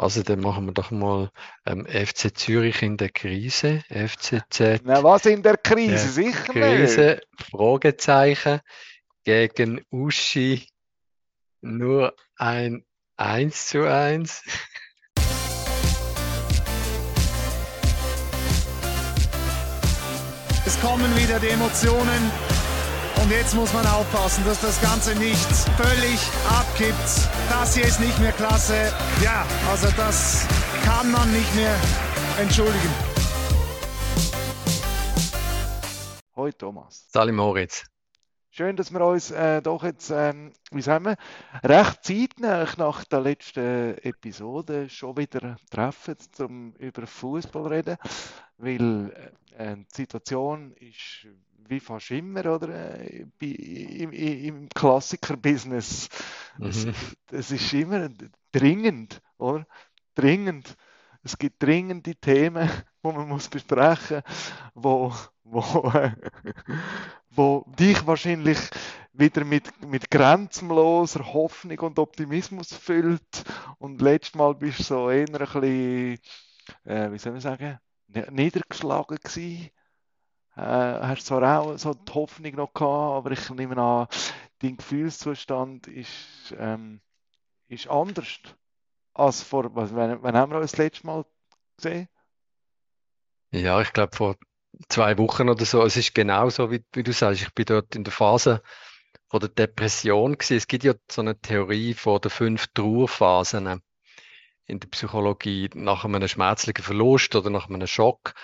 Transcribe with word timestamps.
Also 0.00 0.22
dann 0.22 0.40
machen 0.40 0.64
wir 0.64 0.72
doch 0.72 0.90
mal 0.90 1.30
ähm, 1.66 1.84
FC 1.84 2.34
Zürich 2.34 2.80
in 2.80 2.96
der 2.96 3.10
Krise, 3.10 3.82
FCZ. 3.90 4.80
Na 4.82 5.04
was 5.04 5.26
in 5.26 5.42
der 5.42 5.58
Krise, 5.58 5.92
ja, 5.92 5.98
sicher 5.98 6.52
Krise, 6.54 7.20
nicht. 7.20 7.50
Fragezeichen, 7.50 8.60
gegen 9.24 9.84
Uschi 9.90 10.66
nur 11.60 12.14
ein 12.36 12.82
1 13.18 13.66
zu 13.66 13.86
1. 13.86 14.42
Es 20.64 20.80
kommen 20.80 21.14
wieder 21.14 21.38
die 21.40 21.48
Emotionen. 21.48 22.59
Und 23.30 23.36
jetzt 23.36 23.54
muss 23.54 23.72
man 23.72 23.86
aufpassen, 23.86 24.44
dass 24.44 24.60
das 24.60 24.80
Ganze 24.82 25.16
nicht 25.16 25.46
völlig 25.78 26.18
abkippt. 26.48 27.28
Das 27.48 27.76
hier 27.76 27.84
ist 27.84 28.00
nicht 28.00 28.18
mehr 28.18 28.32
klasse. 28.32 28.92
Ja, 29.22 29.46
also 29.70 29.86
das 29.96 30.48
kann 30.82 31.12
man 31.12 31.30
nicht 31.32 31.54
mehr 31.54 31.76
entschuldigen. 32.40 32.90
Hoi 36.34 36.50
Thomas. 36.50 37.08
Salim 37.12 37.36
Moritz. 37.36 37.84
Schön, 38.50 38.74
dass 38.74 38.90
wir 38.90 39.00
uns 39.00 39.30
äh, 39.30 39.62
doch 39.62 39.84
jetzt, 39.84 40.10
ähm, 40.10 40.52
wie 40.72 40.82
sagen 40.82 41.04
wir, 41.04 41.16
recht 41.62 42.02
zeitnah 42.02 42.66
nach 42.78 43.04
der 43.04 43.20
letzten 43.20 43.96
Episode 43.98 44.88
schon 44.88 45.16
wieder 45.16 45.56
treffen, 45.70 46.16
um 46.40 46.72
über 46.78 47.06
Fußball 47.06 47.62
zu 47.62 47.68
reden, 47.68 47.96
weil 48.58 49.32
äh, 49.56 49.76
die 49.76 49.84
Situation 49.94 50.72
ist 50.72 51.28
wie 51.68 51.80
fast 51.80 52.10
immer, 52.10 52.46
oder? 52.46 53.00
Äh, 53.00 53.26
im, 53.40 54.12
im 54.12 54.68
Klassiker-Business. 54.68 56.08
Mhm. 56.58 56.66
Es, 56.66 56.86
es, 57.30 57.50
ist 57.50 57.72
immer 57.72 58.08
dringend, 58.52 59.20
oder? 59.38 59.66
Dringend. 60.14 60.76
Es 61.22 61.36
gibt 61.36 61.62
dringende 61.62 62.14
Themen, 62.16 62.68
die 63.04 63.12
man 63.12 63.28
muss 63.28 63.48
besprechen 63.48 64.22
muss, 64.74 65.30
wo, 65.44 65.62
wo, 65.72 65.92
wo 67.30 67.64
dich 67.78 68.06
wahrscheinlich 68.06 68.58
wieder 69.12 69.44
mit, 69.44 69.84
mit 69.86 70.10
grenzenloser 70.10 71.32
Hoffnung 71.32 71.78
und 71.80 71.98
Optimismus 71.98 72.72
füllt. 72.72 73.44
Und 73.78 74.00
letztes 74.00 74.34
Mal 74.34 74.54
bist 74.54 74.80
du 74.80 74.84
so 74.84 75.10
eher 75.10 75.26
ein 75.26 75.32
bisschen, 75.32 76.18
äh, 76.84 77.12
wie 77.12 77.18
soll 77.18 77.32
man 77.32 77.40
sagen, 77.40 77.78
niedergeschlagen 78.30 79.18
gewesen 79.18 79.70
äh, 80.56 80.60
hast 80.60 81.26
zwar 81.26 81.60
auch 81.60 81.78
so 81.78 81.94
die 81.94 82.12
Hoffnung 82.12 82.54
noch 82.54 82.72
gehabt, 82.72 83.26
aber 83.26 83.30
ich 83.32 83.50
nehme 83.50 83.76
an, 83.76 84.08
dein 84.60 84.76
Gefühlszustand 84.76 85.86
ist, 85.86 86.54
ähm, 86.58 87.00
ist 87.68 87.88
anders 87.88 88.40
als 89.14 89.42
vor, 89.42 89.74
wann, 89.74 90.22
wann 90.22 90.36
haben 90.36 90.52
wir 90.52 90.58
uns 90.58 90.72
das 90.72 90.78
letzte 90.78 91.06
Mal 91.06 91.24
gesehen? 91.76 92.08
Ja, 93.52 93.80
ich 93.80 93.92
glaube 93.92 94.16
vor 94.16 94.36
zwei 94.88 95.18
Wochen 95.18 95.48
oder 95.48 95.64
so. 95.64 95.84
Es 95.84 95.96
ist 95.96 96.14
genau 96.14 96.48
so, 96.50 96.70
wie, 96.70 96.84
wie 96.92 97.02
du 97.02 97.12
sagst. 97.12 97.42
Ich 97.42 97.54
bin 97.54 97.64
dort 97.66 97.94
in 97.96 98.04
der 98.04 98.12
Phase 98.12 98.62
von 99.28 99.40
der 99.40 99.48
Depression 99.48 100.34
gewesen. 100.34 100.56
Es 100.56 100.68
gibt 100.68 100.84
ja 100.84 100.94
so 101.10 101.20
eine 101.20 101.38
Theorie 101.38 101.94
von 101.94 102.20
den 102.20 102.30
fünf 102.30 102.68
Trauerphasen 102.68 103.82
in 104.66 104.80
der 104.80 104.88
Psychologie 104.88 105.68
nach 105.74 106.04
einem 106.04 106.26
schmerzlichen 106.28 106.82
Verlust 106.82 107.34
oder 107.34 107.50
nach 107.50 107.68
einem 107.68 107.86
Schock. 107.86 108.34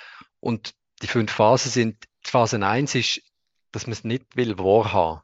Und 0.41 0.75
die 1.03 1.07
fünf 1.07 1.33
Phasen 1.33 1.71
sind, 1.71 2.05
Phase 2.23 2.65
1 2.65 2.95
ist, 2.95 3.23
dass 3.73 3.87
man 3.87 3.93
es 3.93 4.05
nicht 4.05 4.37
will 4.37 4.59
wahrhaben, 4.59 5.21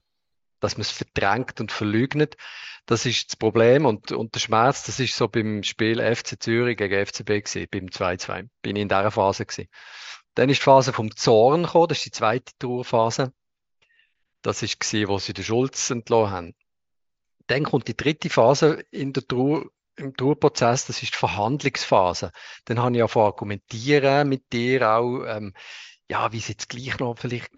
dass 0.61 0.77
man 0.77 0.83
es 0.83 0.91
verdrängt 0.91 1.61
und 1.61 1.73
verleugnet. 1.73 2.37
Das 2.87 3.07
ist 3.07 3.31
das 3.31 3.37
Problem 3.37 3.87
und, 3.87 4.13
und 4.13 4.35
der 4.35 4.41
Schmerz, 4.41 4.85
das 4.85 5.01
ist 5.01 5.17
so 5.17 5.29
beim 5.29 5.63
Spiel 5.63 6.01
FC 6.01 6.43
Zürich 6.43 6.77
gegen 6.77 7.07
FCB 7.07 7.27
gewesen, 7.27 7.67
beim 7.71 7.87
2-2. 7.87 8.49
Bin 8.61 8.77
ich 8.77 8.83
in 8.83 8.89
dieser 8.89 9.11
Phase 9.11 9.47
gewesen. 9.47 9.69
Dann 10.35 10.49
ist 10.49 10.61
die 10.61 10.65
Phase 10.65 10.93
vom 10.93 11.15
Zorn 11.15 11.65
gekommen, 11.65 11.89
das 11.89 11.99
ist 11.99 12.07
die 12.07 12.11
zweite 12.11 12.53
Trauerphase. 12.59 13.33
Das 14.43 14.63
ist 14.63 14.81
gewesen, 14.81 15.09
wo 15.09 15.19
sie 15.19 15.33
den 15.33 15.45
Schulz 15.45 15.91
entlassen 15.91 16.31
haben. 16.33 16.55
Dann 17.47 17.65
kommt 17.65 17.89
die 17.89 17.97
dritte 17.97 18.31
Phase 18.31 18.85
in 18.91 19.13
der 19.13 19.27
Trauer, 19.27 19.67
im 19.97 20.17
Tourprozess, 20.17 20.87
das 20.87 21.03
ist 21.03 21.15
die 21.15 21.19
Verhandlungsphase. 21.19 22.33
Dann 22.65 22.81
habe 22.81 22.93
ich 22.93 22.99
ja 22.99 23.09
von 23.09 23.27
argumentieren 23.27 24.29
mit 24.29 24.53
dir 24.53 24.91
auch, 24.91 25.25
ähm, 25.27 25.55
ja, 26.09 26.33
wie 26.33 26.39
es 26.39 26.49
jetzt 26.49 26.69
gleich 26.69 26.99
noch 26.99 27.19
vielleicht, 27.19 27.51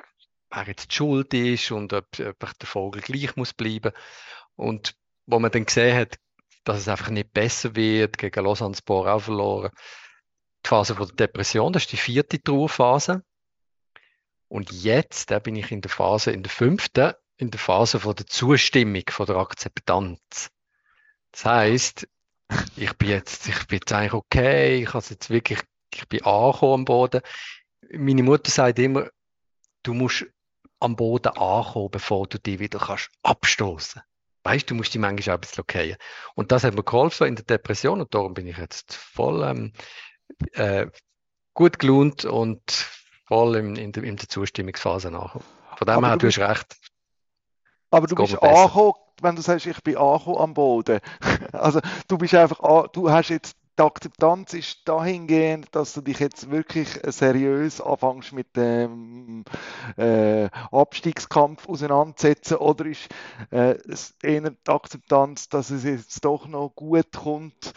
wer 0.50 0.66
jetzt 0.66 0.90
die 0.90 0.94
Schuld 0.94 1.34
ist 1.34 1.70
und 1.70 1.92
ob, 1.92 2.06
ob 2.18 2.58
der 2.58 2.68
Vogel 2.68 3.02
gleich 3.02 3.36
muss 3.36 3.54
bleiben. 3.54 3.92
Und 4.56 4.94
wo 5.26 5.38
man 5.38 5.50
dann 5.50 5.66
gesehen 5.66 5.96
hat, 5.96 6.18
dass 6.64 6.78
es 6.78 6.88
einfach 6.88 7.10
nicht 7.10 7.32
besser 7.32 7.76
wird, 7.76 8.18
gegen 8.18 8.44
Lausanne 8.44 8.76
Sport 8.76 9.08
auch 9.08 9.20
verloren. 9.20 9.70
Die 10.64 10.68
Phase 10.68 10.94
von 10.94 11.06
der 11.08 11.28
Depression, 11.28 11.72
das 11.72 11.84
ist 11.84 11.92
die 11.92 11.96
vierte 11.98 12.42
Trauerphase. 12.42 13.22
Und 14.48 14.72
jetzt, 14.72 15.30
da 15.30 15.38
bin 15.38 15.56
ich 15.56 15.70
in 15.72 15.80
der 15.80 15.90
Phase, 15.90 16.30
in 16.30 16.42
der 16.42 16.50
fünften, 16.50 17.12
in 17.36 17.50
der 17.50 17.60
Phase 17.60 18.00
von 18.00 18.14
der 18.14 18.26
Zustimmung, 18.26 19.02
von 19.08 19.26
der 19.26 19.36
Akzeptanz. 19.36 20.50
Das 21.32 21.44
heißt, 21.44 22.08
ich 22.76 22.92
bin 22.94 23.08
jetzt, 23.08 23.48
ich 23.48 23.66
bin 23.66 23.78
jetzt 23.78 23.92
eigentlich 23.92 24.14
okay, 24.14 24.82
ich 24.82 24.92
habe 24.92 25.04
jetzt 25.08 25.30
wirklich, 25.30 25.60
ich 25.92 26.08
bin 26.08 26.24
angekommen 26.24 26.74
am 26.74 26.84
Boden. 26.84 27.20
Meine 27.92 28.22
Mutter 28.22 28.50
sagt 28.50 28.78
immer, 28.78 29.08
du 29.82 29.94
musst 29.94 30.26
am 30.80 30.96
Boden 30.96 31.28
ankommen, 31.28 31.90
bevor 31.90 32.26
du 32.26 32.38
dich 32.38 32.58
wieder 32.58 32.78
kannst 32.78 33.10
abstoßen. 33.22 34.02
Weißt, 34.42 34.70
du 34.70 34.74
musst 34.74 34.92
die 34.92 34.98
manchmal 34.98 35.34
auch 35.34 35.38
ein 35.38 35.40
bisschen 35.40 35.62
okay. 35.62 35.96
Und 36.34 36.52
das 36.52 36.64
hat 36.64 36.74
mir 36.74 36.82
geholfen 36.82 37.26
in 37.28 37.36
der 37.36 37.44
Depression 37.44 38.00
und 38.00 38.14
darum 38.14 38.34
bin 38.34 38.46
ich 38.46 38.58
jetzt 38.58 38.94
voll 38.94 39.42
ähm, 39.42 39.72
äh, 40.52 40.86
gut 41.54 41.78
gelohnt 41.78 42.26
und 42.26 42.70
voll 43.26 43.56
in, 43.56 43.76
in, 43.76 43.92
der, 43.92 44.04
in 44.04 44.16
der 44.16 44.28
Zustimmungsphase 44.28 45.10
nach. 45.10 45.40
Von 45.76 45.86
dem 45.86 46.04
her, 46.04 46.16
du 46.18 46.26
hast 46.26 46.38
recht. 46.38 46.76
Aber 47.90 48.06
du 48.06 48.16
bist 48.16 48.42
angekommen, 48.42 48.94
wenn 49.22 49.36
du 49.36 49.42
sagst, 49.42 49.66
ich 49.66 49.82
bin 49.82 49.96
angekommen 49.96 50.38
am 50.38 50.54
Boden. 50.54 51.00
Also 51.52 51.80
du 52.08 52.18
bist 52.18 52.34
einfach, 52.34 52.88
du 52.88 53.10
hast 53.10 53.28
jetzt, 53.28 53.56
die 53.78 53.82
Akzeptanz 53.82 54.54
ist 54.54 54.88
dahingehend, 54.88 55.66
dass 55.72 55.94
du 55.94 56.00
dich 56.00 56.20
jetzt 56.20 56.50
wirklich 56.50 56.88
seriös 57.06 57.80
anfängst 57.80 58.32
mit 58.32 58.56
dem 58.56 59.44
äh, 59.96 60.48
Abstiegskampf 60.70 61.68
auseinandersetzen 61.68 62.56
oder 62.58 62.86
ist 62.86 63.08
äh, 63.50 63.76
eher 64.22 64.50
die 64.50 64.70
Akzeptanz, 64.70 65.48
dass 65.48 65.70
es 65.70 65.84
jetzt 65.84 66.24
doch 66.24 66.46
noch 66.46 66.72
gut 66.76 67.12
kommt, 67.12 67.72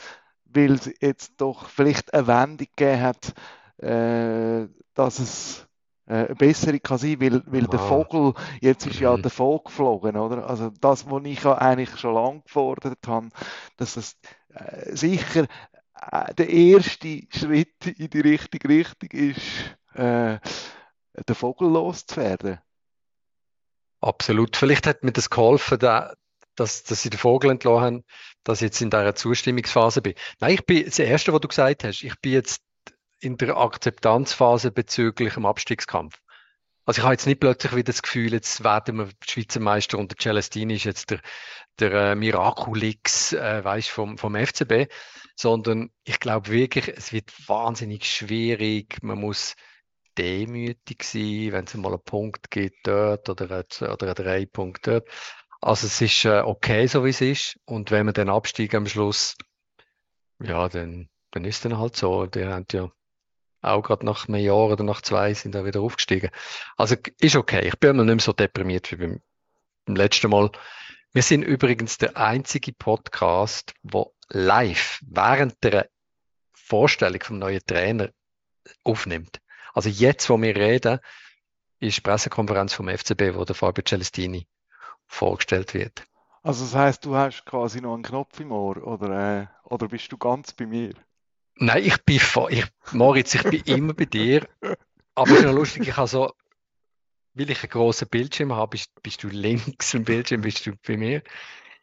weil 0.45 0.73
es 0.73 0.91
jetzt 1.01 1.33
doch 1.37 1.67
vielleicht 1.67 2.13
eine 2.13 2.27
Wendung 2.27 2.67
gegeben 2.75 3.01
hat, 3.01 3.33
äh, 3.81 4.67
dass 4.93 5.19
es 5.19 5.66
äh, 6.07 6.33
bessere 6.35 6.79
kann 6.79 6.97
sein, 6.97 7.19
weil, 7.19 7.43
weil 7.45 7.63
wow. 7.63 7.69
der 7.69 7.79
Vogel, 7.79 8.33
jetzt 8.61 8.87
ist 8.87 8.99
ja 8.99 9.15
mhm. 9.15 9.21
der 9.21 9.31
Vogel 9.31 9.65
geflogen, 9.65 10.15
oder? 10.15 10.49
Also 10.49 10.71
das, 10.81 11.09
was 11.09 11.23
ich 11.25 11.45
eigentlich 11.45 11.97
schon 11.97 12.15
lange 12.15 12.41
gefordert 12.41 13.05
habe, 13.07 13.29
dass 13.75 13.97
es 13.97 14.17
äh, 14.53 14.95
sicher 14.95 15.47
äh, 16.11 16.33
der 16.33 16.49
erste 16.49 17.21
Schritt 17.29 17.85
in 17.85 18.09
die 18.09 18.21
richtige 18.21 18.69
Richtung 18.69 19.09
ist, 19.11 19.41
äh, 19.93 20.39
den 21.27 21.35
Vogel 21.35 21.69
loszuwerden. 21.69 22.59
Absolut. 23.99 24.55
Vielleicht 24.55 24.87
hat 24.87 25.03
mir 25.03 25.11
das 25.11 25.29
geholfen, 25.29 25.79
da, 25.79 26.13
dass, 26.55 26.83
dass 26.83 27.01
sie 27.01 27.09
den 27.09 27.19
Vogel 27.19 27.51
entlassen 27.51 27.83
haben, 27.83 28.03
dass 28.43 28.61
ich 28.61 28.67
jetzt 28.67 28.81
in 28.81 28.91
dieser 28.91 29.15
Zustimmungsphase 29.15 30.01
bin. 30.01 30.13
Nein, 30.39 30.53
ich 30.53 30.65
bin 30.65 30.85
das 30.85 30.99
Erste, 30.99 31.33
was 31.33 31.41
du 31.41 31.47
gesagt 31.47 31.83
hast. 31.83 32.03
Ich 32.03 32.19
bin 32.21 32.33
jetzt 32.33 32.61
in 33.19 33.37
der 33.37 33.57
Akzeptanzphase 33.57 34.71
bezüglich 34.71 35.33
dem 35.35 35.45
Abstiegskampf. 35.45 36.19
Also 36.85 36.99
ich 37.01 37.03
habe 37.03 37.13
jetzt 37.13 37.27
nicht 37.27 37.41
plötzlich 37.41 37.73
wieder 37.73 37.91
das 37.91 38.01
Gefühl, 38.01 38.31
jetzt 38.31 38.63
werden 38.63 38.97
wir 38.97 39.09
Schweizer 39.27 39.59
Meister 39.59 39.97
und 39.97 40.11
der 40.11 40.17
Celestini 40.17 40.75
ist 40.75 40.85
jetzt 40.85 41.09
der, 41.09 41.19
der 41.79 41.91
äh, 41.91 42.15
Miraculix, 42.15 43.33
äh, 43.33 43.63
weißt, 43.63 43.89
vom, 43.89 44.17
vom 44.17 44.35
FCB, 44.35 44.89
sondern 45.35 45.91
ich 46.05 46.19
glaube 46.21 46.49
wirklich, 46.49 46.87
es 46.87 47.11
wird 47.11 47.31
wahnsinnig 47.49 48.05
schwierig. 48.05 49.03
Man 49.03 49.19
muss 49.19 49.55
demütig 50.17 51.03
sein, 51.03 51.51
wenn 51.51 51.65
es 51.65 51.73
mal 51.73 51.89
einen 51.93 52.03
Punkt 52.03 52.49
gibt 52.51 52.87
dort 52.87 53.29
oder, 53.29 53.65
oder 53.81 54.13
drei 54.13 54.45
Punkt 54.45 54.87
dort. 54.87 55.07
Also 55.59 55.87
es 55.87 56.01
ist 56.01 56.23
äh, 56.25 56.39
okay, 56.39 56.87
so 56.87 57.03
wie 57.03 57.09
es 57.09 57.21
ist. 57.21 57.59
Und 57.65 57.91
wenn 57.91 58.05
man 58.05 58.13
den 58.13 58.29
Abstieg 58.29 58.73
am 58.75 58.87
Schluss, 58.87 59.35
ja, 60.39 60.69
dann, 60.69 61.09
dann 61.31 61.45
ist 61.45 61.57
es 61.57 61.61
dann 61.63 61.77
halt 61.77 61.95
so. 61.95 62.25
Die 62.27 62.45
haben 62.45 62.65
ja 62.71 62.89
auch 63.61 63.81
gerade 63.81 64.05
nach 64.05 64.27
einem 64.27 64.43
Jahr 64.43 64.67
oder 64.67 64.83
nach 64.83 65.01
zwei 65.01 65.33
sind 65.33 65.55
da 65.55 65.65
wieder 65.65 65.81
aufgestiegen. 65.81 66.29
Also 66.75 66.95
ist 67.19 67.35
okay. 67.35 67.67
Ich 67.67 67.79
bin 67.79 67.97
mal 67.97 68.05
nicht 68.05 68.15
mehr 68.15 68.23
so 68.23 68.33
deprimiert 68.33 68.91
wie 68.91 68.97
beim, 68.97 69.21
beim 69.85 69.95
letzten 69.95 70.29
Mal. 70.29 70.51
Wir 71.13 71.23
sind 71.23 71.43
übrigens 71.43 71.97
der 71.97 72.17
einzige 72.17 72.73
Podcast, 72.73 73.73
wo 73.83 74.13
live 74.29 74.99
während 75.05 75.63
der 75.63 75.89
Vorstellung 76.53 77.21
vom 77.23 77.39
neuen 77.39 77.61
Trainer 77.65 78.09
aufnimmt. 78.83 79.39
Also 79.73 79.89
jetzt, 79.89 80.29
wo 80.29 80.41
wir 80.41 80.55
reden, 80.55 80.99
ist 81.79 81.97
die 81.97 82.01
Pressekonferenz 82.01 82.73
vom 82.73 82.89
FCB, 82.89 83.35
wo 83.35 83.45
der 83.45 83.55
Fabio 83.55 83.83
Celestini 83.83 84.47
vorgestellt 85.05 85.73
wird. 85.73 86.05
Also 86.43 86.65
das 86.65 86.75
heißt, 86.75 87.05
du 87.05 87.15
hast 87.15 87.45
quasi 87.45 87.81
noch 87.81 87.93
einen 87.93 88.03
Knopf 88.03 88.39
im 88.39 88.51
Ohr 88.51 88.77
oder, 88.85 89.41
äh, 89.41 89.47
Oder 89.63 89.87
bist 89.87 90.11
du 90.11 90.17
ganz 90.17 90.53
bei 90.53 90.65
mir? 90.65 90.93
Nein, 91.59 91.83
ich 91.83 91.97
bin, 92.03 92.19
ich, 92.49 92.65
Moritz, 92.91 93.35
ich 93.35 93.43
bin 93.43 93.61
immer 93.65 93.93
bei 93.93 94.05
dir. 94.05 94.47
Aber 95.15 95.31
es 95.31 95.39
ist 95.39 95.45
noch 95.45 95.53
lustig, 95.53 95.87
ich 95.87 95.97
habe 95.97 96.07
so, 96.07 96.33
weil 97.33 97.49
ich 97.49 97.63
einen 97.63 97.69
grossen 97.71 98.07
Bildschirm 98.07 98.53
habe, 98.53 98.71
bist, 98.71 98.91
bist 99.01 99.23
du 99.23 99.29
links 99.29 99.93
im 99.93 100.03
Bildschirm, 100.03 100.41
bist 100.41 100.65
du 100.65 100.73
bei 100.85 100.97
mir. 100.97 101.23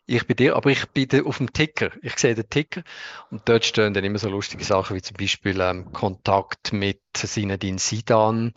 Ich 0.06 0.26
bin 0.26 0.36
dir, 0.36 0.54
aber 0.54 0.70
ich 0.70 0.86
bin 0.90 1.08
auf 1.24 1.38
dem 1.38 1.52
Ticker. 1.52 1.90
Ich 2.02 2.18
sehe 2.18 2.34
den 2.34 2.48
Ticker 2.48 2.82
und 3.30 3.48
dort 3.48 3.64
stehen 3.64 3.94
dann 3.94 4.04
immer 4.04 4.18
so 4.18 4.28
lustige 4.28 4.62
Sachen 4.62 4.96
wie 4.96 5.02
zum 5.02 5.16
Beispiel 5.16 5.58
ähm, 5.60 5.92
Kontakt 5.92 6.72
mit 6.72 7.00
Sinedin 7.16 7.78
Sidan. 7.78 8.52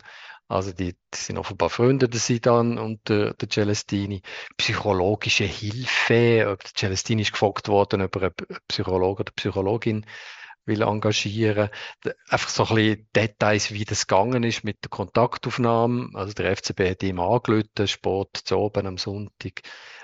Also 0.46 0.72
die, 0.72 0.92
die 0.92 1.16
sind 1.16 1.38
offenbar 1.38 1.70
Freunde 1.70 2.08
der 2.08 2.20
Sidan 2.20 2.78
und 2.78 3.08
der, 3.08 3.34
der 3.34 3.48
Celestini. 3.48 4.22
Psychologische 4.58 5.44
Hilfe. 5.44 6.58
Der 6.62 6.74
Celestini 6.76 7.22
ist 7.22 7.32
gefragt 7.32 7.68
worden, 7.68 8.02
ob 8.02 8.16
er 8.16 8.22
einen 8.22 8.60
Psychologe 8.68 9.20
oder 9.20 9.32
Psychologin 9.32 10.04
will 10.68 10.82
engagieren. 10.82 11.70
Einfach 12.28 12.48
so 12.48 12.64
ein 12.66 12.74
bisschen 12.74 13.08
Details, 13.16 13.72
wie 13.72 13.84
das 13.84 14.06
gegangen 14.06 14.44
ist 14.44 14.62
mit 14.62 14.84
der 14.84 14.90
Kontaktaufnahme. 14.90 16.10
Also 16.14 16.32
der 16.34 16.56
FCB 16.56 16.90
hat 16.90 17.02
ihm 17.02 17.18
angelötet, 17.18 17.90
Sport 17.90 18.36
zu 18.36 18.56
oben 18.58 18.86
am 18.86 18.98
Sonntag. 18.98 19.62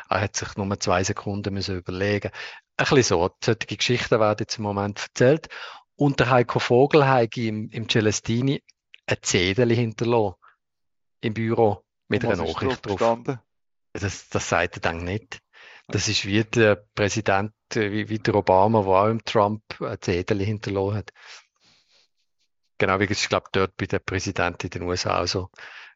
Er 0.08 0.22
hat 0.22 0.36
sich 0.36 0.56
nur 0.56 0.80
zwei 0.80 1.04
Sekunden 1.04 1.54
müssen 1.54 1.76
überlegen. 1.78 2.30
Ein 2.76 2.86
bisschen 2.86 3.02
so. 3.02 3.30
Solche 3.42 3.76
Geschichten 3.76 4.18
werden 4.18 4.38
jetzt 4.40 4.58
im 4.58 4.64
Moment 4.64 5.00
erzählt. 5.00 5.48
Und 5.96 6.18
der 6.18 6.30
Heiko 6.30 6.58
Vogel 6.58 7.06
hat 7.06 7.36
im, 7.36 7.68
im 7.70 7.88
Celestini 7.88 8.62
ein 9.06 9.18
Zettel 9.22 9.72
hinterlassen 9.72 10.34
im 11.20 11.34
Büro 11.34 11.84
mit 12.08 12.24
einer 12.24 12.36
Nachricht 12.36 12.84
drauf. 12.84 13.22
Das, 13.92 14.28
das 14.28 14.48
sagt 14.48 14.76
er 14.76 14.80
dann 14.80 15.04
nicht. 15.04 15.40
Das 15.88 16.08
ist 16.08 16.24
wie 16.24 16.42
der 16.44 16.76
Präsident, 16.94 17.52
wie, 17.74 18.08
wie 18.08 18.18
der 18.18 18.34
Obama, 18.34 18.82
der 18.82 18.90
auch 18.90 19.08
im 19.08 19.24
Trump 19.24 19.62
ein 19.80 20.00
Zettel 20.00 20.40
hinterlassen 20.40 20.96
hat. 20.96 21.12
Genau 22.78 22.98
wie 23.00 23.04
ich 23.04 23.28
glaube, 23.28 23.48
dort 23.52 23.76
bei 23.76 23.86
der 23.86 23.98
Präsident 23.98 24.64
in 24.64 24.70
den 24.70 24.82
USA 24.82 25.22
auch 25.22 25.26
so. 25.26 25.50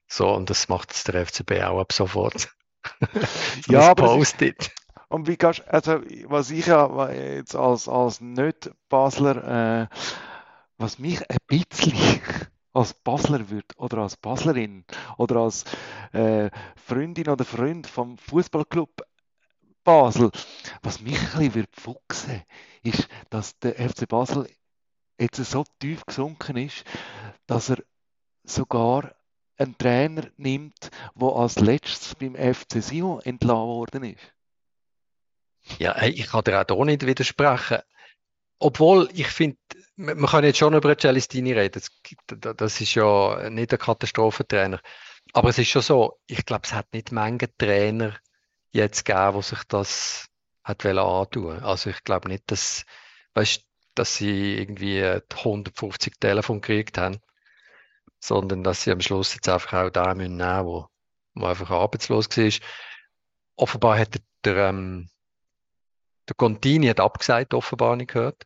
So, 0.07 0.31
und 0.31 0.49
das 0.49 0.69
macht 0.69 0.91
jetzt 0.91 1.09
der 1.09 1.27
FCB 1.27 1.63
auch 1.65 1.81
ab 1.81 1.93
sofort. 1.93 2.41
so 2.41 2.49
ja, 3.73 3.91
aber 3.91 4.07
Post-it. 4.07 4.71
Und 5.09 5.27
wie 5.27 5.37
kannst 5.37 5.67
also 5.69 6.01
was 6.27 6.51
ich 6.51 6.67
ja 6.67 7.11
jetzt 7.11 7.57
als, 7.57 7.89
als 7.89 8.21
Nicht-Basler, 8.21 9.83
äh, 9.83 9.87
was 10.77 10.99
mich 10.99 11.21
ein 11.31 11.39
bisschen 11.47 11.95
als 12.75 12.95
Basler 12.95 13.49
würde 13.49 13.75
oder 13.77 13.99
als 13.99 14.17
Baslerin 14.17 14.85
oder 15.17 15.37
als 15.37 15.65
äh, 16.13 16.51
Freundin 16.77 17.29
oder 17.29 17.45
Freund 17.45 17.87
vom 17.87 18.19
Fußballclub 18.19 19.03
Basel, 19.89 20.31
was 20.83 21.01
mich 21.01 21.19
ein 21.19 21.25
bisschen 21.25 21.55
wird 21.55 21.75
fuchsen, 21.75 22.43
ist, 22.83 23.09
dass 23.31 23.59
der 23.59 23.73
FC 23.89 24.07
Basel 24.07 24.47
jetzt 25.19 25.43
so 25.43 25.65
tief 25.79 26.05
gesunken 26.05 26.59
ist, 26.59 26.85
dass 27.47 27.71
er 27.71 27.79
sogar 28.45 29.15
einen 29.57 29.79
Trainer 29.79 30.27
nimmt, 30.37 30.91
der 31.15 31.29
als 31.29 31.59
letztes 31.59 32.15
beim 32.17 32.35
FC 32.35 32.83
Sion 32.83 33.23
entlassen 33.23 33.67
worden 33.67 34.05
ist. 34.05 34.35
Ja, 35.79 36.03
ich 36.03 36.27
kann 36.27 36.45
dir 36.45 36.61
auch 36.61 36.67
hier 36.67 36.85
nicht 36.85 37.07
widersprechen. 37.07 37.79
Obwohl, 38.59 39.09
ich 39.15 39.29
finde, 39.29 39.57
man 39.97 40.27
kann 40.27 40.45
jetzt 40.45 40.59
schon 40.59 40.75
über 40.75 40.99
Celestini 40.99 41.55
reden. 41.55 41.83
Das 42.59 42.79
ist 42.83 42.95
ja 42.95 43.49
nicht 43.49 43.73
ein 43.73 43.79
Katastrophentrainer. 43.79 44.83
Aber 45.33 45.49
es 45.49 45.57
ist 45.57 45.69
schon 45.69 45.81
so, 45.81 46.19
ich 46.27 46.45
glaube, 46.45 46.65
es 46.67 46.75
hat 46.75 46.93
nicht 46.93 47.11
Menge 47.11 47.49
Trainer 47.57 48.19
jetzt 48.73 49.05
gegeben, 49.05 49.37
die 49.37 49.43
sich 49.43 49.63
das 49.65 50.27
hat 50.65 50.85
antun 50.85 51.61
Also 51.61 51.91
ich 51.91 52.05
glaube 52.05 52.29
nicht, 52.29 52.45
dass, 52.51 52.85
weißt, 53.35 53.65
dass 53.95 54.17
sie 54.17 54.57
irgendwie 54.59 55.03
150 55.03 56.15
Telefon 56.21 56.61
gekriegt 56.61 56.99
haben 56.99 57.21
sondern 58.21 58.65
dass 58.65 58.83
sie 58.83 58.93
am 58.93 59.01
Schluss 59.01 59.35
jetzt 59.35 59.49
einfach 59.49 59.73
auch 59.75 59.91
da 59.91 60.15
nehmen 60.15 60.37
müssen, 60.37 60.67
wo, 60.67 60.89
wo 61.35 61.47
einfach 61.47 61.71
arbeitslos 61.71 62.29
war. 62.37 62.69
Offenbar 63.57 63.99
hat 63.99 64.21
der, 64.45 64.57
ähm, 64.69 65.09
der 66.29 66.35
Contini 66.37 66.89
hat 66.89 67.01
abgesagt, 67.01 67.55
offenbar 67.55 67.97
nicht 67.97 68.13
gehört. 68.13 68.45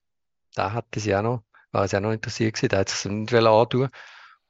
Da 0.55 0.73
hatte 0.73 1.01
sie 1.01 1.15
auch 1.15 1.23
noch, 1.23 1.45
war 1.73 1.89
sie 1.89 1.97
auch 1.97 2.01
noch 2.01 2.13
interessiert 2.13 2.55
gewesen, 2.55 2.69
der 2.69 2.81
hat 2.81 2.89
sich 2.89 3.11
nicht 3.11 3.33
antun 3.35 3.89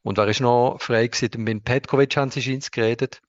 Und 0.03 0.19
wer 0.19 0.29
ist 0.29 0.41
noch 0.41 0.79
frei 0.81 1.07
gewesen? 1.07 1.43
Mit 1.43 1.65
Petkovic 1.65 2.17
haben 2.17 2.31
sie 2.31 2.53
ins 2.53 2.71
geredet. 2.71 3.23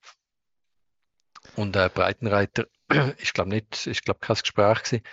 Und 1.56 1.76
äh, 1.76 1.90
Breitenreiter 1.94 2.66
ist, 3.18 3.34
glaube 3.34 3.50
nicht, 3.50 3.88
ist, 3.88 4.04
glaube 4.04 4.20
kein 4.20 4.36
Gespräch 4.36 4.84
gewesen. 4.84 5.04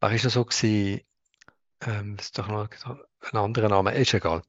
Wer 0.00 0.12
ist 0.12 0.24
noch 0.24 0.30
so 0.30 0.44
gewesen? 0.44 1.02
Ähm, 1.82 2.16
ist 2.18 2.38
doch 2.38 2.48
noch 2.48 2.68
ein 3.32 3.38
anderer 3.38 3.68
Name, 3.68 3.94
ist 3.94 4.14
egal. 4.14 4.42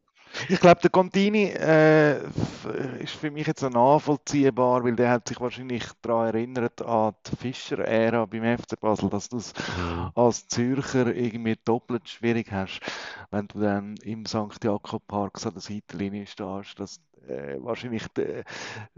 Ich 0.48 0.60
glaube, 0.60 0.82
der 0.82 0.90
Contini 0.90 1.46
äh, 1.46 2.20
ist 3.00 3.14
für 3.14 3.32
mich 3.32 3.48
jetzt 3.48 3.64
auch 3.64 3.70
nachvollziehbar, 3.70 4.84
weil 4.84 4.96
der 4.96 5.12
hat 5.12 5.28
sich 5.28 5.40
wahrscheinlich 5.40 5.84
daran 6.02 6.28
erinnert 6.28 6.82
an 6.82 7.16
die 7.26 7.36
Fischer-Ära 7.36 8.26
beim 8.26 8.58
FC 8.58 8.80
Basel, 8.80 9.10
dass 9.10 9.30
du 9.30 9.38
es 9.38 9.54
als 10.16 10.48
Zürcher 10.48 11.14
irgendwie 11.14 11.58
doppelt 11.66 12.08
schwierig 12.08 12.52
hast, 12.52 12.80
wenn 13.32 13.48
du 13.48 13.60
dann 13.60 13.96
im 14.04 14.26
St. 14.26 14.64
Jakob 14.64 15.06
Park 15.08 15.46
an 15.46 15.54
der 15.54 15.62
Seitenlinie 15.62 16.28
stehst. 16.28 16.80
Dass, 16.80 17.02
äh, 17.28 17.58
wahrscheinlich, 17.60 18.08
die, 18.10 18.22
äh, 18.22 18.44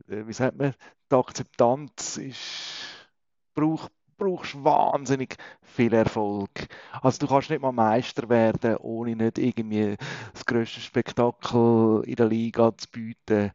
wie 0.07 0.33
sagt 0.33 0.57
man, 0.57 0.73
die 1.11 1.15
Akzeptanz 1.15 2.17
ist, 2.17 3.07
braucht 3.53 3.91
brauchst 4.21 4.63
wahnsinnig 4.63 5.35
viel 5.63 5.93
Erfolg. 5.93 6.67
Also 7.01 7.17
du 7.19 7.27
kannst 7.27 7.49
nicht 7.49 7.61
mal 7.61 7.71
Meister 7.71 8.29
werden, 8.29 8.77
ohne 8.77 9.15
nicht 9.15 9.39
irgendwie 9.39 9.97
das 10.33 10.45
größte 10.45 10.79
Spektakel 10.79 12.03
in 12.05 12.15
der 12.15 12.27
Liga 12.27 12.71
zu 12.77 12.87
bieten, 12.91 13.51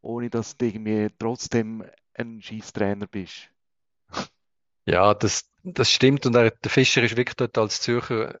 ohne 0.00 0.30
dass 0.30 0.56
du 0.56 0.64
irgendwie 0.64 1.08
trotzdem 1.18 1.84
ein 2.14 2.40
Schießtrainer 2.40 3.06
bist. 3.06 3.50
Ja, 4.86 5.12
das, 5.12 5.50
das 5.62 5.90
stimmt. 5.90 6.24
Und 6.24 6.32
der 6.32 6.52
Fischer 6.66 7.02
ist 7.02 7.16
wirklich 7.16 7.36
dort 7.36 7.58
als 7.58 7.82
Zürcher 7.82 8.38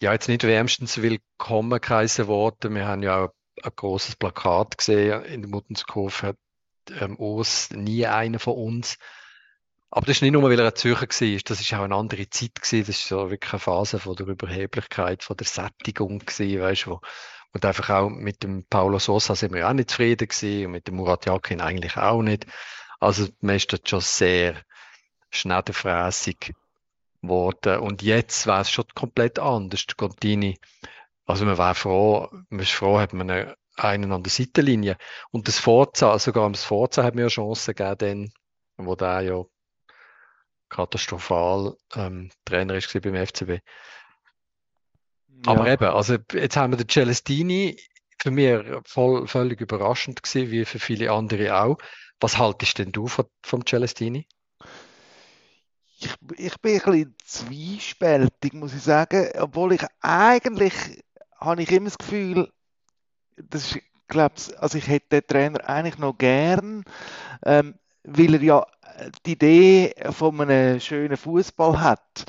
ja 0.00 0.12
jetzt 0.12 0.28
nicht 0.28 0.44
wärmstens 0.44 1.02
willkommen 1.02 1.80
geheißen 1.80 2.28
worden. 2.28 2.76
Wir 2.76 2.86
haben 2.86 3.02
ja 3.02 3.24
auch 3.24 3.30
ein 3.62 3.72
großes 3.74 4.14
Plakat 4.14 4.78
gesehen 4.78 5.24
in 5.24 5.42
der 5.42 5.50
Muttenskurve, 5.50 6.28
hat 6.28 6.36
ähm, 7.00 7.16
Urs 7.16 7.70
nie 7.70 8.06
einer 8.06 8.38
von 8.38 8.54
uns. 8.54 8.96
Aber 9.94 10.06
das 10.06 10.16
ist 10.16 10.22
nicht 10.22 10.32
nur, 10.32 10.42
weil 10.42 10.58
er 10.58 10.66
ein 10.66 10.74
Zürcher 10.74 11.06
war, 11.06 11.40
das 11.44 11.60
ist 11.60 11.72
auch 11.72 11.84
eine 11.84 11.94
andere 11.94 12.28
Zeit 12.28 12.56
gewesen. 12.56 12.84
Das 12.84 12.96
ist 12.96 13.06
so 13.06 13.30
wirklich 13.30 13.52
eine 13.52 13.60
Phase 13.60 14.00
von 14.00 14.16
der 14.16 14.26
Überheblichkeit, 14.26 15.22
von 15.22 15.36
der 15.36 15.46
Sättigung 15.46 16.18
gewesen, 16.18 16.60
weißt 16.60 16.86
du, 16.86 16.98
und 17.52 17.64
einfach 17.64 17.90
auch 17.90 18.08
mit 18.08 18.42
dem 18.42 18.64
Paulo 18.68 18.98
Sosa 18.98 19.36
sind 19.36 19.54
wir 19.54 19.68
auch 19.68 19.72
nicht 19.72 19.90
zufrieden 19.90 20.26
gewesen 20.26 20.66
und 20.66 20.72
mit 20.72 20.88
dem 20.88 20.96
Murat 20.96 21.26
Yakin 21.26 21.60
eigentlich 21.60 21.96
auch 21.96 22.22
nicht. 22.22 22.46
Also 22.98 23.28
man 23.40 23.54
ist 23.54 23.72
dort 23.72 23.88
schon 23.88 24.00
sehr 24.00 24.60
schnellfrässig 25.30 26.54
geworden. 27.22 27.78
Und 27.78 28.02
jetzt 28.02 28.48
war 28.48 28.62
es 28.62 28.72
schon 28.72 28.86
komplett 28.96 29.38
anders. 29.38 29.86
Der 29.86 29.94
Contini, 29.94 30.58
also 31.24 31.44
man 31.44 31.56
war 31.56 31.76
froh, 31.76 32.28
man 32.48 32.60
ist 32.60 32.72
froh, 32.72 32.98
hat 32.98 33.12
man 33.12 33.54
einen 33.76 34.12
an 34.12 34.22
der 34.24 34.32
Seitenlinie. 34.32 34.96
Und 35.30 35.46
das 35.46 35.60
Forza, 35.60 36.18
sogar 36.18 36.50
das 36.50 36.64
Forza 36.64 37.04
hat 37.04 37.14
mir 37.14 37.22
ja 37.22 37.28
Chancen 37.28 37.76
gegeben, 37.76 38.32
wo 38.76 38.96
der 38.96 39.20
ja 39.20 39.44
katastrophal 40.74 41.76
ähm, 41.94 42.30
Trainer 42.44 42.74
ist 42.74 42.92
beim 43.00 43.14
FCB. 43.14 43.50
Ja. 43.50 43.60
Aber 45.46 45.68
eben, 45.68 45.84
also 45.84 46.16
jetzt 46.32 46.56
haben 46.56 46.72
wir 46.72 46.76
den 46.76 46.88
Celestini, 46.88 47.78
für 48.20 48.30
mich 48.30 48.60
voll, 48.86 49.26
völlig 49.26 49.60
überraschend 49.60 50.22
gewesen, 50.22 50.50
wie 50.50 50.64
für 50.64 50.78
viele 50.78 51.12
andere 51.12 51.60
auch. 51.60 51.78
Was 52.20 52.38
haltest 52.38 52.78
denn 52.78 52.92
du 52.92 53.06
von, 53.06 53.26
vom 53.42 53.64
Celestini? 53.66 54.26
Ich, 55.98 56.14
ich 56.36 56.60
bin 56.60 56.74
ein 56.74 56.80
bisschen 56.80 57.16
zwiespältig, 57.24 58.52
muss 58.54 58.74
ich 58.74 58.82
sagen, 58.82 59.28
obwohl 59.38 59.74
ich 59.74 59.84
eigentlich 60.00 60.74
habe 61.38 61.62
ich 61.62 61.70
immer 61.70 61.86
das 61.86 61.98
Gefühl, 61.98 62.50
das 63.36 63.72
ist, 63.72 63.82
glaub, 64.08 64.32
also 64.58 64.78
ich 64.78 64.88
hätte 64.88 65.20
den 65.20 65.26
Trainer 65.26 65.68
eigentlich 65.68 65.98
noch 65.98 66.16
gern, 66.16 66.84
ähm, 67.44 67.78
weil 68.04 68.34
er 68.34 68.42
ja 68.42 68.66
die 69.26 69.32
Idee 69.32 69.94
von 70.10 70.40
einem 70.40 70.80
schönen 70.80 71.16
Fußball 71.16 71.80
hat, 71.80 72.24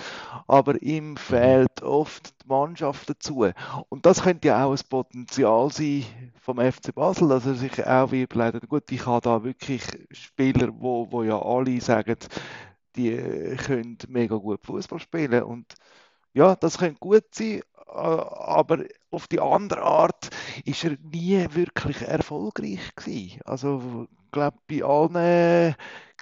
aber 0.48 0.82
ihm 0.82 1.12
mhm. 1.12 1.18
fehlt 1.18 1.82
oft 1.82 2.34
die 2.44 2.48
Mannschaft 2.48 3.10
dazu. 3.10 3.48
Und 3.90 4.06
das 4.06 4.24
könnte 4.24 4.50
ja 4.50 4.66
auch 4.66 4.72
ein 4.72 4.90
Potenzial 4.90 5.72
sein 5.72 6.06
vom 6.42 6.60
FC 6.60 6.94
Basel, 6.94 7.30
dass 7.30 7.46
er 7.46 7.56
sich 7.56 7.86
auch 7.86 8.12
wie 8.12 8.24
überlegt, 8.24 8.68
gut, 8.70 8.92
ich 8.92 9.06
habe 9.06 9.22
da 9.22 9.44
wirklich 9.44 9.84
Spieler, 10.12 10.70
wo, 10.74 11.12
wo 11.12 11.24
ja 11.24 11.42
alle 11.42 11.82
sagen, 11.82 12.18
die 12.96 13.18
können 13.66 13.98
mega 14.08 14.36
gut 14.36 14.66
Fußball 14.66 15.00
spielen 15.00 15.44
und 15.44 15.74
ja, 16.34 16.56
das 16.56 16.78
könnte 16.78 17.00
gut 17.00 17.24
sein, 17.32 17.62
aber 17.88 18.84
auf 19.10 19.28
die 19.28 19.40
andere 19.40 19.82
Art 19.82 20.30
ist 20.66 20.84
er 20.84 20.98
nie 21.02 21.46
wirklich 21.52 22.02
erfolgreich 22.02 22.94
gewesen. 22.96 23.40
Also, 23.46 24.08
ich 24.10 24.32
glaube, 24.32 24.58
bei 24.68 24.84
allen 24.84 25.76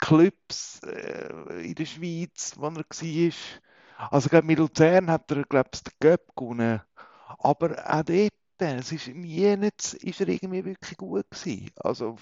Clubs 0.03 0.81
äh, 0.83 1.65
in 1.65 1.75
der 1.75 1.85
Schweiz, 1.85 2.55
wo 2.57 2.65
er 2.67 2.75
war, 2.75 4.09
Also 4.11 4.29
gerade 4.29 4.45
mit 4.45 4.59
Luzern 4.59 5.09
hat 5.09 5.31
er, 5.31 5.43
glaube 5.43 5.69
ich, 5.73 5.83
den 5.83 5.93
Göpp 6.01 6.35
gewonnen. 6.35 6.81
Aber 7.39 7.77
auch 7.87 8.03
dort, 8.03 8.33
es 8.59 8.91
ist 8.91 9.07
nie 9.07 9.55
nicht, 9.55 9.93
ist 9.93 10.21
er 10.21 10.27
irgendwie 10.27 10.65
wirklich 10.65 10.97
gut 10.97 11.25
gewesen. 11.31 11.71
Also 11.77 12.17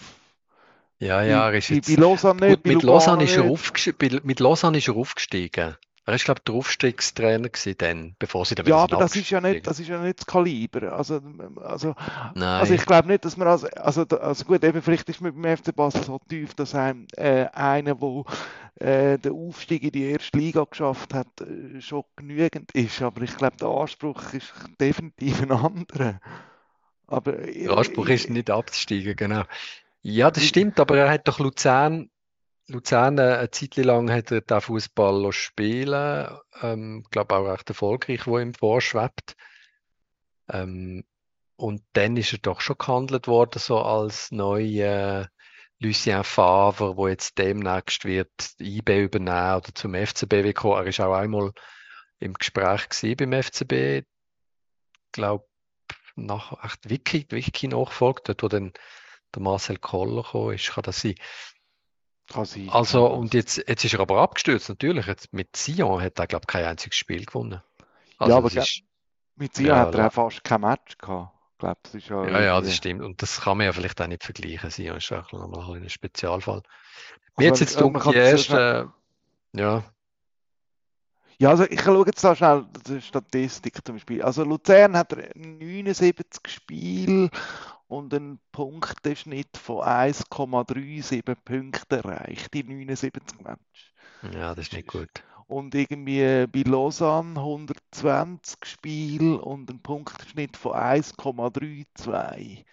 ja, 0.99 1.23
ja, 1.23 1.49
er 1.49 1.57
ist 1.57 1.69
bei, 1.69 1.75
jetzt, 1.75 1.87
bei 1.87 1.95
Lausanne 1.95 2.39
nicht, 2.47 2.63
gut, 2.63 2.65
mit 2.65 2.83
Lausanne 2.83 3.23
ist 3.23 3.35
er 3.35 3.45
aufgestiegen, 3.45 4.21
mit 4.23 4.39
Lausanne 4.39 4.77
ist 4.77 4.87
er 4.87 4.95
aufgestiegen. 4.95 5.75
Er 6.05 6.15
ist, 6.15 6.25
glaube 6.25 6.39
ich, 6.39 6.43
der 6.45 6.55
Aufstiegstrainer 6.55 7.49
gewesen 7.49 7.75
dann, 7.77 8.15
bevor 8.17 8.43
sie 8.45 8.55
dann 8.55 8.65
Ja, 8.65 8.83
wieder 8.83 8.95
aber 8.95 9.03
das 9.03 9.15
ist 9.15 9.29
ja 9.29 9.39
nicht, 9.39 9.67
das 9.67 9.79
ist 9.79 9.87
ja 9.87 10.01
nicht 10.01 10.19
das 10.19 10.25
Kaliber. 10.25 10.93
Also, 10.93 11.21
also, 11.61 11.93
also 12.35 12.73
ich 12.73 12.85
glaube 12.85 13.07
nicht, 13.07 13.23
dass 13.23 13.37
man 13.37 13.47
als, 13.47 13.65
also, 13.65 14.01
also 14.03 14.45
gut, 14.45 14.63
eben 14.63 14.81
vielleicht 14.81 15.07
ist 15.09 15.21
man 15.21 15.39
beim 15.39 15.57
FC 15.57 15.75
Basel 15.75 16.03
so 16.03 16.19
tief, 16.27 16.55
dass 16.55 16.73
einem 16.73 17.05
äh, 17.17 17.45
einer, 17.53 17.93
der 17.93 18.23
äh, 18.81 19.19
den 19.19 19.31
Aufstieg 19.33 19.83
in 19.83 19.91
die 19.91 20.09
erste 20.09 20.37
Liga 20.39 20.63
geschafft 20.63 21.13
hat, 21.13 21.27
äh, 21.41 21.79
schon 21.81 22.03
genügend 22.15 22.71
ist. 22.71 22.99
Aber 23.03 23.21
ich 23.21 23.37
glaube, 23.37 23.57
der 23.57 23.67
Anspruch 23.67 24.33
ist 24.33 24.53
definitiv 24.79 25.41
ein 25.43 25.51
anderer. 25.51 26.19
Aber 27.05 27.33
der 27.33 27.77
Anspruch 27.77 28.07
ich, 28.07 28.23
ist 28.23 28.29
nicht 28.31 28.49
abzusteigen, 28.49 29.15
genau. 29.15 29.43
Ja, 30.01 30.31
das 30.31 30.45
stimmt, 30.45 30.79
aber 30.79 30.97
er 30.97 31.11
hat 31.11 31.27
doch 31.27 31.37
Luzern, 31.39 32.09
Luzern 32.71 33.17
äh, 33.17 33.37
eine 33.37 33.51
Zeit 33.51 33.75
lang 33.77 34.11
hat 34.11 34.31
er 34.31 34.41
den 34.41 34.61
Fußball 34.61 35.31
spielen, 35.31 36.27
ähm, 36.61 37.03
glaube 37.11 37.35
auch 37.35 37.51
recht 37.51 37.69
erfolgreich, 37.69 38.27
wo 38.27 38.39
ihm 38.39 38.53
vorschwebt. 38.53 39.35
Ähm, 40.49 41.03
und 41.55 41.83
dann 41.93 42.17
ist 42.17 42.33
er 42.33 42.39
doch 42.39 42.61
schon 42.61 42.77
gehandelt 42.77 43.27
worden, 43.27 43.59
so 43.59 43.79
als 43.79 44.31
neuer 44.31 45.29
Lucien 45.79 46.23
Favre, 46.23 46.97
wo 46.97 47.07
jetzt 47.07 47.37
demnächst 47.37 48.05
wird 48.05 48.31
IB 48.59 49.03
übernehmen 49.03 49.55
oder 49.57 49.73
zum 49.73 49.93
FCB 49.93 50.53
kommen. 50.53 50.77
Er 50.77 50.87
ist 50.87 50.99
auch 50.99 51.13
einmal 51.13 51.51
im 52.19 52.33
Gespräch 52.33 52.87
beim 53.17 53.33
FCB, 53.33 54.05
glaube 55.11 55.45
nach 56.15 56.63
echt 56.63 56.89
Wiki, 56.89 57.25
Wiki 57.29 57.67
nachfolgt, 57.67 58.29
dort 58.29 58.43
wo 58.43 58.47
dann 58.47 58.73
der 59.33 59.41
Marcel 59.41 59.77
Koller 59.77 60.23
gekommen 60.23 60.55
ist, 60.55 60.71
kann 60.71 60.83
das 60.83 61.01
sein. 61.01 61.15
Sein, 62.45 62.69
Also, 62.69 63.07
ja. 63.07 63.13
und 63.13 63.33
jetzt, 63.33 63.57
jetzt 63.67 63.83
ist 63.85 63.93
er 63.93 63.99
aber 64.01 64.19
abgestürzt, 64.21 64.69
natürlich. 64.69 65.05
Jetzt 65.07 65.33
mit 65.33 65.55
Sion 65.55 66.01
hat 66.01 66.19
er, 66.19 66.27
glaube 66.27 66.43
ich, 66.43 66.47
kein 66.47 66.65
einziges 66.65 66.97
Spiel 66.97 67.25
gewonnen. 67.25 67.61
Ja, 68.25 68.25
Also, 68.25 68.37
aber 68.37 68.49
das 68.49 68.53
gell, 68.53 68.63
ist, 68.63 68.83
mit 69.35 69.55
Sion 69.55 69.67
ja, 69.67 69.79
hat 69.79 69.95
er 69.95 70.07
auch 70.07 70.13
fast 70.13 70.43
kein 70.43 70.61
Match 70.61 70.97
gehabt. 70.97 71.33
Ich 71.53 71.57
glaube, 71.59 71.79
das 71.83 71.95
ist 71.95 72.09
ja 72.09 72.27
ja, 72.27 72.41
ja, 72.41 72.61
das 72.61 72.75
stimmt. 72.75 73.01
Und 73.03 73.21
das 73.21 73.41
kann 73.41 73.57
man 73.57 73.65
ja 73.67 73.73
vielleicht 73.73 74.01
auch 74.01 74.07
nicht 74.07 74.23
vergleichen. 74.23 74.69
Sion 74.69 74.97
ist 74.97 75.11
auch 75.11 75.31
nochmal 75.31 75.77
ein 75.77 75.89
Spezialfall. 75.89 76.63
Also 77.35 77.45
Mir 77.45 77.45
jetzt 77.47 77.61
wenn, 77.61 77.67
jetzt 77.67 77.77
kann 77.77 78.13
die 78.13 78.17
ersten, 78.19 78.93
ja, 79.53 79.83
Ja, 81.39 81.49
also 81.49 81.63
ich 81.63 81.81
schaue 81.81 82.05
jetzt 82.05 82.23
da 82.23 82.35
schnell 82.35 82.65
die 82.87 83.01
Statistik 83.01 83.83
zum 83.83 83.95
Beispiel. 83.95 84.21
Also 84.21 84.43
Luzern 84.43 84.95
hat 84.95 85.13
er 85.13 85.31
79 85.35 86.41
Spiele 86.47 87.29
und 87.91 88.13
einen 88.13 88.39
Punkteschnitt 88.53 89.57
von 89.57 89.83
1,37 89.83 91.35
Punkten 91.45 91.95
erreicht 91.95 92.55
in 92.55 92.67
79 92.67 93.39
Matches. 93.41 93.93
ja, 94.21 94.55
das 94.55 94.65
ist 94.67 94.73
nicht 94.73 94.87
gut. 94.87 95.23
Und 95.47 95.75
irgendwie 95.75 96.47
bei 96.47 96.61
Lausanne 96.69 97.39
120 97.39 98.65
Spiele 98.65 99.39
und 99.41 99.69
ein 99.69 99.81
Punkteschnitt 99.81 100.55
von 100.57 100.73
1,32. 100.73 102.65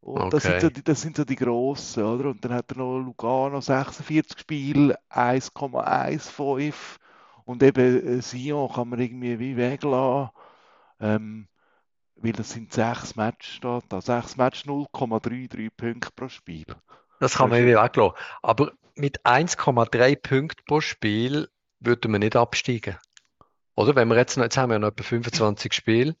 Und 0.00 0.32
das 0.32 0.44
sind 0.46 0.60
so 0.60 0.70
Okay. 0.70 0.70
die, 0.70 0.82
das 0.84 1.02
sind 1.02 1.16
so 1.16 1.24
die 1.24 1.36
grossen, 1.36 2.04
oder? 2.04 2.30
Und 2.30 2.44
dann 2.44 2.54
hat 2.54 2.70
er 2.72 2.78
noch 2.78 2.98
Lugano 3.00 3.60
46 3.60 4.40
Spiele, 4.40 4.98
1,15. 5.10 6.98
Und 7.44 7.62
eben 7.62 8.18
äh, 8.18 8.22
Sion 8.22 8.72
kann 8.72 8.88
man 8.90 9.00
irgendwie 9.00 9.38
wie 9.38 9.56
weglassen, 9.56 10.30
ähm, 11.00 11.48
weil 12.22 12.32
das 12.32 12.50
sind 12.50 12.72
sechs 12.72 13.16
Matches 13.16 13.54
steht 13.54 13.84
da. 13.88 14.00
Sechs 14.00 14.36
Matches 14.36 14.64
0,33 14.66 15.70
Punkte 15.76 16.10
pro 16.14 16.28
Spiel. 16.28 16.66
Das 17.18 17.36
kann 17.36 17.50
man 17.50 17.58
irgendwie 17.58 17.76
weglassen. 17.76 18.16
Aber 18.42 18.72
mit 18.94 19.24
1,3 19.24 20.16
Punkten 20.16 20.64
pro 20.66 20.80
Spiel 20.80 21.48
würde 21.80 22.08
man 22.08 22.20
nicht 22.20 22.36
absteigen. 22.36 22.96
Oder? 23.74 23.96
Wenn 23.96 24.08
wir 24.08 24.16
jetzt 24.16 24.36
noch, 24.36 24.44
jetzt 24.44 24.56
haben 24.56 24.70
wir 24.70 24.74
ja 24.74 24.78
noch 24.78 24.88
etwa 24.88 25.02
25 25.02 25.72
Spiele, 25.72 26.16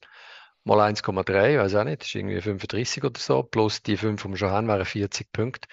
mal 0.64 0.80
1,3, 0.80 1.58
weiß 1.58 1.74
auch 1.74 1.84
nicht, 1.84 2.00
das 2.02 2.08
ist 2.08 2.14
irgendwie 2.14 2.40
35 2.40 3.04
oder 3.04 3.20
so, 3.20 3.42
plus 3.42 3.82
die 3.82 3.96
5, 3.96 4.22
die 4.22 4.28
wir 4.28 4.36
schon 4.36 4.50
haben, 4.50 4.68
wären 4.68 4.84
40 4.84 5.32
Punkte. 5.32 5.68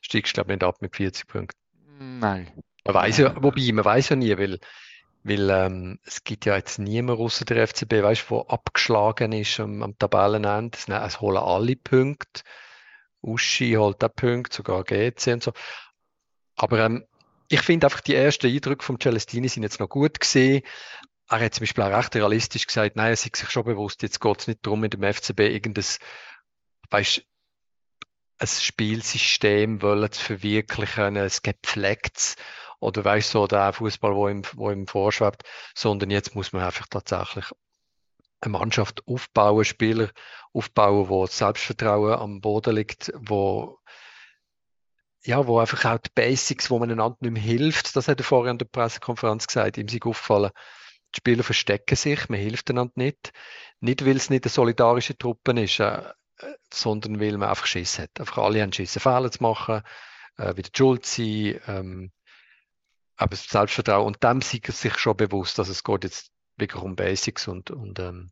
Steigst, 0.00 0.34
glaube 0.34 0.52
ich, 0.52 0.56
nicht 0.58 0.64
ab 0.64 0.80
mit 0.80 0.96
40 0.96 1.26
Punkten. 1.26 1.58
nein, 1.98 2.50
Man 2.84 2.94
weiß 2.94 3.18
ja, 3.18 3.42
wobei, 3.42 3.70
man 3.72 3.84
weiß 3.84 4.10
ja 4.10 4.16
nie, 4.16 4.36
weil, 4.38 4.58
weil 5.22 5.50
ähm, 5.50 5.98
es 6.04 6.24
gibt 6.24 6.46
ja 6.46 6.56
jetzt 6.56 6.78
niemand 6.78 7.20
außer 7.20 7.44
der 7.44 7.66
FCB, 7.66 8.02
weißt 8.02 8.30
du, 8.30 8.42
der 8.42 8.50
abgeschlagen 8.52 9.32
ist 9.32 9.60
am, 9.60 9.82
am 9.82 9.98
Tabellenende. 9.98 10.78
Es, 10.78 10.88
es 10.88 11.20
holen 11.20 11.36
alle 11.36 11.76
Punkte. 11.76 12.42
Uschi 13.22 13.74
holt 13.74 14.02
auch 14.02 14.14
Punkte, 14.14 14.56
sogar 14.56 14.82
GC 14.84 15.26
und 15.34 15.42
so. 15.42 15.52
Aber 16.56 16.78
ähm, 16.80 17.04
ich 17.48 17.60
finde 17.60 17.86
einfach, 17.86 18.00
die 18.00 18.14
ersten 18.14 18.46
Eindrücke 18.46 18.84
vom 18.84 18.98
Celestini 18.98 19.48
sind 19.48 19.62
jetzt 19.62 19.80
noch 19.80 19.88
gut 19.88 20.20
gesehen. 20.20 20.62
Er 21.28 21.40
hat 21.40 21.54
zum 21.54 21.62
Beispiel 21.62 21.84
auch 21.84 21.96
recht 21.96 22.14
realistisch 22.16 22.66
gesagt, 22.66 22.96
nein, 22.96 23.08
er 23.08 23.12
ist 23.12 23.22
sich 23.22 23.50
schon 23.50 23.64
bewusst, 23.64 24.02
jetzt 24.02 24.20
geht 24.20 24.40
es 24.40 24.46
nicht 24.46 24.64
darum, 24.64 24.80
mit 24.80 24.94
dem 24.94 25.02
FCB 25.02 25.40
irgendein, 25.40 25.84
weißt, 26.90 27.22
ein 28.38 28.46
Spielsystem 28.46 29.82
wollen 29.82 30.10
zu 30.10 30.24
verwirklichen, 30.24 31.16
es 31.16 31.42
gepflegtes 31.42 32.36
oder 32.80 33.04
weißt 33.04 33.30
so 33.30 33.46
der 33.46 33.72
Fußball, 33.72 34.14
wo 34.14 34.28
ihm, 34.28 34.42
wo 34.54 34.70
ihm 34.70 34.86
vorschwebt, 34.86 35.42
sondern 35.74 36.10
jetzt 36.10 36.34
muss 36.34 36.52
man 36.52 36.62
einfach 36.62 36.86
tatsächlich 36.88 37.46
eine 38.40 38.52
Mannschaft 38.52 39.06
aufbauen, 39.06 39.64
Spieler 39.64 40.10
aufbauen, 40.52 41.08
wo 41.08 41.26
das 41.26 41.38
Selbstvertrauen 41.38 42.14
am 42.14 42.40
Boden 42.40 42.74
liegt, 42.74 43.12
wo 43.16 43.78
ja, 45.22 45.46
wo 45.46 45.58
einfach 45.58 45.84
auch 45.84 45.98
die 45.98 46.10
Basics, 46.14 46.70
wo 46.70 46.78
man 46.78 46.90
einander 46.90 47.18
nicht 47.20 47.32
mehr 47.32 47.42
hilft, 47.42 47.94
das 47.94 48.08
hat 48.08 48.20
er 48.20 48.24
vorher 48.24 48.50
an 48.50 48.58
der 48.58 48.64
Pressekonferenz 48.66 49.46
gesagt, 49.46 49.76
ihm 49.76 49.86
ist 49.86 50.02
aufgefallen, 50.02 50.50
die 51.14 51.18
Spieler 51.18 51.42
verstecken 51.42 51.96
sich, 51.96 52.28
man 52.28 52.38
hilft 52.38 52.70
einander 52.70 52.92
nicht. 52.96 53.32
Nicht, 53.80 54.04
weil 54.06 54.16
es 54.16 54.30
nicht 54.30 54.44
eine 54.44 54.50
solidarische 54.50 55.18
Truppe 55.18 55.60
ist, 55.60 55.80
äh, 55.80 56.02
sondern 56.72 57.20
weil 57.20 57.36
man 57.36 57.48
einfach 57.48 57.66
Schiss 57.66 57.98
hat. 57.98 58.18
Einfach 58.18 58.38
alle 58.38 58.62
haben 58.62 58.72
Schiss, 58.72 58.96
Fehler 58.98 59.30
zu 59.30 59.42
machen, 59.42 59.82
äh, 60.36 60.56
wieder 60.56 60.70
die 60.70 60.76
schuld 60.76 61.04
sein, 61.04 61.60
ähm, 61.66 62.12
aber 63.20 63.30
das 63.30 63.44
Selbstvertrauen. 63.44 64.06
Und 64.06 64.24
dem 64.24 64.40
sind 64.40 64.64
sie 64.64 64.72
sich 64.72 64.98
schon 64.98 65.16
bewusst, 65.16 65.58
dass 65.58 65.68
es 65.68 65.84
geht 65.84 66.04
jetzt 66.04 66.32
wirklich 66.56 66.82
um 66.82 66.96
Basics 66.96 67.48
und, 67.48 67.70
und 67.70 67.98
ähm, 67.98 68.30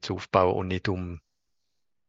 zu 0.00 0.14
aufbauen 0.14 0.54
und 0.54 0.68
nicht 0.68 0.88
um 0.88 1.20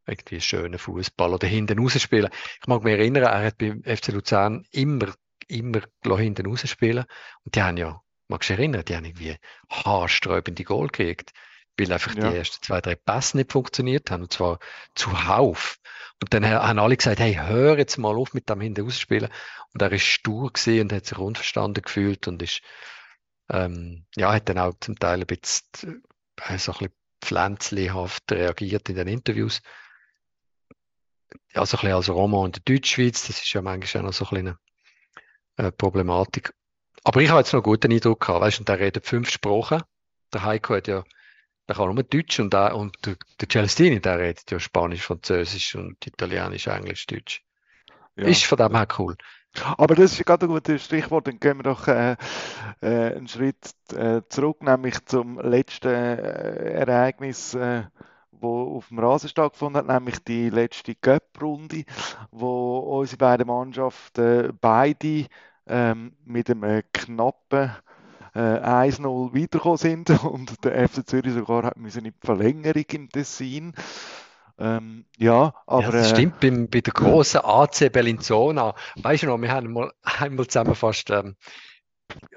irgendwie 0.06 0.40
schönen 0.40 0.78
Fußball 0.78 1.34
oder 1.34 1.48
hinten 1.48 1.80
rausspielen. 1.80 2.30
Ich 2.62 2.68
mag 2.68 2.84
mich 2.84 2.94
erinnern, 2.94 3.24
er 3.24 3.44
hat 3.44 3.58
beim 3.58 3.82
FC 3.84 4.10
Luzern 4.10 4.68
immer, 4.72 5.14
immer 5.48 5.82
hinten 6.18 6.46
rausspielen. 6.46 7.06
Und 7.44 7.56
die 7.56 7.62
haben 7.62 7.78
ja, 7.78 8.02
magst 8.28 8.50
du 8.50 8.54
dich 8.54 8.60
erinnern, 8.60 8.86
die 8.86 8.96
haben 8.96 9.06
irgendwie 9.06 9.36
haarsträubende 9.70 10.64
Goal 10.64 10.88
gekriegt, 10.88 11.32
weil 11.78 11.92
einfach 11.92 12.16
Ja. 12.16 12.30
die 12.32 12.38
ersten 12.38 12.64
zwei, 12.64 12.82
drei 12.82 12.96
Pässe 12.96 13.38
nicht 13.38 13.52
funktioniert 13.52 14.12
haben, 14.12 14.24
und 14.24 14.34
zwar 14.34 14.60
zuhauf. 14.96 15.80
Und 16.22 16.34
dann 16.34 16.46
haben 16.46 16.80
alle 16.80 16.98
gesagt, 16.98 17.20
hey, 17.20 17.36
hör 17.36 17.78
jetzt 17.78 17.98
mal 17.98 18.16
auf 18.16 18.34
mit 18.34 18.50
dem 18.50 18.62
hinten 18.62 18.82
rausspielen. 18.86 19.30
Und 19.74 19.82
er 19.82 19.92
ist 19.92 20.04
stur 20.06 20.52
gesehen 20.52 20.84
und 20.84 20.94
hat 20.94 21.06
sich 21.06 21.18
unverstanden 21.18 21.84
gefühlt 21.84 22.28
und 22.28 22.42
ist, 22.42 22.62
ähm, 23.50 24.06
ja, 24.16 24.34
hat 24.34 24.50
dann 24.50 24.58
auch 24.58 24.74
zum 24.80 24.98
Teil 24.98 25.22
ein 25.22 25.28
bisschen, 25.28 26.04
äh, 26.48 26.58
so 26.58 26.72
ein 26.72 26.78
bisschen 26.80 26.94
pflänzlihaft 27.22 28.32
reagiert 28.32 28.90
in 28.90 28.96
den 28.96 29.08
Interviews 29.08 29.62
ja, 31.54 31.66
so 31.66 31.78
ein 31.78 31.82
bisschen 31.82 31.96
als 31.96 32.10
Roman 32.10 32.48
in 32.48 32.52
der 32.54 32.62
Deutschschweiz, 32.66 33.28
das 33.28 33.40
ist 33.40 33.54
ja 33.54 33.62
manchmal 33.62 34.04
auch 34.04 34.08
noch 34.08 34.14
so 34.14 34.26
ein 34.26 34.30
bisschen 34.30 34.58
eine 35.58 35.68
äh, 35.70 35.72
Problematik. 35.72 36.54
Aber 37.04 37.22
ich 37.22 37.30
habe 37.30 37.40
jetzt 37.40 37.54
noch 37.54 37.60
einen 37.60 37.64
guten 37.64 37.92
Eindruck 37.92 38.22
gehabt, 38.22 38.42
weißt 38.42 38.58
du, 38.58 38.62
und 38.62 38.70
der 38.70 38.80
redet 38.80 39.06
fünf 39.06 39.30
Sprachen. 39.30 39.82
Der 40.34 40.44
Heiko 40.44 40.76
hat 40.76 40.88
ja, 40.88 41.04
der 41.68 41.76
kann 41.76 41.94
nur 41.94 42.04
Deutsch 42.04 42.40
und, 42.40 42.54
der, 42.54 42.76
und 42.76 42.96
der, 43.06 43.16
der 43.42 43.50
Celestini, 43.50 44.00
der 44.00 44.20
redet 44.20 44.50
ja 44.50 44.60
Spanisch, 44.60 45.02
Französisch 45.02 45.76
und 45.76 46.06
Italienisch, 46.06 46.68
Englisch, 46.68 47.06
Deutsch. 47.08 47.44
Ja. 48.16 48.26
Ist 48.26 48.46
von 48.46 48.58
dem 48.58 48.76
her 48.76 48.88
cool. 48.98 49.16
Aber 49.78 49.96
das 49.96 50.14
ist 50.14 50.26
gerade 50.26 50.46
ein 50.46 50.50
gutes 50.50 50.86
Stichwort. 50.86 51.28
Dann 51.28 51.40
gehen 51.40 51.58
wir 51.58 51.64
doch 51.64 51.88
äh, 51.88 52.16
äh, 52.82 53.16
einen 53.16 53.28
Schritt 53.28 53.74
äh, 53.94 54.22
zurück, 54.30 54.62
nämlich 54.64 55.04
zum 55.06 55.40
letzten 55.40 55.90
äh, 55.90 56.74
Ereignis, 56.74 57.54
äh, 57.54 57.84
wo 58.32 58.78
auf 58.78 58.90
dem 58.90 59.00
Rasen 59.00 59.30
stattgefunden 59.30 59.88
hat, 59.88 59.88
nämlich 59.88 60.24
die 60.24 60.50
letzte 60.50 60.96
Cup-Runde, 60.96 61.86
wo 62.32 62.78
unsere 62.78 63.18
beiden 63.18 63.48
Mannschaften 63.48 64.58
beide 64.62 65.26
ähm, 65.66 66.16
mit 66.24 66.50
einem 66.50 66.84
knappen 66.94 67.72
äh, 68.38 68.60
1-0 68.60 69.34
weitergekommen 69.34 69.78
sind 69.78 70.10
und 70.24 70.64
der 70.64 70.88
FC 70.88 71.08
Zürich 71.08 71.34
sogar 71.34 71.64
hat 71.64 71.78
müssen 71.78 72.06
in 72.06 72.14
die 72.14 72.26
Verlängerung 72.26 72.86
im 72.92 73.10
Tessin. 73.10 73.74
Ähm, 74.60 75.06
ja, 75.18 75.54
aber 75.66 75.84
ja, 75.84 75.92
das 75.92 76.12
äh, 76.12 76.16
stimmt 76.16 76.40
beim, 76.40 76.68
bei 76.70 76.82
der 76.82 76.94
großen 76.94 77.42
AC 77.44 77.92
Bellinzona. 77.92 78.76
Weißt 78.96 79.24
du 79.24 79.28
noch, 79.28 79.42
wir 79.42 79.52
haben 79.52 79.74
mal 79.74 79.92
einmal 80.02 80.48
zusammen 80.48 80.76
fast 80.76 81.10
ähm, 81.10 81.36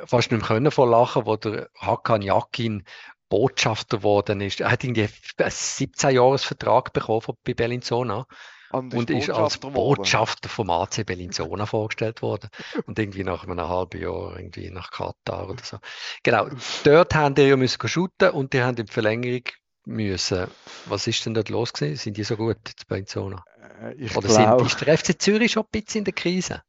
fast 0.04 0.30
nicht 0.32 0.40
mehr 0.40 0.48
können 0.48 0.70
vor 0.70 0.88
Lachen, 0.88 1.26
wo 1.26 1.36
der 1.36 1.68
Hakan 1.78 2.22
Yakin 2.22 2.84
Botschafter 3.28 3.98
geworden 3.98 4.40
ist. 4.40 4.60
Er 4.60 4.72
hat 4.72 4.82
irgendwie 4.82 5.02
einen 5.38 5.50
17-Jahres-Vertrag 5.50 6.92
bekommen 6.92 7.36
bei 7.44 7.54
Bellinzona 7.54 8.26
und, 8.72 8.94
und 8.94 9.10
ist 9.10 9.30
als 9.30 9.58
Botschafter 9.58 10.48
vom 10.48 10.70
AC 10.70 11.04
Bellinzona 11.04 11.66
vorgestellt 11.66 12.22
worden. 12.22 12.50
Und 12.86 12.98
irgendwie 12.98 13.24
nach 13.24 13.44
einem 13.44 13.68
halben 13.68 14.00
Jahr 14.00 14.36
irgendwie 14.36 14.70
nach 14.70 14.90
Katar 14.90 15.50
oder 15.50 15.64
so. 15.64 15.78
Genau, 16.22 16.48
dort 16.84 17.14
haben 17.14 17.34
die 17.34 17.42
ja 17.42 17.56
müssen 17.56 17.88
shooten 17.88 18.30
und 18.30 18.52
die 18.52 18.62
haben 18.62 18.76
in 18.76 18.86
die 18.86 18.92
Verlängerung 18.92 19.42
müssen. 19.84 20.46
Was 20.86 21.06
ist 21.06 21.26
denn 21.26 21.34
dort 21.34 21.48
los 21.48 21.72
gewesen? 21.72 21.96
Sind 21.96 22.16
die 22.16 22.24
so 22.24 22.36
gut 22.36 22.58
jetzt 22.68 22.86
Bellinzona? 22.86 23.44
Äh, 23.82 23.94
ich 23.94 24.16
oder 24.16 24.28
glaub... 24.28 24.60
sind, 24.60 24.66
ist 24.66 24.86
der 24.86 24.98
FC 24.98 25.20
Zürich 25.20 25.52
schon 25.52 25.64
ein 25.64 25.82
bisschen 25.82 26.00
in 26.00 26.04
der 26.04 26.14
Krise? 26.14 26.62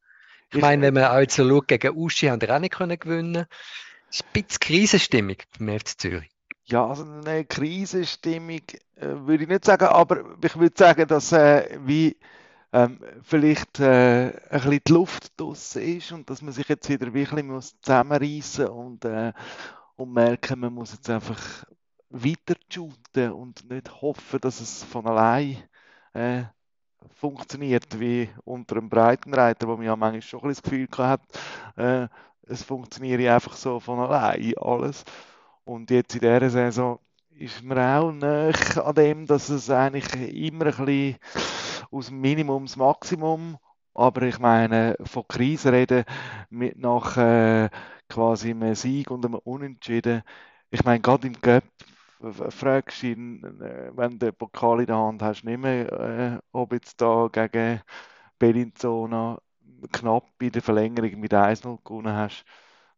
Ich, 0.49 0.55
ich 0.55 0.61
meine, 0.61 0.81
wenn 0.81 0.95
man 0.95 1.05
auch 1.05 1.19
jetzt 1.19 1.35
so 1.35 1.47
schaut, 1.47 1.67
gegen 1.67 1.95
Uschi 1.95 2.27
haben 2.27 2.39
die 2.39 2.49
auch 2.49 2.59
nicht 2.59 2.73
können 2.73 2.99
gewinnen. 2.99 3.45
Ist 4.09 4.25
ein 4.25 4.43
bisschen 4.43 4.59
Krisenstimmung 4.59 5.37
beim 5.57 5.79
FC 5.79 5.99
Zürich. 5.99 6.29
Ja, 6.71 6.87
also 6.87 7.03
eine 7.03 7.43
Krisenstimmung 7.45 8.61
äh, 8.95 9.07
würde 9.07 9.43
ich 9.43 9.49
nicht 9.49 9.65
sagen, 9.65 9.85
aber 9.85 10.23
ich 10.43 10.57
würde 10.57 10.75
sagen, 10.77 11.05
dass 11.07 11.31
äh, 11.33 11.77
wie 11.83 12.17
ähm, 12.73 12.99
vielleicht 13.23 13.79
äh, 13.79 14.31
ein 14.49 14.61
bisschen 14.61 14.81
die 14.87 14.93
Luft 14.93 15.39
draussen 15.39 15.81
ist 15.83 16.11
und 16.13 16.29
dass 16.29 16.41
man 16.41 16.53
sich 16.53 16.67
jetzt 16.69 16.89
wieder 16.89 17.13
wirklich 17.13 17.43
muss 17.45 17.75
zusammenreißen 17.81 18.67
und, 18.67 19.05
äh, 19.05 19.33
und 19.97 20.13
merken, 20.13 20.59
man 20.61 20.73
muss 20.73 20.93
jetzt 20.93 21.09
einfach 21.09 21.65
weiter 22.09 22.55
shooten 22.71 23.31
und 23.33 23.69
nicht 23.69 24.01
hoffen, 24.01 24.39
dass 24.41 24.61
es 24.61 24.83
von 24.83 25.07
allein 25.07 25.57
äh, 26.13 26.43
funktioniert, 27.15 27.99
wie 27.99 28.29
unter 28.45 28.77
einem 28.77 28.89
Breitenreiter, 28.89 29.67
wo 29.67 29.75
man 29.77 29.85
ja 29.85 29.95
manchmal 29.95 30.21
schon 30.21 30.41
ein 30.43 30.49
das 30.49 30.61
Gefühl 30.63 30.87
hat, 30.97 31.21
äh, 31.77 32.07
es 32.43 32.63
funktioniert 32.63 33.21
einfach 33.27 33.55
so 33.55 33.79
von 33.79 33.99
allein 33.99 34.53
alles. 34.57 35.03
Und 35.65 35.91
jetzt 35.91 36.15
in 36.15 36.21
dieser 36.21 36.49
Saison 36.49 36.99
ist 37.31 37.63
man 37.63 37.77
auch 37.79 38.11
näher 38.11 38.53
an 38.85 38.95
dem, 38.95 39.25
dass 39.25 39.49
es 39.49 39.69
eigentlich 39.69 40.33
immer 40.35 40.65
ein 40.67 40.85
bisschen 40.85 41.17
aus 41.91 42.11
Minimum 42.11 42.65
das 42.65 42.75
Maximum, 42.77 43.57
aber 43.93 44.23
ich 44.23 44.39
meine, 44.39 44.95
von 45.03 45.27
Krise 45.27 45.71
reden, 45.71 46.05
mit 46.49 46.77
nach 46.77 47.17
äh, 47.17 47.69
quasi 48.09 48.51
einem 48.51 48.75
Sieg 48.75 49.11
und 49.11 49.25
einem 49.25 49.35
Unentschieden. 49.35 50.23
Ich 50.71 50.83
meine, 50.85 51.01
gerade 51.01 51.27
im 51.27 51.39
Cup 51.41 51.63
fragst 52.49 53.01
du 53.03 53.07
ihn, 53.07 53.43
äh, 53.61 53.91
wenn 53.95 54.11
du 54.11 54.17
den 54.27 54.35
Pokal 54.35 54.81
in 54.81 54.85
der 54.87 54.97
Hand 54.97 55.21
hast, 55.21 55.43
nicht 55.43 55.59
mehr, 55.59 55.91
äh, 55.91 56.39
ob 56.51 56.73
jetzt 56.73 57.01
da 57.01 57.27
gegen 57.31 57.81
Bellinzona 58.39 59.39
knapp 59.91 60.25
in 60.41 60.51
der 60.51 60.61
Verlängerung 60.61 61.19
mit 61.19 61.33
1-0 61.33 61.79
gewonnen 61.83 62.15
hast. 62.15 62.45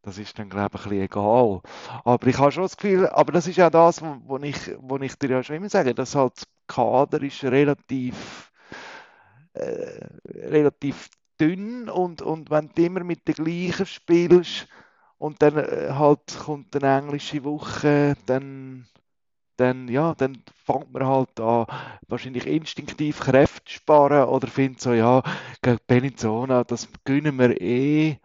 Das 0.04 0.18
ist 0.20 0.38
dann, 0.38 0.50
glaube 0.50 0.78
ich, 0.78 0.86
ein 0.86 0.90
bisschen 0.90 1.04
egal. 1.06 1.62
Aber 2.04 2.28
ich 2.28 2.38
habe 2.38 2.52
schon 2.52 2.64
das 2.64 2.78
Gefühl, 2.78 3.08
aber 3.08 3.32
das 3.32 3.48
ist 3.48 3.56
ja 3.58 3.70
das, 3.72 4.02
wo 4.04 4.38
ich, 4.38 4.58
ich 5.02 5.16
dir 5.18 5.30
ja 5.30 5.44
schon 5.44 5.56
immer 5.56 5.70
sage, 5.70 5.96
dass 5.96 6.14
halt 6.16 6.38
das 6.38 6.48
Kader 6.68 7.22
ist 7.24 7.44
relativ, 7.44 8.52
äh, 9.54 10.06
relativ 10.36 11.10
dünn 11.40 11.90
und, 11.90 12.22
und 12.22 12.50
wenn 12.52 12.70
du 12.76 12.84
immer 12.86 13.04
mit 13.04 13.28
den 13.28 13.36
gleichen 13.36 13.86
spielst 13.86 14.68
und 15.18 15.42
dann 15.42 15.58
äh, 15.58 15.90
halt 15.92 16.22
kommt 16.46 16.76
eine 16.76 16.98
englische 17.00 17.44
Woche, 17.44 18.16
dann 18.26 18.88
dann, 19.58 19.88
ja, 19.90 20.16
dann 20.16 20.44
fängt 20.66 20.92
man 20.94 21.06
halt 21.08 21.40
an, 21.40 21.68
wahrscheinlich 22.08 22.48
instinktiv 22.48 23.20
Kräfte 23.22 23.64
zu 23.66 23.74
sparen 23.76 24.28
oder 24.30 24.48
findet 24.48 24.82
so, 24.82 24.94
ja, 24.94 25.24
gegen 25.62 25.80
Bellinzona, 25.88 26.64
das 26.64 26.90
gönnen 27.06 27.38
wir 27.40 27.62
eh, 27.62 28.18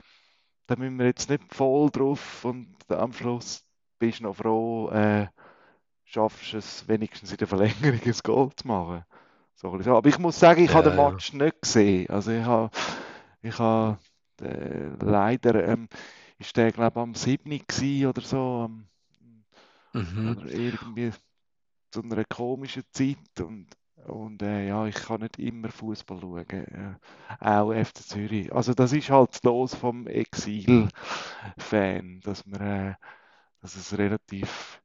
da 0.69 0.77
müssen 0.77 0.99
wir 0.99 1.07
jetzt 1.07 1.29
nicht 1.29 1.53
voll 1.53 1.91
drauf 1.91 2.45
und 2.45 2.69
am 2.89 3.13
Schluss 3.13 3.65
bist 3.99 4.21
du 4.21 4.25
noch 4.25 4.37
froh, 4.37 4.89
äh, 4.91 5.27
schaffst 6.05 6.55
es 6.55 6.87
wenigstens 6.87 7.33
in 7.33 7.39
der 7.39 7.49
Verlängerung 7.49 8.01
ein 8.05 8.15
Goal 8.23 8.51
zu 8.55 8.69
machen. 8.69 9.05
So, 9.57 9.73
aber 9.73 10.09
ich 10.09 10.19
muss 10.21 10.39
sagen, 10.39 10.63
ich 10.63 10.71
ja, 10.71 10.77
habe 10.77 10.91
den 10.91 10.97
Match 10.97 11.33
ja. 11.33 11.45
nicht 11.45 11.63
gesehen. 11.63 12.09
Also 12.09 12.31
ich 12.31 12.45
habe, 12.45 12.71
ich 13.43 13.59
habe 13.59 13.99
äh, 14.41 14.91
leider, 15.01 15.67
ähm, 15.67 15.89
ist 16.39 16.57
der 16.57 16.71
glaube 16.71 17.01
am 17.01 17.15
7. 17.17 18.07
oder 18.07 18.21
so, 18.21 18.39
am 18.39 18.89
Mhm. 19.93 20.31
Oder 20.31 20.47
irgendwie 20.53 21.13
zu 21.91 22.03
einer 22.03 22.25
komischen 22.25 22.85
Zeit 22.93 23.41
und, 23.41 23.67
und 24.07 24.43
äh, 24.43 24.69
ja, 24.69 24.87
ich 24.87 24.95
kann 24.95 25.21
nicht 25.21 25.39
immer 25.39 25.69
Fußball 25.71 26.21
schauen, 26.21 26.47
äh, 26.51 26.95
auch 27.41 27.73
FC 27.73 28.03
Zürich. 28.03 28.53
Also 28.55 28.75
das 28.75 28.93
ist 28.93 29.11
halt 29.11 29.31
das 29.35 29.43
Los 29.43 29.75
vom 29.75 30.07
Exil-Fan, 30.07 30.91
dass 32.23 32.43
äh, 32.47 32.95
dass 33.61 33.77
es 33.77 33.99
relativ 33.99 34.83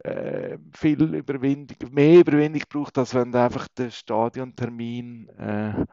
äh, 0.00 0.58
viel 0.74 1.02
Überwindung, 1.14 1.76
mehr 1.92 2.20
Überwindung 2.20 2.62
braucht, 2.68 2.98
als 2.98 3.14
wenn 3.14 3.34
einfach 3.34 3.68
der 3.68 3.90
Stadiontermin 3.90 5.28
äh, 5.30 5.86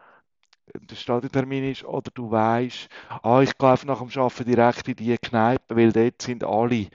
der 0.76 0.96
Stadiontermin 0.96 1.72
ist 1.72 1.84
oder 1.86 2.12
du 2.14 2.32
weißt, 2.32 2.90
ah, 3.24 3.42
ich 3.42 3.58
gehe 3.58 3.70
einfach 3.70 3.86
nach 3.86 4.00
dem 4.02 4.22
Arbeiten 4.22 4.46
direkt 4.46 4.88
in 4.88 4.96
die 4.96 5.18
Kneipe, 5.18 5.76
weil 5.76 5.92
dort 5.92 6.22
sind 6.22 6.44
alle, 6.44 6.88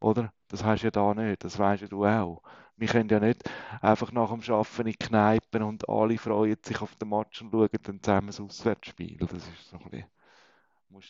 oder? 0.00 0.32
Das 0.48 0.64
heißt 0.64 0.84
ja 0.84 0.90
da 0.90 1.14
nicht, 1.14 1.44
das 1.44 1.58
weißt 1.58 1.82
ja 1.82 1.88
du 1.88 2.06
auch. 2.06 2.42
Wir 2.78 2.88
können 2.88 3.08
ja 3.08 3.20
nicht 3.20 3.42
einfach 3.80 4.12
nach 4.12 4.30
dem 4.30 4.42
Arbeiten 4.54 4.86
in 4.86 4.98
Kneipen 4.98 5.62
und 5.62 5.88
alle 5.88 6.16
freuen 6.16 6.56
sich 6.62 6.80
auf 6.80 6.94
den 6.96 7.08
Match 7.08 7.42
und 7.42 7.50
schauen 7.50 7.68
dann 7.82 8.00
zusammen 8.02 8.28
das 8.28 8.40
Auswärtsspiel. 8.40 9.16
Das 9.18 9.32
ist 9.32 9.48
so 9.70 9.78
ein 9.78 9.90
bisschen, 9.90 10.06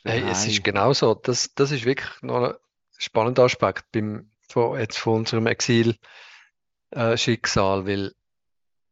hey, 0.04 0.24
es 0.30 0.46
ist 0.46 0.64
genau 0.64 0.94
so. 0.94 1.14
Das, 1.14 1.54
das 1.54 1.70
ist 1.70 1.84
wirklich 1.84 2.10
noch 2.22 2.42
ein 2.42 2.54
spannender 2.96 3.44
Aspekt 3.44 3.84
beim, 3.92 4.30
von, 4.48 4.78
jetzt 4.78 4.98
von 4.98 5.18
unserem 5.18 5.46
Exil-Schicksal, 5.46 7.82
äh, 7.82 7.86
weil 7.86 8.14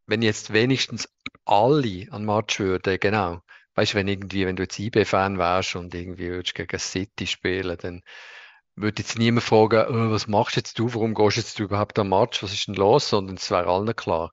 wenn 0.07 0.23
jetzt 0.23 0.53
wenigstens 0.53 1.09
alle 1.45 2.07
an 2.11 2.25
Match 2.25 2.61
würden, 2.61 2.99
genau, 3.01 3.43
weißt 3.75 3.95
du, 3.95 3.99
wenn 3.99 4.09
irgendwie, 4.09 4.47
wenn 4.47 4.57
du 4.57 4.63
jetzt 4.65 4.79
IB-Fan 4.79 5.39
wärst 5.39 5.77
und 5.77 5.95
irgendwie 5.95 6.29
würdest 6.29 6.55
gegen 6.55 6.79
City 6.79 7.27
spielen, 7.27 7.77
dann 7.81 8.03
würde 8.77 9.03
jetzt 9.03 9.19
niemand 9.19 9.45
fragen, 9.45 9.87
oh, 9.89 10.11
was 10.11 10.29
machst 10.29 10.57
jetzt 10.57 10.79
du, 10.79 10.93
warum 10.95 11.15
gehst 11.15 11.39
jetzt 11.39 11.59
du 11.59 11.65
überhaupt 11.65 11.99
am 11.99 12.11
Match, 12.11 12.43
was 12.43 12.53
ist 12.53 12.69
denn 12.69 12.75
los, 12.75 13.09
sondern 13.09 13.37
es 13.37 13.51
wäre 13.51 13.67
allen 13.67 13.97
klar. 13.97 14.31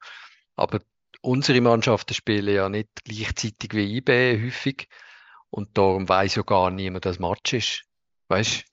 Aber 0.56 0.80
unsere 1.22 1.62
Mannschaften 1.62 2.14
spielen 2.14 2.54
ja 2.54 2.70
nicht 2.70 2.90
gleichzeitig 3.06 3.74
wie 3.74 3.98
IB 3.98 4.44
häufig 4.46 4.90
und 5.50 5.78
darum 5.78 6.08
weiß 6.08 6.36
ja 6.36 6.44
gar 6.44 6.70
niemand, 6.70 7.06
dass 7.06 7.20
Match 7.20 7.54
ist. 7.54 7.84
Weißt 8.28 8.66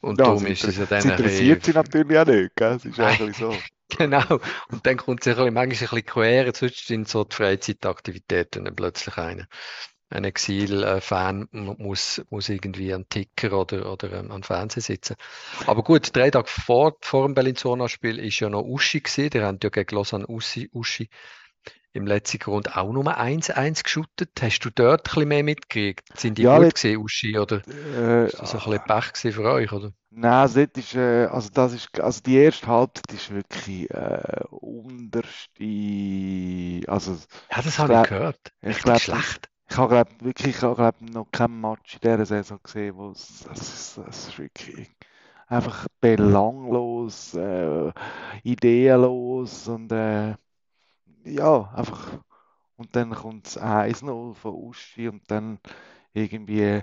Und 0.00 0.18
ja, 0.18 0.26
darum 0.26 0.46
ist 0.46 0.64
es 0.64 0.76
ja 0.76 0.86
dann 0.86 1.02
ein 1.02 1.10
interessiert 1.10 1.64
sie 1.64 1.72
natürlich 1.72 2.18
auch 2.18 2.26
nicht, 2.26 2.54
gell? 2.56 2.74
Das 2.74 2.84
ist 2.84 3.00
eigentlich 3.00 3.36
so. 3.36 3.56
genau. 3.98 4.40
Und 4.70 4.86
dann 4.86 4.96
kommt 4.96 5.26
es 5.26 5.36
manchmal 5.36 5.64
ein 5.64 5.68
bisschen 5.70 6.04
quer, 6.04 6.52
sonst 6.54 6.86
sind 6.86 7.08
so 7.08 7.24
die 7.24 7.34
Freizeitaktivitäten 7.34 8.64
dann 8.64 8.76
plötzlich 8.76 9.16
eine 9.16 9.48
ein 10.10 10.24
Exil-Fan 10.24 11.48
muss, 11.50 12.22
muss 12.30 12.48
irgendwie 12.48 12.92
an 12.94 13.08
Ticker 13.08 13.58
oder, 13.58 13.90
oder 13.90 14.12
ähm, 14.12 14.30
an 14.30 14.42
Fernsehen 14.42 14.82
sitzen. 14.82 15.16
Aber 15.66 15.82
gut, 15.82 16.14
drei 16.14 16.30
Tage 16.30 16.48
vor, 16.48 16.96
vor 17.00 17.26
dem 17.26 17.34
Bellinzona-Spiel 17.34 18.18
ist 18.18 18.40
ja 18.40 18.48
noch 18.48 18.62
Uschi 18.62 19.00
gewesen. 19.00 19.30
Die 19.30 19.40
haben 19.40 19.58
ja 19.62 19.70
gegen 19.70 19.94
Lausanne 19.94 20.26
Uschi, 20.26 20.70
Uschi 20.72 21.08
im 21.94 22.06
letzten 22.06 22.38
Grund 22.40 22.76
auch 22.76 22.92
nur 22.92 23.06
1-1 23.06 23.84
geschuttet. 23.84 24.30
Hast 24.40 24.60
du 24.60 24.70
dort 24.70 25.02
ein 25.02 25.04
bisschen 25.04 25.28
mehr 25.28 25.44
mitgekriegt? 25.44 26.02
Sind 26.18 26.38
die 26.38 26.42
ja, 26.42 26.58
gut 26.58 26.74
gesehen, 26.74 26.98
Uschi, 26.98 27.38
oder 27.38 27.62
äh, 27.68 28.26
ist 28.26 28.40
das 28.40 28.54
ein 28.54 28.60
bisschen 28.60 28.84
Pech 28.84 29.34
für 29.34 29.44
euch, 29.44 29.72
oder? 29.72 29.92
Nein, 30.10 30.42
das 30.42 30.56
ist, 30.56 30.94
äh, 30.96 31.26
also 31.26 31.50
das 31.52 31.72
ist, 31.72 32.00
also 32.00 32.20
die 32.20 32.36
erste 32.36 32.66
Halbzeit 32.66 33.12
ist 33.12 33.30
wirklich 33.32 33.88
äh, 33.90 34.42
unterste, 34.50 35.62
also... 36.88 37.12
Ja, 37.50 37.62
das 37.62 37.78
habe 37.78 37.94
ich 37.94 38.02
gehört. 38.08 38.40
Ich 38.60 38.78
glaube, 38.78 38.98
schlecht. 39.00 39.48
Ich 39.68 39.76
habe 39.76 39.88
glaub, 39.88 40.24
wirklich 40.24 40.54
ich 40.54 40.58
glaub, 40.60 41.00
noch 41.00 41.26
kein 41.32 41.60
Match 41.60 41.94
in 41.94 42.00
dieser 42.02 42.26
Saison 42.26 42.60
gesehen, 42.62 42.96
wo 42.96 43.10
es, 43.10 43.44
das, 43.48 44.00
das 44.04 44.38
wirklich 44.38 44.90
einfach 45.48 45.86
belanglos, 46.00 47.34
äh, 47.34 47.92
ideenlos 48.42 49.68
und 49.68 49.90
äh, 49.92 50.36
ja, 51.24 51.72
einfach. 51.74 52.20
Und 52.76 52.94
dann 52.96 53.12
kommt 53.12 53.46
es 53.46 53.56
1-0 53.58 54.34
von 54.34 54.54
Uschi 54.54 55.08
und 55.08 55.22
dann 55.30 55.58
irgendwie 56.12 56.82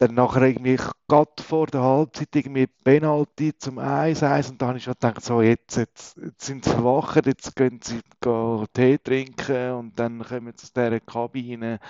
dann 0.00 0.14
nachher 0.14 0.42
irgendwie 0.42 0.78
gerade 1.08 1.42
vor 1.42 1.66
der 1.66 1.82
Halbzeit 1.82 2.34
irgendwie 2.34 2.66
Penalty 2.66 3.56
zum 3.58 3.78
1-1 3.78 4.50
und 4.50 4.60
dann 4.60 4.68
habe 4.68 4.78
ich 4.78 4.84
schon 4.84 4.94
gedacht, 4.94 5.22
so 5.22 5.42
jetzt, 5.42 5.76
jetzt, 5.76 6.16
jetzt 6.16 6.46
sind 6.46 6.64
sie 6.64 6.70
verwacht, 6.70 7.26
jetzt 7.26 7.54
gehen 7.54 7.80
sie 7.82 8.00
gehen 8.18 8.66
Tee 8.72 8.96
trinken 8.96 9.72
und 9.72 9.98
dann 9.98 10.24
kommen 10.24 10.54
sie 10.56 10.64
aus 10.64 10.72
dieser 10.72 11.00
Kabine 11.00 11.80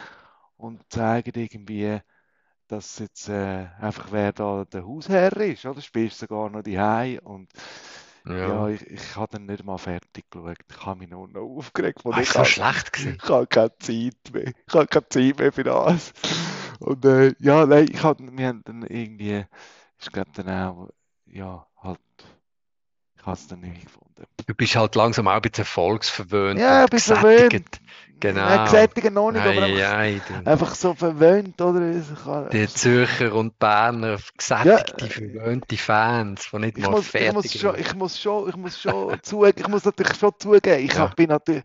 und 0.57 0.81
zeigen 0.92 1.40
irgendwie, 1.40 2.01
dass 2.66 2.99
jetzt 2.99 3.29
äh, 3.29 3.68
einfach 3.81 4.09
wer 4.11 4.33
da 4.33 4.64
der 4.64 4.85
Hausherr 4.85 5.37
ist, 5.37 5.64
oder? 5.64 5.81
Spielst 5.81 6.20
du 6.20 6.27
sogar 6.27 6.51
noch 6.51 6.62
die 6.62 7.20
und 7.23 7.49
ja, 8.27 8.35
ja 8.35 8.68
ich, 8.70 8.85
ich 8.88 9.16
habe 9.16 9.35
dann 9.35 9.46
nicht 9.46 9.64
mal 9.64 9.79
fertig 9.79 10.29
geschaut. 10.31 10.59
Ich 10.68 10.85
habe 10.85 10.99
mich 10.99 11.11
nur 11.11 11.29
noch 11.29 11.42
aufgeregt. 11.42 12.01
Ach, 12.11 12.20
ich 12.20 12.29
so 12.29 12.44
schlecht 12.44 12.92
gewesen. 12.92 13.18
Ich 13.23 13.29
habe 13.29 13.46
keine 13.46 13.79
Zeit 13.79 14.33
mehr. 14.33 14.53
Ich 14.66 14.75
habe 14.75 14.87
keine 14.88 15.09
Zeit 15.09 15.38
mehr 15.38 15.53
für 15.53 15.62
das. 15.62 16.12
Und 16.81 17.05
äh, 17.05 17.35
ja, 17.38 17.66
nein, 17.66 17.88
ich 17.90 18.03
hab, 18.03 18.19
wir 18.21 18.47
haben 18.49 18.62
dann 18.64 18.83
irgendwie, 18.83 19.45
ich 19.99 20.11
glaube 20.11 20.31
dann 20.35 20.49
auch, 20.49 20.88
ja, 21.27 21.66
halt, 21.83 22.01
ich 23.16 23.27
habe 23.27 23.37
es 23.37 23.47
dann 23.47 23.61
nicht 23.61 23.85
gefunden. 23.85 24.25
Du 24.47 24.55
bist 24.55 24.75
halt 24.77 24.95
langsam 24.95 25.29
auch 25.29 25.35
ein 25.35 25.43
bisschen 25.43 25.62
erfolgsverwöhnt 25.62 26.59
Ja, 26.59 26.85
ein 26.85 26.88
bisschen 26.88 27.16
verwöhnt. 27.16 27.81
Genau. 28.20 28.40
Ja, 28.46 28.59
gesättigt 28.59 29.12
noch 29.12 29.33
nicht, 29.33 29.46
aber 29.46 29.62
Ei, 29.62 29.62
einfach, 29.62 29.94
ei, 29.94 30.22
einfach 30.44 30.74
so 30.74 30.94
verwöhnt, 30.94 31.61
oder? 31.61 31.80
Ich 31.96 32.06
Die 32.52 32.68
Zürcher 32.68 33.35
und 33.35 33.59
Berner 33.59 34.18
gesättigte, 34.37 35.09
verwöhnte 35.09 35.76
Fans, 35.76 36.50
die 36.52 36.59
nicht 36.59 36.76
Ich 36.76 36.83
mal 36.83 36.90
muss, 36.90 37.11
ich, 37.16 37.30
fertig 37.30 37.33
muss 37.33 37.52
schon, 37.54 37.78
ich 37.78 37.94
muss 37.94 38.20
schon, 38.20 38.48
ich 38.48 38.56
muss 38.56 38.80
schon 38.80 39.18
zugeben, 39.22 39.61
ich 39.61 39.68
muss 39.68 39.85
natürlich 39.85 40.16
schon 40.16 40.33
zugeben, 40.38 40.85
ich 40.85 40.94
Ja. 40.94 41.06
bin 41.16 41.28
natürlich, 41.28 41.64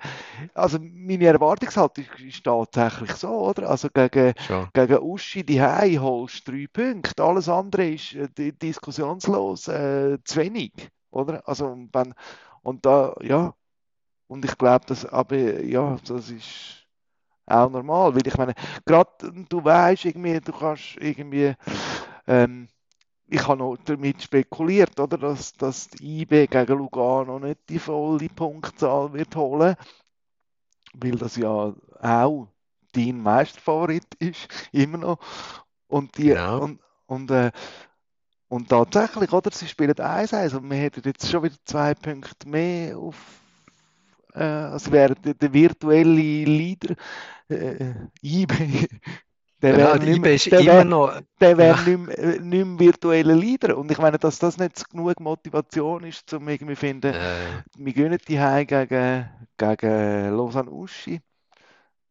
also 0.56 0.80
meine 0.82 1.26
Erwartungshaltung 1.28 2.06
ist, 2.26 2.44
tatsächlich 2.44 3.12
so, 3.14 3.30
oder? 3.30 3.70
Also 3.70 3.90
gegen, 3.94 4.34
Schon. 4.38 4.70
gegen 4.74 5.00
Uschi 5.00 5.44
die 5.46 5.62
Hei 5.62 5.96
holst 5.98 6.48
du 6.48 6.52
drei 6.54 6.68
Punkte, 6.72 7.24
alles 7.24 7.50
andere 7.50 7.88
ist 7.90 8.14
äh, 8.16 8.28
di- 8.30 8.52
diskussionslos 8.54 9.68
äh, 9.68 10.18
zu 10.24 10.38
wenig, 10.40 10.74
oder? 11.12 11.48
Also 11.48 11.78
wenn, 11.94 12.14
und 12.64 12.86
da, 12.86 13.16
ja, 13.22 13.54
und 14.28 14.46
ich 14.46 14.58
glaube, 14.58 14.86
dass, 14.88 15.06
aber 15.06 15.64
ja, 15.64 15.98
das 16.08 16.30
ist 16.30 16.86
auch 17.48 17.70
normal, 17.70 18.16
weil 18.16 18.28
ich 18.28 18.38
meine, 18.38 18.54
gerade 18.86 19.12
du 19.50 19.64
weißt 19.64 20.06
irgendwie, 20.06 20.40
du 20.42 20.52
kannst 20.54 20.98
irgendwie, 21.00 21.56
ähm, 22.28 22.68
ich 23.28 23.48
habe 23.48 23.60
noch 23.60 23.78
damit 23.86 24.24
spekuliert, 24.24 25.00
oder, 25.00 25.18
dass, 25.18 25.54
dass 25.54 25.90
die 25.90 26.22
IB 26.22 26.48
gegen 26.48 26.78
Lugano 26.78 27.40
nicht 27.40 27.62
die 27.70 27.80
volle 27.80 28.30
Punktzahl 28.30 29.14
wird 29.14 29.36
holen, 29.36 29.76
weil 30.94 31.12
das 31.18 31.36
ja 31.36 31.74
auch 32.02 32.48
dein 32.94 33.22
Meisterfavorit 33.22 34.06
ist, 34.20 34.48
immer 34.72 34.98
noch. 34.98 35.20
Und 35.88 36.18
die, 36.18 36.30
Genau. 36.30 36.60
und, 36.64 36.80
und, 37.08 37.32
äh, 37.32 37.52
und 38.48 38.70
tatsächlich, 38.70 39.32
oder, 39.34 39.52
sie 39.52 39.68
spielen 39.68 40.00
1-1 40.00 40.54
und 40.54 40.70
wir 40.70 40.78
hätten 40.78 41.02
jetzt 41.06 41.30
schon 41.30 41.44
wieder 41.44 41.56
zwei 41.66 41.94
Punkte 41.94 42.48
mehr 42.48 42.98
auf, 42.98 43.16
äh, 44.36 44.44
also 44.44 44.92
wäre 44.92 45.16
der, 45.16 45.34
der 45.36 45.54
virtuelle 45.54 46.12
Leader, 46.46 46.96
äh, 47.50 47.94
IB, 48.22 48.54
der 49.62 49.76
Genau, 49.76 49.78
wäre 49.78 50.00
die 50.00 50.08
nicht 50.08 50.52
der 50.52 50.66
wäre 50.66 50.86
noch. 50.86 51.22
der 51.42 51.58
wäre 51.58 51.78
Ja. 51.78 51.84
nicht, 51.84 51.98
mehr- 52.00 52.18
äh, 52.20 52.40
nicht 52.40 52.66
mehr 52.66 52.80
virtueller 52.80 53.36
Leader. 53.36 53.78
Und 53.78 53.92
ich 53.92 53.98
meine, 54.00 54.20
dass 54.20 54.40
das 54.40 54.58
nicht 54.58 54.90
genug 54.90 55.20
Motivation 55.20 56.04
ist, 56.04 56.34
um 56.34 56.48
irgendwie 56.50 56.76
zu 56.76 56.80
finden, 56.82 57.16
Äh, 57.16 57.64
wir 57.78 57.94
gönnen 57.94 58.20
die 58.28 58.36
gegen, 58.68 59.30
gegen 59.58 60.36
Lausanne 60.38 60.72
Uschi. 60.72 61.22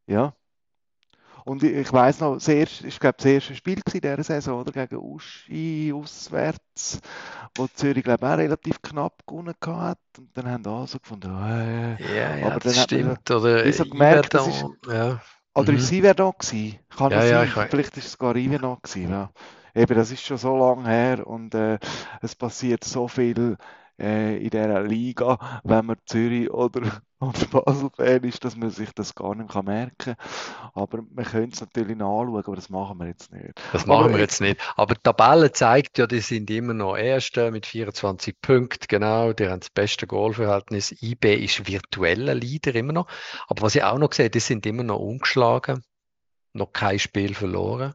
Ja. 0.06 0.34
Und 1.44 1.62
ich, 1.62 1.92
weiß 1.92 2.20
noch, 2.20 2.34
das 2.34 2.48
erste, 2.48 2.86
ich 2.86 2.98
glaube, 2.98 3.16
das 3.18 3.26
erste 3.26 3.54
Spiel 3.54 3.80
in 3.92 4.00
dieser 4.00 4.22
Saison, 4.24 4.60
oder? 4.60 4.72
Gegen 4.72 4.96
Uschi 5.02 5.92
auswärts, 5.94 7.00
wo 7.54 7.66
Zürich, 7.68 8.02
glaube 8.04 8.26
ich, 8.26 8.32
auch 8.32 8.38
relativ 8.38 8.82
knapp 8.82 9.26
gewonnen 9.26 9.54
hat. 9.66 9.98
Und 10.18 10.30
dann 10.36 10.48
haben 10.50 10.66
alle 10.66 10.86
so 10.86 10.98
gefunden, 10.98 11.30
äh, 11.30 11.96
ja, 11.98 12.36
ja, 12.36 12.46
Aber 12.46 12.60
das 12.60 12.76
hat 12.76 12.92
man 12.96 13.18
stimmt. 13.18 13.30
Oder 13.30 13.64
so 13.72 13.84
gemerkt, 13.86 14.34
das 14.34 14.46
Iverdon, 14.46 14.76
ja. 14.88 15.20
Oder 15.54 15.72
Mhm. 15.72 15.78
ist 15.78 15.86
sie 15.88 16.02
wer 16.02 16.14
da 16.14 16.30
gewesen? 16.30 16.78
Kann 16.90 17.12
Ja, 17.12 17.24
ja, 17.24 17.46
sein? 17.46 17.68
Vielleicht 17.70 17.96
ist 17.96 18.06
es 18.06 18.18
gar 18.18 18.34
noch 18.34 18.82
gewesen. 18.82 19.10
Ja. 19.10 19.30
Eben, 19.74 19.94
das 19.96 20.10
ist 20.10 20.22
schon 20.24 20.38
so 20.38 20.56
lange 20.56 20.88
her 20.88 21.26
und 21.26 21.54
äh, 21.54 21.78
es 22.22 22.34
passiert 22.36 22.84
so 22.84 23.08
viel 23.08 23.56
äh, 23.98 24.36
in 24.38 24.50
dieser 24.50 24.82
Liga, 24.82 25.60
wenn 25.64 25.86
man 25.86 25.96
Zürich 26.06 26.50
oder, 26.50 26.82
oder 27.20 27.46
Basel-Fan 27.50 28.24
ist, 28.24 28.44
dass 28.44 28.56
man 28.56 28.70
sich 28.70 28.90
das 28.92 29.14
gar 29.14 29.34
nicht 29.34 29.54
mehr 29.54 29.62
merken 29.62 30.16
kann. 30.16 30.72
Aber 30.74 31.02
man 31.14 31.24
könnte 31.24 31.54
es 31.54 31.60
natürlich 31.60 31.96
nachschauen, 31.96 32.44
aber 32.44 32.56
das 32.56 32.70
machen 32.70 32.98
wir 32.98 33.06
jetzt 33.06 33.32
nicht. 33.32 33.60
Das 33.72 33.86
machen 33.86 34.04
Aber 34.04 34.14
wir 34.14 34.20
jetzt 34.20 34.40
nicht. 34.40 34.60
Aber 34.76 34.94
die 34.94 35.02
Tabelle 35.02 35.52
zeigt 35.52 35.98
ja, 35.98 36.06
die 36.06 36.20
sind 36.20 36.50
immer 36.50 36.74
noch 36.74 36.96
Erste 36.96 37.50
mit 37.50 37.66
24 37.66 38.40
Punkten, 38.40 38.86
genau. 38.88 39.32
Die 39.32 39.48
haben 39.48 39.60
das 39.60 39.70
beste 39.70 40.06
Goalverhältnis. 40.06 40.92
IB 41.02 41.34
ist 41.44 41.66
virtueller 41.68 42.34
Leader 42.34 42.74
immer 42.74 42.92
noch. 42.92 43.08
Aber 43.46 43.62
was 43.62 43.74
ich 43.74 43.84
auch 43.84 43.98
noch 43.98 44.12
sehe, 44.12 44.30
die 44.30 44.40
sind 44.40 44.66
immer 44.66 44.82
noch 44.82 44.98
ungeschlagen. 44.98 45.84
Noch 46.52 46.72
kein 46.72 46.98
Spiel 46.98 47.34
verloren. 47.34 47.94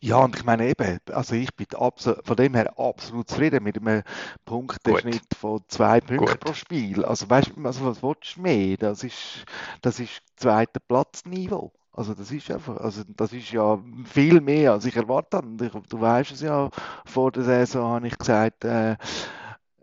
Ja, 0.00 0.18
und 0.18 0.36
ich 0.36 0.44
meine 0.44 0.68
eben, 0.68 0.98
also 1.12 1.34
ich 1.34 1.54
bin 1.54 1.66
von 1.68 2.36
dem 2.36 2.54
her 2.54 2.78
absolut 2.78 3.28
zufrieden 3.28 3.62
mit 3.62 3.78
einem 3.78 4.02
Punkteschnitt 4.44 5.22
von 5.38 5.62
zwei 5.68 6.00
Punkten 6.00 6.38
pro 6.38 6.52
Spiel. 6.52 7.04
Also 7.04 7.28
weißt 7.28 7.52
du, 7.56 7.64
also 7.64 7.84
was 7.84 8.02
willst 8.02 8.36
du 8.36 8.42
mehr? 8.42 8.76
Das 8.76 9.04
ist, 9.04 9.44
das 9.82 10.00
ist 10.00 10.22
zweiter 10.36 10.80
Platzniveau. 10.80 11.72
Also 11.92 12.12
das 12.12 12.32
ist 12.32 12.50
einfach, 12.50 12.76
also 12.78 13.02
das 13.06 13.32
ist 13.32 13.52
ja 13.52 13.78
viel 14.04 14.40
mehr, 14.40 14.72
als 14.72 14.84
ich 14.84 14.96
erwartet 14.96 15.34
habe. 15.34 15.64
Ich, 15.64 15.72
du 15.88 16.00
weißt 16.00 16.32
es 16.32 16.40
ja, 16.40 16.68
vor 17.04 17.30
der 17.30 17.44
Saison 17.44 17.92
habe 17.92 18.08
ich 18.08 18.18
gesagt, 18.18 18.64
äh, 18.64 18.96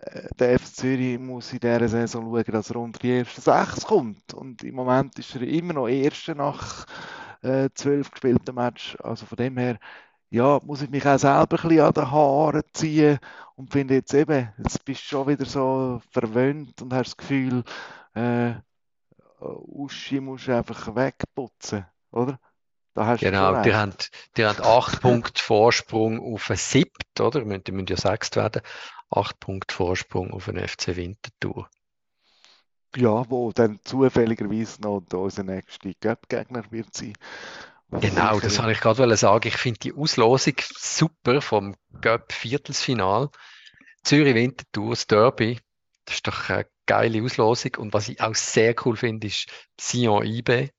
äh, 0.02 0.28
der 0.38 0.60
FC 0.60 0.76
Zürich 0.76 1.20
muss 1.20 1.54
in 1.54 1.60
dieser 1.60 1.88
Saison 1.88 2.26
schauen, 2.26 2.52
dass 2.52 2.70
er 2.70 2.76
unter 2.78 3.00
die 3.00 3.18
ersten 3.18 3.42
sechs 3.42 3.86
kommt. 3.86 4.34
Und 4.34 4.64
im 4.64 4.76
Moment 4.76 5.18
ist 5.20 5.36
er 5.36 5.44
immer 5.44 5.74
noch 5.74 5.88
Erster 5.88 6.36
nach 6.36 6.86
äh, 7.42 7.70
zwölf 7.74 8.12
gespielten 8.12 8.56
Match. 8.56 8.98
Also 9.02 9.26
von 9.26 9.38
dem 9.38 9.58
her, 9.58 9.80
ja, 10.30 10.60
muss 10.64 10.82
ich 10.82 10.90
mich 10.90 11.06
auch 11.06 11.20
selber 11.20 11.40
ein 11.40 11.48
bisschen 11.68 11.82
an 11.82 11.94
den 11.94 12.12
Haaren 12.12 12.64
ziehen 12.74 13.20
und 13.56 13.72
finde 13.72 13.96
jetzt 13.96 14.14
eben, 14.14 14.50
jetzt 14.58 14.86
bist 14.86 15.02
du 15.04 15.08
schon 15.08 15.28
wieder 15.28 15.46
so 15.46 16.02
verwöhnt 16.12 16.82
und 16.82 16.94
hast 16.94 17.10
das 17.10 17.18
Gefühl, 17.18 17.64
äh, 18.14 18.54
Uschi 19.40 20.20
musst 20.20 20.48
du 20.48 20.56
einfach 20.56 20.96
wegputzen, 20.96 21.86
oder? 22.12 22.40
Genau, 23.20 23.62
die 23.62 23.74
haben, 23.74 23.94
die 24.36 24.46
haben 24.46 24.62
acht 24.62 25.02
Punkte 25.02 25.42
Vorsprung 25.42 26.20
auf 26.34 26.50
ein 26.50 26.58
Siebt, 26.58 27.20
oder? 27.20 27.42
Die 27.42 27.72
müssen, 27.72 27.88
ja 27.88 27.98
sechst 27.98 28.36
werden. 28.36 28.62
Acht 29.10 29.40
Punkte 29.40 29.74
Vorsprung 29.74 30.34
auf 30.34 30.46
den 30.46 30.58
FC 30.58 30.96
Winterthur. 30.96 31.70
Ja, 32.96 33.30
wo 33.30 33.52
dann 33.52 33.80
zufälligerweise 33.84 34.82
noch 34.82 35.04
unser 35.14 35.44
nächster 35.44 35.92
Cup-Gegner 36.00 36.64
wird 36.72 36.94
sein. 36.94 37.14
Genau, 37.92 38.40
das 38.40 38.58
wollte 38.58 38.72
ich 38.72 38.80
gerade 38.80 39.18
sagen. 39.18 39.48
Ich 39.48 39.58
finde 39.58 39.80
die 39.80 39.94
Auslosung 39.94 40.56
super 40.78 41.42
vom 41.42 41.76
Göpp 42.02 42.32
Viertelsfinal. 42.32 43.30
Zürich 44.04 44.34
Winterthur, 44.36 44.92
das 44.92 45.08
Derby. 45.08 45.60
Das 46.06 46.16
ist 46.16 46.28
doch 46.28 46.50
eine 46.50 46.66
geile 46.86 47.22
Auslosung. 47.22 47.72
Und 47.78 47.94
was 47.94 48.10
ich 48.10 48.22
auch 48.22 48.36
sehr 48.36 48.76
cool 48.86 48.96
finde, 48.96 49.28
ist 49.28 49.48
Sion 49.80 50.26
IB. 50.26 50.70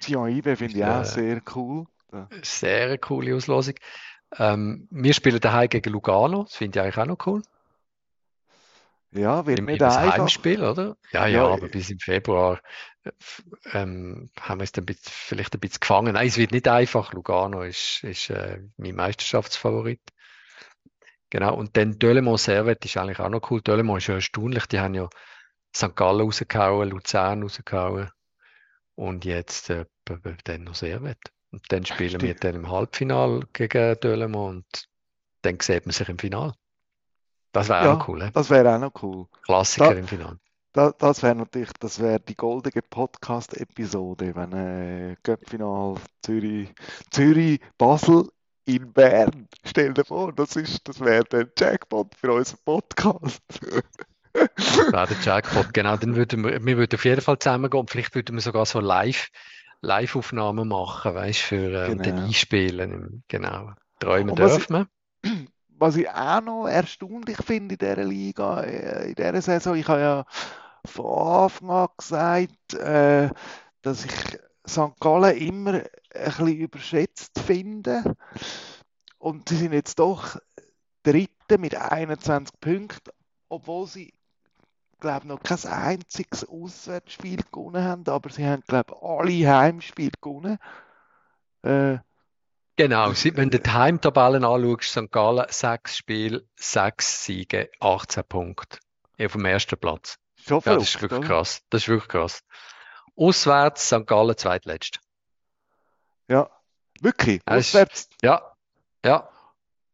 Sion 0.00 0.28
IB 0.28 0.56
finde 0.56 0.76
ich 0.76 0.84
auch 0.84 1.00
Äh, 1.00 1.04
sehr 1.04 1.42
cool. 1.54 1.86
Sehr 2.42 2.98
coole 2.98 3.34
Auslosung. 3.34 3.74
Ähm, 4.38 4.88
wir 4.90 5.12
spielen 5.12 5.40
daheim 5.40 5.68
gegen 5.68 5.92
Lugano. 5.92 6.44
Das 6.44 6.56
finde 6.56 6.78
ich 6.78 6.82
eigentlich 6.82 6.98
auch 6.98 7.06
noch 7.06 7.26
cool. 7.26 7.42
Ja, 9.14 9.46
wird 9.46 9.60
Im, 9.60 9.66
nicht 9.66 9.82
einfach. 9.82 10.18
Heimspiel, 10.18 10.62
oder? 10.62 10.96
Ja, 11.12 11.26
Ja, 11.26 11.38
ja, 11.38 11.46
aber 11.46 11.68
bis 11.68 11.90
im 11.90 11.98
Februar 11.98 12.60
äh, 13.04 13.10
ähm, 13.72 14.28
haben 14.40 14.60
wir 14.60 14.64
es 14.64 14.72
dann 14.72 14.86
vielleicht 15.02 15.54
ein 15.54 15.60
bisschen 15.60 15.80
gefangen. 15.80 16.14
Nein, 16.14 16.26
es 16.26 16.36
wird 16.36 16.50
nicht 16.50 16.66
einfach. 16.66 17.12
Lugano 17.12 17.62
ist, 17.62 18.02
ist 18.02 18.30
äh, 18.30 18.60
mein 18.76 18.96
Meisterschaftsfavorit. 18.96 20.00
Genau, 21.30 21.54
und 21.54 21.76
dann 21.76 21.98
Delemont 21.98 22.40
Servet 22.40 22.84
ist 22.84 22.96
eigentlich 22.96 23.20
auch 23.20 23.28
noch 23.28 23.50
cool. 23.50 23.60
Delemont 23.60 23.98
ist 24.02 24.08
ja 24.08 24.14
erstaunlich. 24.14 24.66
Die 24.66 24.80
haben 24.80 24.94
ja 24.94 25.08
St. 25.74 25.94
Gallen 25.94 26.20
rausgehauen, 26.20 26.90
Luzern 26.90 27.42
rausgehauen 27.42 28.10
und 28.94 29.24
jetzt 29.24 29.70
äh, 29.70 29.86
dann 30.44 30.64
noch 30.64 30.74
Servet. 30.74 31.18
Und 31.50 31.64
dann 31.70 31.86
spielen 31.86 32.20
wir 32.20 32.30
Stimmt. 32.30 32.44
dann 32.44 32.54
im 32.56 32.70
Halbfinale 32.70 33.40
gegen 33.52 33.98
Delemont 34.00 34.64
und 34.64 34.88
dann 35.42 35.58
sieht 35.60 35.86
man 35.86 35.92
sich 35.92 36.08
im 36.08 36.18
Finale. 36.18 36.54
Das 37.54 37.68
wäre 37.68 37.80
auch 37.80 37.84
Ja, 37.84 37.94
noch 37.94 38.08
cool, 38.08 38.24
he? 38.24 38.30
das 38.32 38.50
wäre 38.50 38.74
auch 38.74 38.78
noch 38.80 39.02
cool. 39.02 39.26
Klassiker 39.42 39.94
Da- 39.94 39.98
im 39.98 40.06
Finale. 40.06 40.38
Da, 40.72 40.90
das 40.98 41.22
wäre 41.22 41.36
natürlich, 41.36 41.70
das 41.78 42.00
wäre 42.00 42.18
die 42.18 42.34
goldene 42.34 42.82
Podcast-Episode, 42.82 44.34
wenn 44.34 44.52
äh, 44.52 45.16
Cup-Final 45.22 45.94
Zürich, 46.20 46.74
Zürich, 47.12 47.60
Basel 47.78 48.28
in 48.64 48.92
Bern. 48.92 49.46
Stell 49.64 49.94
dir 49.94 50.04
vor, 50.04 50.32
das 50.32 50.56
ist, 50.56 50.88
das 50.88 50.98
wäre 50.98 51.22
der 51.24 51.46
Jackpot 51.56 52.12
für 52.16 52.32
unseren 52.32 52.58
Podcast. 52.64 53.40
wäre 54.32 55.06
der 55.06 55.16
Jackpot. 55.22 55.72
Genau, 55.72 55.96
dann 55.96 56.16
würden 56.16 56.42
wir, 56.42 56.64
wir 56.66 56.76
würden 56.76 56.96
auf 56.96 57.04
jeden 57.04 57.20
Fall 57.20 57.38
zusammengehen 57.38 57.78
und 57.80 57.90
vielleicht 57.90 58.14
würden 58.16 58.34
wir 58.34 58.42
sogar 58.42 58.66
so 58.66 58.80
live, 58.80 59.28
Live-Aufnahmen 59.80 60.66
machen, 60.66 61.14
weißt 61.14 61.40
du, 61.40 61.44
für 61.46 61.84
äh, 61.86 61.94
Genau. 61.94 62.24
einspielen. 62.24 63.22
Genau. 63.28 63.70
Träumen 64.00 64.34
dürfen 64.34 64.86
wir. 65.22 65.36
Was 65.76 65.96
ich 65.96 66.08
auch 66.08 66.40
noch 66.40 66.66
erstaunlich 66.66 67.36
finde 67.44 67.74
in 67.74 67.78
dieser 67.78 68.04
Liga, 68.04 68.62
äh, 68.62 69.08
in 69.08 69.14
dieser 69.14 69.42
Saison, 69.42 69.74
ich 69.74 69.88
habe 69.88 70.00
ja 70.00 70.26
von 70.84 71.44
Anfang 71.44 71.70
an 71.70 71.88
gesagt, 71.96 72.74
äh, 72.74 73.30
dass 73.82 74.04
ich 74.04 74.38
St. 74.66 74.98
Gallen 75.00 75.36
immer 75.36 75.74
ein 75.74 75.84
bisschen 76.10 76.58
überschätzt 76.58 77.38
finde. 77.40 78.16
Und 79.18 79.48
sie 79.48 79.56
sind 79.56 79.72
jetzt 79.72 79.98
doch 79.98 80.38
Dritte 81.02 81.58
mit 81.58 81.74
21 81.74 82.60
Punkten, 82.60 83.10
obwohl 83.48 83.86
sie, 83.86 84.14
glaube 85.00 85.28
noch 85.28 85.42
kein 85.42 85.62
einziges 85.66 86.48
Auswärtsspiel 86.48 87.42
gewonnen 87.52 87.84
haben, 87.84 88.04
aber 88.06 88.30
sie 88.30 88.46
haben, 88.46 88.62
glaube 88.66 88.96
alle 89.02 89.46
Heimspiele 89.46 90.12
gewonnen. 90.20 90.58
Äh, 91.62 91.98
Genau, 92.76 93.12
wenn 93.12 93.50
du 93.50 93.60
die 93.60 93.70
Heimtabellen 93.70 94.44
anschaust, 94.44 94.90
St. 94.90 95.10
Gallen, 95.12 95.46
sechs 95.48 95.96
Spiele, 95.96 96.44
sechs 96.56 97.24
Siege, 97.24 97.70
18 97.80 98.24
Punkte. 98.24 98.78
Auf 99.20 99.32
dem 99.32 99.44
ersten 99.44 99.78
Platz. 99.78 100.18
Schon 100.44 100.60
Ja, 100.64 100.74
das 100.74 100.82
ist 100.94 101.00
wirklich 101.02 101.20
oder? 101.20 101.28
krass. 101.28 101.62
Das 101.70 101.82
ist 101.82 101.88
wirklich 101.88 102.08
krass. 102.08 102.42
Auswärts 103.16 103.86
St. 103.86 104.06
Gallen 104.06 104.36
zweitletzt. 104.36 104.98
Ja, 106.26 106.50
wirklich. 107.00 107.36
Ja, 107.48 107.54
das 107.54 107.66
ist- 107.68 107.74
Auswärts, 107.76 108.08
Ja, 108.22 108.56
ja, 109.04 109.28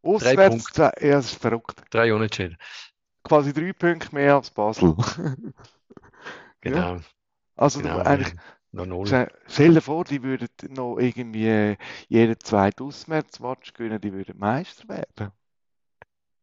auswärts, 0.03 0.73
ja, 0.77 0.91
das 1.01 1.33
ist 1.33 1.41
verrückt. 1.43 1.83
drei 1.91 2.15
Unentschieden. 2.15 2.57
Quasi 3.25 3.53
drei 3.53 3.75
Punkte 3.75 4.15
mehr 4.15 4.37
als 4.37 4.51
Basel. 4.51 4.97
Genau, 6.63 7.01
Also 7.57 7.81
genau. 7.81 7.99
eigentlich, 8.01 8.35
Noch 8.73 8.87
null. 8.87 9.29
stell 9.49 9.75
dir 9.75 9.81
vor, 9.81 10.05
die 10.05 10.23
würden 10.23 10.49
noch 10.69 10.99
irgendwie 10.99 11.49
äh, 11.49 11.77
jeden 12.09 12.39
zweiten 12.39 12.85
Auswärtsmatch 12.85 13.73
gewinnen, 13.73 14.01
die 14.01 14.13
würden 14.13 14.39
Meister 14.39 14.89
werden. 14.89 15.33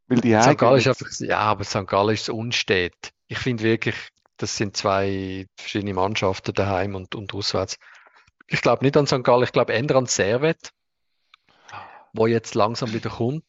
Weil 0.07 0.21
die 0.21 0.39
St. 0.41 0.57
Gallen 0.57 0.77
ist 0.77 0.87
einfach, 0.87 1.07
ja, 1.19 1.39
aber 1.39 1.63
St. 1.63 1.87
Gallen 1.87 2.13
ist 2.13 2.29
unstet. 2.29 3.13
Ich 3.27 3.39
finde 3.39 3.63
wirklich, 3.63 3.95
das 4.37 4.55
sind 4.55 4.75
zwei 4.75 5.47
verschiedene 5.57 5.93
Mannschaften 5.93 6.53
daheim 6.53 6.95
und, 6.95 7.15
und 7.15 7.33
auswärts. 7.33 7.77
Ich 8.47 8.61
glaube 8.61 8.85
nicht 8.85 8.95
an 8.97 9.07
St. 9.07 9.23
Gallen, 9.23 9.43
ich 9.43 9.51
glaube 9.51 9.73
eher 9.73 9.95
an 9.95 10.05
Servet, 10.05 10.71
wo 12.13 12.27
jetzt 12.27 12.55
langsam 12.55 12.93
wieder 12.93 13.09
kommt. 13.09 13.43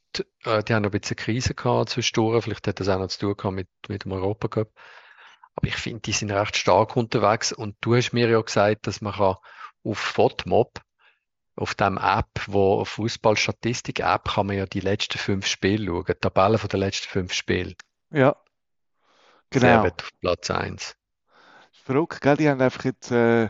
Äh, 0.45 0.63
die 0.65 0.75
haben 0.75 0.83
noch 0.83 0.93
ein 0.93 1.01
bisschen 1.01 1.17
Krise 1.17 1.55
gehabt 1.55 1.91
zwischendurch, 1.91 2.45
vielleicht 2.45 2.67
hat 2.67 2.81
das 2.81 2.89
auch 2.89 2.99
noch 2.99 3.09
zu 3.09 3.21
tun 3.21 3.37
gehabt 3.37 3.55
mit, 3.55 3.69
mit 3.89 4.05
dem 4.05 4.13
Europacup. 4.13 4.71
Aber 5.59 5.67
ich 5.67 5.77
finde, 5.77 6.03
die 6.03 6.13
sind 6.13 6.31
recht 6.31 6.57
stark 6.57 6.95
unterwegs 6.95 7.51
und 7.51 7.75
du 7.81 7.97
hast 7.97 8.13
mir 8.13 8.29
ja 8.29 8.41
gesagt, 8.41 8.87
dass 8.87 9.01
man 9.01 9.13
kann 9.15 9.35
auf 9.83 9.99
FOTMOB, 9.99 10.81
auf 11.57 11.75
dem 11.75 11.99
App, 11.99 12.29
wo 12.47 12.85
Fußballstatistik-App, 12.85 14.35
kann 14.35 14.47
man 14.47 14.57
ja 14.57 14.67
die 14.67 14.79
letzten 14.79 15.19
fünf 15.19 15.49
Spiele 15.49 15.87
schauen, 15.87 16.05
die 16.07 16.15
Tabellen 16.15 16.59
von 16.59 16.69
den 16.69 16.79
letzten 16.79 17.09
fünf 17.09 17.33
Spielen. 17.33 17.75
Ja, 18.13 18.37
genau. 19.51 19.83
Servet 19.83 20.01
auf 20.01 20.11
Platz 20.21 20.49
1. 20.49 20.97
ist 21.73 21.81
verrückt, 21.83 22.21
gell? 22.21 22.37
Die 22.37 22.49
haben 22.49 22.61
einfach 22.61 22.85
jetzt 22.85 23.11
äh, 23.11 23.49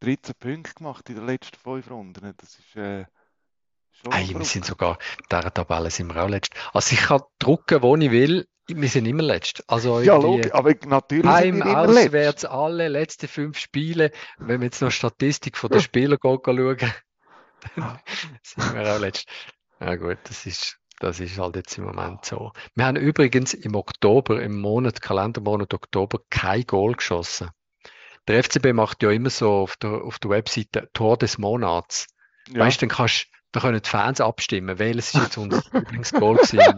13 0.00 0.34
Punkte 0.36 0.72
gemacht 0.72 1.10
in 1.10 1.16
den 1.16 1.26
letzten 1.26 1.58
fünf 1.58 1.90
Runden. 1.90 2.32
Das 2.38 2.58
ist 2.58 2.74
äh, 2.74 3.04
schon 3.90 4.12
Hey, 4.14 4.30
wir 4.30 4.46
sind 4.46 4.64
sogar, 4.64 4.96
in 5.18 5.26
dieser 5.30 5.52
Tabelle 5.52 5.90
sind 5.90 6.06
wir 6.06 6.24
auch 6.24 6.28
letzt. 6.28 6.54
Also 6.72 6.94
ich 6.94 7.02
kann 7.02 7.20
drucken, 7.38 7.82
wo 7.82 7.96
ich 7.96 8.10
will, 8.10 8.48
wir 8.68 8.88
sind 8.88 9.06
immer 9.06 9.22
letzt. 9.22 9.62
Also 9.68 10.00
Ja, 10.00 10.16
logisch, 10.16 10.52
aber 10.52 10.74
natürlich 10.86 11.24
sind 11.24 11.32
Heim, 11.32 11.58
wir 11.58 11.66
immer 11.66 11.86
letzt. 11.86 12.06
auswärts, 12.08 12.44
alle 12.44 12.88
letzten 12.88 13.28
fünf 13.28 13.58
Spiele. 13.58 14.10
Wenn 14.38 14.60
wir 14.60 14.66
jetzt 14.66 14.80
noch 14.80 14.90
Statistik 14.90 15.56
von 15.56 15.70
den 15.70 15.80
Spielern 15.80 16.18
schauen, 16.20 16.40
dann 17.76 18.00
sind 18.42 18.74
wir 18.74 18.94
auch 18.94 19.00
letzt. 19.00 19.28
Ja 19.80 19.96
gut, 19.96 20.18
das 20.24 20.46
ist, 20.46 20.78
das 21.00 21.20
ist 21.20 21.38
halt 21.38 21.56
jetzt 21.56 21.76
im 21.78 21.84
Moment 21.84 22.24
so. 22.24 22.52
Wir 22.74 22.86
haben 22.86 22.96
übrigens 22.96 23.54
im 23.54 23.74
Oktober, 23.74 24.42
im 24.42 24.60
Monat, 24.60 25.02
Kalendermonat 25.02 25.74
Oktober, 25.74 26.20
kein 26.30 26.62
Goal 26.64 26.94
geschossen. 26.94 27.50
Der 28.28 28.42
FCB 28.42 28.72
macht 28.72 29.02
ja 29.02 29.10
immer 29.10 29.28
so 29.30 29.50
auf 29.50 29.76
der, 29.76 29.90
auf 29.90 30.18
der 30.18 30.30
Webseite 30.30 30.88
Tor 30.94 31.18
des 31.18 31.36
Monats. 31.36 32.06
Ja. 32.48 32.60
Weißt 32.60 32.80
du, 32.80 32.86
dann 32.86 32.96
kannst, 32.96 33.26
da 33.54 33.60
können 33.60 33.80
die 33.80 33.88
Fans 33.88 34.20
abstimmen, 34.20 34.80
welches 34.80 35.14
ist 35.14 35.22
jetzt 35.22 35.38
unser 35.38 35.62
Lieblingsgoal 35.72 36.40
im, 36.52 36.76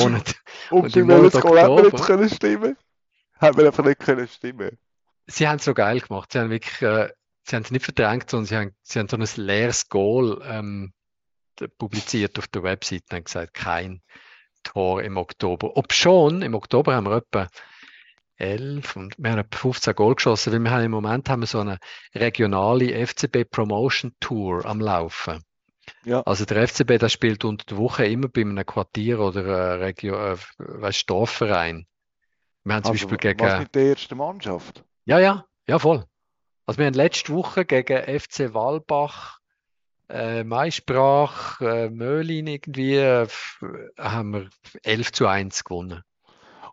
Monat. 0.00 0.34
Und 0.70 0.96
im 0.96 1.06
welches 1.06 1.34
Monat 1.34 1.42
Goal 1.42 1.56
wir 1.56 1.70
Oktober- 1.70 1.96
jetzt 1.96 2.06
können 2.06 2.28
stimmen? 2.28 2.76
Haben 3.40 3.56
wir 3.56 3.66
einfach 3.66 3.84
nicht 3.84 4.00
können 4.00 4.26
stimmen. 4.26 4.78
Sie 5.28 5.46
haben 5.46 5.58
es 5.58 5.64
so 5.64 5.74
geil 5.74 6.00
gemacht. 6.00 6.32
Sie 6.32 6.40
haben 6.40 6.50
wirklich, 6.50 6.82
äh, 6.82 7.08
sie 7.44 7.54
haben 7.54 7.62
es 7.62 7.70
nicht 7.70 7.84
verdrängt, 7.84 8.28
sondern 8.28 8.46
sie 8.46 8.56
haben, 8.56 8.74
sie 8.82 8.98
haben 8.98 9.08
so 9.08 9.16
ein 9.16 9.46
leeres 9.46 9.88
Goal 9.88 10.42
ähm, 10.44 10.92
publiziert 11.78 12.36
auf 12.36 12.48
der 12.48 12.64
Website 12.64 13.04
und 13.08 13.16
haben 13.16 13.24
gesagt, 13.24 13.54
kein 13.54 14.02
Tor 14.64 15.04
im 15.04 15.16
Oktober. 15.16 15.76
Ob 15.76 15.92
schon, 15.92 16.42
im 16.42 16.54
Oktober 16.54 16.96
haben 16.96 17.06
wir 17.06 17.18
etwa 17.18 17.46
11 18.38 18.96
und 18.96 19.14
wir 19.18 19.30
haben 19.30 19.38
etwa 19.38 19.56
15 19.56 19.94
Goal 19.94 20.16
geschossen, 20.16 20.52
weil 20.52 20.58
wir 20.58 20.70
haben 20.72 20.84
im 20.84 20.90
Moment 20.90 21.28
haben 21.28 21.42
wir 21.42 21.46
so 21.46 21.60
eine 21.60 21.78
regionale 22.12 23.06
FCB 23.06 23.48
Promotion 23.48 24.16
Tour 24.18 24.66
am 24.66 24.80
Laufen. 24.80 25.44
Ja. 26.04 26.20
Also 26.22 26.44
der 26.44 26.62
FCB, 26.62 26.98
der 26.98 27.08
spielt 27.08 27.44
unter 27.44 27.64
der 27.66 27.76
Woche 27.78 28.06
immer 28.06 28.28
bei 28.28 28.42
einem 28.42 28.64
Quartier 28.66 29.20
oder 29.20 29.44
äh, 29.44 29.72
Regio, 29.84 30.14
äh, 30.34 30.92
Dorfverein. 31.06 31.86
Wir 32.64 32.74
haben 32.74 32.84
zum 32.84 32.94
Also, 32.94 33.06
Beispiel 33.06 33.18
gegen 33.18 33.40
was 33.40 33.58
mit 33.58 33.74
der 33.74 33.82
ersten 33.90 34.16
Mannschaft? 34.18 34.84
ja, 35.04 35.18
ja, 35.18 35.46
ja, 35.66 35.78
voll. 35.78 36.04
Also 36.66 36.78
wir 36.78 36.86
haben 36.86 36.94
letzte 36.94 37.32
Woche 37.34 37.64
gegen 37.64 37.98
FC 38.20 38.54
Walbach, 38.54 39.38
äh, 40.08 40.44
Maisprach, 40.44 41.60
äh, 41.60 41.90
Möhlin 41.90 42.46
irgendwie, 42.46 42.96
äh, 42.96 43.28
haben 43.98 44.32
wir 44.32 44.50
11 44.82 45.12
zu 45.12 45.26
1 45.26 45.64
gewonnen. 45.64 46.02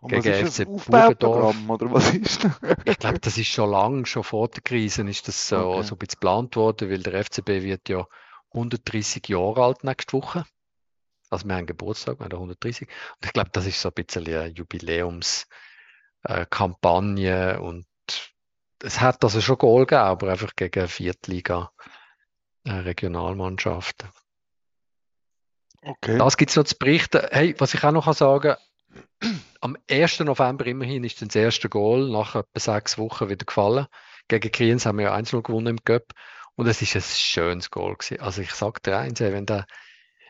Und 0.00 0.12
was 0.14 0.24
Gegen 0.24 0.28
ist 0.28 0.42
das 0.42 0.60
FC 0.60 0.66
Aufbauprogramm 0.66 1.70
oder 1.70 1.92
was 1.92 2.14
ist 2.14 2.44
das? 2.44 2.52
Ich 2.84 2.98
glaube, 2.98 3.18
das 3.20 3.36
ist 3.38 3.48
schon 3.48 3.70
lang, 3.70 4.06
schon 4.06 4.24
vor 4.24 4.48
der 4.48 4.62
Krise 4.62 5.02
ist 5.08 5.28
das 5.28 5.48
so, 5.48 5.56
Okay. 5.74 5.82
so 5.82 5.94
ein 5.94 5.98
bisschen 5.98 6.14
geplant 6.20 6.56
worden, 6.56 6.90
weil 6.90 7.02
der 7.02 7.14
FCB 7.14 7.62
wird 7.62 7.88
ja 7.88 8.06
130 8.52 9.28
Jahre 9.28 9.64
alt 9.64 9.84
nächste 9.84 10.14
Woche. 10.14 10.44
Also 11.30 11.46
wir 11.46 11.54
haben 11.54 11.66
Geburtstag, 11.66 12.18
wir 12.18 12.24
haben 12.24 12.32
130. 12.32 12.88
Und 12.88 13.26
ich 13.26 13.32
glaube, 13.32 13.50
das 13.52 13.66
ist 13.66 13.80
so 13.80 13.88
ein 13.88 13.94
bisschen 13.94 14.26
eine 14.26 14.46
Jubiläumskampagne 14.48 16.46
Kampagne 16.50 17.60
und 17.60 17.86
es 18.82 19.00
hat 19.00 19.22
also 19.22 19.40
schon 19.40 19.58
Goal 19.58 19.86
gegeben, 19.86 20.02
aber 20.02 20.30
einfach 20.30 20.54
gegen 20.56 20.88
Viertliga 20.88 21.70
äh, 22.64 22.72
Regionalmannschaften. 22.72 24.08
Okay. 25.82 26.18
Das 26.18 26.36
gibt 26.36 26.50
es 26.50 26.56
noch 26.56 26.64
zu 26.64 26.76
berichten. 26.76 27.26
Hey, 27.30 27.54
was 27.58 27.74
ich 27.74 27.84
auch 27.84 27.92
noch 27.92 28.04
kann 28.04 28.14
sagen 28.14 28.56
am 29.60 29.76
1. 29.90 30.20
November 30.20 30.66
immerhin 30.66 31.04
ist 31.04 31.22
das 31.22 31.34
erste 31.34 31.68
Goal 31.68 32.10
nach 32.10 32.34
etwa 32.34 32.58
sechs 32.58 32.98
Wochen 32.98 33.28
wieder 33.28 33.44
gefallen. 33.44 33.86
Gegen 34.28 34.50
Kriens 34.50 34.86
haben 34.86 34.98
wir 34.98 35.06
ja 35.06 35.14
1-0 35.14 35.42
gewonnen 35.42 35.66
im 35.66 35.84
Cup 35.84 36.12
und 36.56 36.66
es 36.66 36.82
ist 36.82 36.96
ein 36.96 37.02
schönes 37.02 37.70
Goal 37.70 37.96
gewesen. 37.96 38.20
Also 38.20 38.42
ich 38.42 38.52
sage 38.52 38.80
dir 38.80 38.98
eins, 38.98 39.20
wenn 39.20 39.46
der 39.46 39.66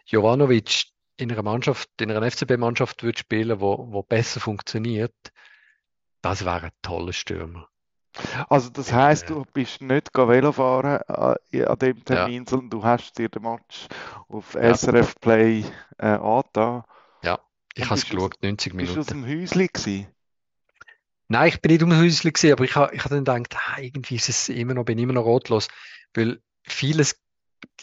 Jovanovic 0.07 0.85
in 1.17 1.31
einer 1.33 1.43
Mannschaft, 1.43 1.89
in 2.01 2.11
einer 2.11 2.23
FCB-Mannschaft 2.31 3.03
würde 3.03 3.19
spielen, 3.19 3.61
wo, 3.61 3.89
wo 3.93 4.03
besser 4.03 4.41
funktioniert, 4.41 5.15
das 6.23 6.45
wäre 6.45 6.67
ein 6.67 6.73
toller 6.83 7.13
Stürmer. 7.13 7.69
Also 8.49 8.71
das 8.71 8.93
heisst, 8.93 9.29
Ja. 9.29 9.37
du 9.37 9.45
bist 9.53 9.81
nicht 9.81 10.13
go 10.13 10.29
Velofahren 10.29 11.01
äh, 11.53 11.65
an 11.65 11.79
dem 11.79 12.05
Termin, 12.05 12.47
sondern 12.47 12.71
du 12.71 12.85
hast 12.85 13.19
dir 13.19 13.29
den 13.29 13.43
Match 13.43 13.87
auf 14.29 14.55
Ja. 14.55 14.75
SRF 14.75 15.15
Play 15.21 15.65
äh, 15.99 16.07
angetan. 16.07 16.85
Ich 17.75 17.85
Und 17.85 17.91
habe 17.91 17.95
es 17.95 18.05
geschaut, 18.09 18.43
90 18.43 18.75
Bist 18.77 18.97
du 18.97 19.01
aus 19.01 19.07
Minuten. 19.07 19.15
dem 19.23 19.27
Häuschen 19.27 19.67
gewesen? 19.69 20.07
Nein, 21.33 21.47
ich 21.51 21.61
bin 21.61 21.71
nicht 21.71 21.85
um 21.85 21.97
Häusli 21.97 22.33
gewesen, 22.33 22.53
aber 22.53 22.65
ich 22.65 22.75
habe 22.75 22.93
ich 22.93 23.05
hab 23.05 23.11
dann 23.11 23.45
gedacht, 23.45 23.55
ah, 23.55 23.81
irgendwie 23.81 24.17
ist 24.17 24.29
es 24.29 24.49
immer 24.49 24.75
noch, 24.75 24.85
bin 24.85 24.99
immer 24.99 25.13
noch 25.13 25.25
rotlos, 25.25 25.69
weil 26.13 26.43
vieles, 26.65 27.23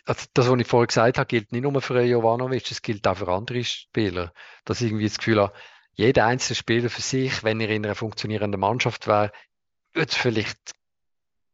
also 0.03 0.25
das, 0.33 0.49
was 0.49 0.59
ich 0.59 0.67
vorher 0.67 0.87
gesagt 0.87 1.17
habe, 1.17 1.27
gilt 1.27 1.53
nicht 1.53 1.61
nur 1.61 1.81
für 1.81 2.01
Jovanovic, 2.01 2.69
es 2.69 2.81
gilt 2.81 3.07
auch 3.07 3.15
für 3.15 3.29
andere 3.29 3.63
Spieler, 3.63 4.33
dass 4.65 4.81
ich 4.81 4.87
irgendwie 4.87 5.07
das 5.07 5.17
Gefühl 5.17 5.39
habe, 5.39 5.53
jeder 5.93 6.25
einzelne 6.25 6.57
Spieler 6.57 6.89
für 6.89 7.01
sich, 7.01 7.41
wenn 7.45 7.61
er 7.61 7.69
in 7.69 7.85
einer 7.85 7.95
funktionierenden 7.95 8.59
Mannschaft 8.59 9.07
wäre, 9.07 9.31
würde 9.93 10.13
vielleicht, 10.13 10.73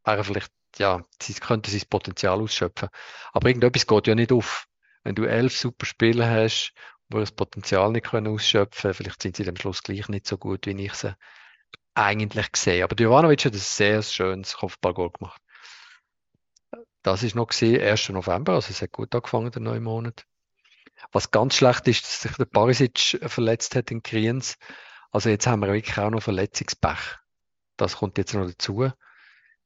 wäre 0.04 0.24
vielleicht, 0.24 0.52
ja, 0.80 1.06
sie 1.22 1.36
könnte 1.36 1.70
sein 1.70 1.84
Potenzial 1.92 2.42
ausschöpfen. 2.42 2.90
Aber 3.34 3.50
irgendetwas 3.50 3.86
geht 3.86 4.08
ja 4.08 4.16
nicht 4.16 4.32
auf. 4.32 4.66
Wenn 5.04 5.14
du 5.14 5.26
elf 5.26 5.56
super 5.56 5.86
Spieler 5.86 6.28
hast, 6.28 6.74
die 7.10 7.18
das 7.18 7.32
Potenzial 7.32 7.92
nicht 7.92 8.08
können 8.08 8.34
ausschöpfen, 8.34 8.96
vielleicht 8.96 9.22
sind 9.22 9.36
sie 9.36 9.48
am 9.48 9.58
Schluss 9.58 9.84
gleich 9.84 10.10
nicht 10.10 10.26
so 10.26 10.40
gut, 10.40 10.66
wie 10.66 10.86
ich 10.86 10.96
sie 10.96 11.16
eigentlich 11.96 12.52
gesehen. 12.52 12.84
Aber 12.84 12.96
Jovanovic 12.96 13.46
hat 13.46 13.54
ein 13.54 13.60
sehr 13.60 14.02
schönes 14.02 14.56
Kopfballgoal 14.56 15.12
gemacht. 15.12 15.42
Das 17.04 17.22
ist 17.22 17.36
noch 17.36 17.48
gesehen, 17.48 17.82
1. 17.82 18.10
November, 18.10 18.54
also 18.54 18.70
es 18.72 18.82
hat 18.82 18.92
gut 18.94 19.14
angefangen, 19.14 19.52
der 19.52 19.62
neue 19.62 19.82
Monat. 19.82 20.26
Was 21.12 21.32
ganz 21.32 21.56
schlecht 21.56 21.88
ist, 21.88 22.04
dass 22.04 22.22
sich 22.22 22.38
der 22.38 22.46
Barisic 22.46 23.20
verletzt 23.26 23.76
hat 23.76 23.92
in 23.92 24.02
Kriens. 24.02 24.58
Also 25.12 25.30
jetzt 25.30 25.46
haben 25.46 25.60
wir 25.60 25.74
wirklich 25.74 25.98
auch 25.98 26.10
noch 26.10 26.24
Verletzungspech. 26.24 27.18
Das 27.76 27.98
kommt 27.98 28.18
jetzt 28.18 28.34
noch 28.34 28.48
dazu. 28.48 28.90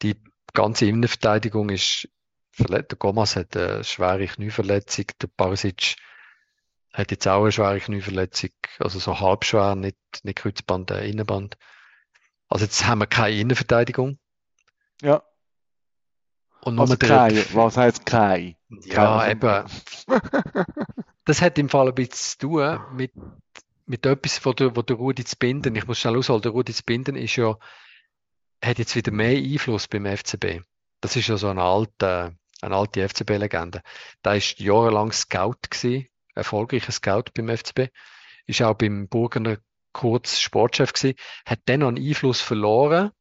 Die 0.02 0.16
ganze 0.54 0.88
Innenverteidigung 0.88 1.70
ist 1.70 2.10
verletzt. 2.52 2.92
Der 2.92 2.98
Gomas 2.98 3.36
hat 3.36 3.56
eine 3.56 3.84
schwere 3.84 4.26
Knieverletzung. 4.26 5.06
Der 5.22 5.28
Barisic 5.28 5.96
hat 6.92 7.12
jetzt 7.12 7.28
auch 7.28 7.44
eine 7.44 7.52
schwere 7.52 7.80
Knieverletzung. 7.80 8.50
Also 8.80 8.98
so 8.98 9.20
halb 9.20 9.46
schwer, 9.46 9.76
nicht, 9.76 9.98
nicht 10.24 10.40
Kreuzband, 10.40 10.90
äh, 10.90 11.08
Innenband. 11.08 11.56
Also 12.50 12.66
jetzt 12.66 12.86
haben 12.86 13.00
wir 13.00 13.08
keine 13.08 13.36
Innenverteidigung. 13.38 14.18
Ja. 15.02 15.24
Und 16.62 16.80
Also 16.80 16.96
der, 16.96 17.08
kein. 17.10 17.36
Was 17.54 17.78
heisst 17.78 18.06
kein? 18.06 18.56
ja, 18.70 19.20
Kein- 19.20 19.32
eben. 19.32 19.66
Das 21.26 21.42
hat 21.42 21.58
im 21.58 21.70
Fall 21.70 21.90
ein 21.90 21.96
bisschen 21.96 22.14
zu 22.14 22.38
tun 22.48 22.80
mit, 22.96 23.12
mit 23.86 24.06
etwas, 24.06 24.44
wo 24.46 24.54
der, 24.54 24.76
wo 24.76 24.82
der 24.82 24.96
Rudi 24.96 25.26
zu 25.26 25.36
binden, 25.38 25.76
ich 25.76 25.86
muss 25.88 26.00
schnell 26.00 26.18
ausholen, 26.18 26.42
der 26.42 26.52
Rudi 26.52 26.74
zu 26.74 26.84
binden 26.84 27.16
ist 27.16 27.36
ja, 27.36 27.58
hat 28.64 28.80
jetzt 28.80 28.96
wieder 28.96 29.12
mehr 29.12 29.38
Einfluss 29.38 29.88
beim 29.88 30.06
FCB. 30.06 30.62
Das 31.02 31.16
ist 31.16 31.28
ja 31.28 31.38
so 31.38 31.50
ein 31.50 31.60
alter 31.60 32.34
eine 32.62 32.76
alte 32.76 33.08
FCB-Legende. 33.08 33.82
Da 34.24 34.34
ist 34.34 34.60
jahrelang 34.60 35.12
Scout 35.12 35.58
gewesen, 35.70 36.08
erfolgreicher 36.34 36.92
Scout 36.92 37.26
beim 37.36 37.50
FCB, 37.56 37.90
ist 38.48 38.62
auch 38.64 38.74
beim 38.74 39.08
Burgener 39.08 39.58
kurz 39.94 40.40
Sportchef 40.40 40.94
gewesen, 40.94 41.18
hat 41.46 41.60
dann 41.66 41.84
einen 41.84 41.98
Einfluss 41.98 42.42
verloren 42.42 43.12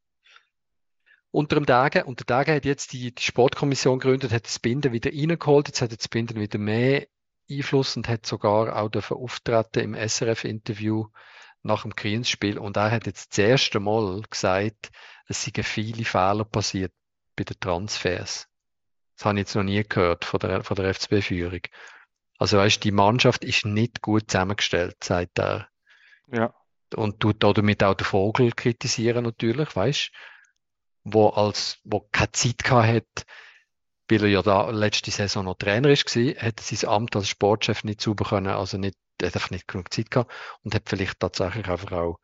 unter 1.31 1.57
dem 1.57 1.67
Dagen. 1.67 2.05
Und 2.05 2.21
der 2.21 2.27
Dagen 2.27 2.55
hat 2.55 2.65
jetzt 2.65 2.93
die, 2.93 3.15
die 3.15 3.23
Sportkommission 3.23 3.99
gegründet, 3.99 4.33
hat 4.33 4.47
das 4.47 4.59
Binden 4.59 4.93
wieder 4.93 5.11
reingeholt. 5.11 5.69
Jetzt 5.69 5.83
hat 5.83 5.93
das 5.93 6.09
Binden 6.09 6.41
wieder 6.41 6.59
mehr 6.59 7.07
Einfluss 7.51 7.97
und 7.97 8.09
hat 8.09 8.27
sogar 8.27 8.77
auch 8.77 9.11
auftreten 9.11 9.81
im 9.81 9.95
SRF-Interview 9.95 11.07
nach 11.63 11.83
dem 11.83 11.95
Kriensspiel. 11.95 12.59
Und 12.59 12.77
er 12.77 12.91
hat 12.91 13.07
jetzt 13.07 13.33
das 13.33 13.39
erste 13.39 13.81
Mal 13.81 14.23
gesagt, 14.29 14.91
es 15.29 15.45
seien 15.45 15.65
viele 15.65 16.05
Fehler 16.05 16.45
passiert 16.45 16.93
bei 17.37 17.45
den 17.45 17.61
Transfers. 17.61 18.49
Das 19.17 19.25
habe 19.25 19.39
ich 19.39 19.43
jetzt 19.43 19.55
noch 19.55 19.63
nie 19.63 19.83
gehört 19.83 20.25
von 20.25 20.41
der, 20.41 20.63
von 20.63 20.77
der 20.77 20.93
FCB-Führung. 20.95 21.63
Also 22.39 22.59
weißt, 22.59 22.85
die 22.85 22.93
Mannschaft 22.93 23.45
ist 23.45 23.65
nicht 23.65 24.03
gut 24.03 24.31
zusammengestellt, 24.31 25.03
sagt 25.03 25.39
er. 25.39 25.69
Ja. 26.33 26.55
Und 26.95 27.21
tut 27.21 27.43
damit 27.43 27.83
auch 27.83 27.95
den 27.95 28.05
Vogel 28.05 28.53
kritisieren 28.53 29.25
natürlich, 29.25 29.75
weißt 29.75 30.13
wo 31.07 31.29
als, 31.29 31.79
wo 31.85 32.01
keine 32.11 32.33
Zeit 32.33 32.65
gehabt 32.65 32.89
hat, 32.89 33.27
weil 34.09 34.25
er 34.25 34.29
ja 34.29 34.43
da 34.43 34.71
letzte 34.71 35.11
Saison 35.11 35.45
noch 35.45 35.57
Trainer 35.57 35.89
ist 35.89 36.07
gewesen, 36.07 36.39
hat 36.41 36.61
sein 36.61 36.89
Amt 36.89 37.17
als 37.17 37.29
Sportchef 37.29 37.85
nicht 37.85 38.01
sauber 38.01 38.25
können, 38.29 38.49
also 38.49 38.77
nicht, 38.77 38.97
hat 39.23 39.35
einfach 39.35 39.51
nicht 39.51 39.69
genug 39.69 39.93
Zeit 39.93 40.11
gehabt 40.11 40.33
und 40.63 40.75
hat 40.75 40.83
vielleicht 40.89 41.21
tatsächlich 41.21 41.69
einfach 41.69 41.93
auch 41.93 42.19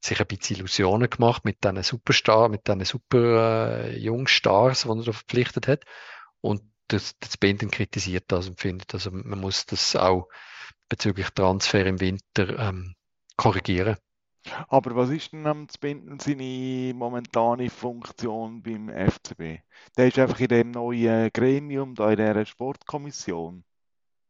sich 0.00 0.20
ein 0.20 0.26
bisschen 0.26 0.56
Illusionen 0.56 1.08
gemacht 1.08 1.44
mit 1.44 1.62
diesen 1.62 1.82
Superstar, 1.82 2.48
mit 2.48 2.66
diesen 2.66 2.84
super 2.84 3.84
äh, 3.84 3.98
jungen 3.98 4.26
Stars, 4.26 4.82
die 4.82 4.88
er 4.88 4.96
da 4.96 5.12
verpflichtet 5.12 5.68
hat. 5.68 5.84
Und 6.40 6.62
das, 6.88 7.16
das 7.20 7.36
Binden 7.36 7.70
kritisiert 7.70 8.24
das 8.28 8.48
und 8.48 8.60
findet, 8.60 8.92
also 8.94 9.10
man 9.12 9.40
muss 9.40 9.64
das 9.64 9.96
auch 9.96 10.28
bezüglich 10.88 11.30
Transfer 11.30 11.86
im 11.86 12.00
Winter 12.00 12.58
ähm, 12.58 12.94
korrigieren. 13.36 13.96
Aber 14.68 14.94
was 14.94 15.10
ist 15.10 15.32
denn 15.32 15.46
am 15.46 15.66
Binden 15.80 16.20
seine 16.20 16.92
momentane 16.94 17.70
Funktion 17.70 18.62
beim 18.62 18.90
FCB? 18.90 19.62
Der 19.96 20.08
ist 20.08 20.18
einfach 20.18 20.38
in 20.40 20.48
dem 20.48 20.70
neuen 20.72 21.30
Gremium, 21.32 21.94
da 21.94 22.10
in 22.10 22.16
dieser 22.16 22.44
Sportkommission. 22.44 23.64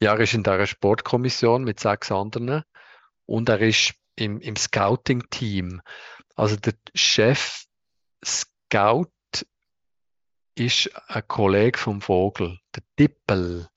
Ja, 0.01 0.15
er 0.15 0.21
ist 0.21 0.35
in 0.35 0.45
dieser 0.45 0.67
Sportkommission 0.67 1.65
mit 1.65 1.81
sechs 1.81 2.13
anderen 2.13 2.63
und 3.27 3.49
er 3.49 3.61
ist 3.61 3.95
im, 4.17 4.41
im 4.41 4.55
Scouting-Team. 4.55 5.81
Also 6.37 6.57
der 6.57 6.75
Chef 6.95 7.65
Scout 8.25 9.11
ist 10.55 10.91
ein 11.09 11.27
Kollege 11.27 11.79
vom 11.79 12.01
Vogel, 12.01 12.61
der 12.75 12.83
Tippel. 12.97 13.69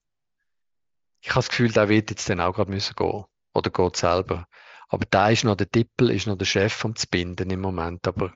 Ich 1.22 1.30
habe 1.30 1.40
das 1.40 1.50
Gefühl, 1.50 1.72
der 1.72 1.90
wird 1.90 2.12
jetzt 2.12 2.30
dann 2.30 2.40
auch 2.40 2.54
gerade 2.54 2.70
müssen 2.70 2.96
gehen. 2.96 3.26
Oder 3.54 3.72
geht 3.72 3.96
selber. 3.96 4.48
Aber 4.89 5.06
da 5.10 5.30
ist 5.30 5.43
noch 5.43 5.56
der 5.56 5.69
Tippel, 5.69 6.12
ist 6.12 6.28
noch 6.28 6.38
der 6.38 6.45
Chef 6.45 6.73
vom 6.73 6.95
Zbinden 6.95 7.50
im 7.50 7.60
Moment. 7.60 8.08
Aber 8.08 8.34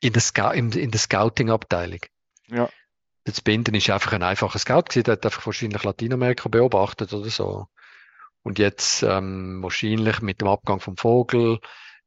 in 0.00 0.12
der, 0.12 0.22
Sc 0.22 0.38
in, 0.54 0.70
in 0.72 0.90
der 0.90 1.00
Scouting-Abteilung. 1.00 2.00
Ja. 2.46 2.68
Der 3.26 3.34
Zbinden 3.34 3.74
ist 3.74 3.90
einfach 3.90 4.12
ein 4.12 4.22
einfacher 4.22 4.58
Scout 4.58 4.84
gewesen. 4.84 5.04
Der 5.04 5.12
hat 5.12 5.24
einfach 5.26 5.44
wahrscheinlich 5.46 5.82
Lateinamerika 5.82 6.48
beobachtet 6.48 7.12
oder 7.12 7.28
so. 7.28 7.66
Und 8.42 8.58
jetzt 8.58 9.02
ähm, 9.02 9.62
wahrscheinlich 9.62 10.22
mit 10.22 10.40
dem 10.40 10.48
Abgang 10.48 10.80
vom 10.80 10.96
Vogel 10.96 11.58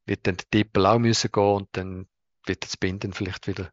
wird 0.05 0.25
dann 0.25 0.37
der 0.37 0.49
Tippel 0.49 0.85
auch 0.85 0.97
müssen 0.97 1.31
gehen 1.31 1.43
und 1.43 1.69
dann 1.73 2.07
wird 2.45 2.63
das 2.63 2.77
Binden 2.77 3.13
vielleicht 3.13 3.47
wieder 3.47 3.71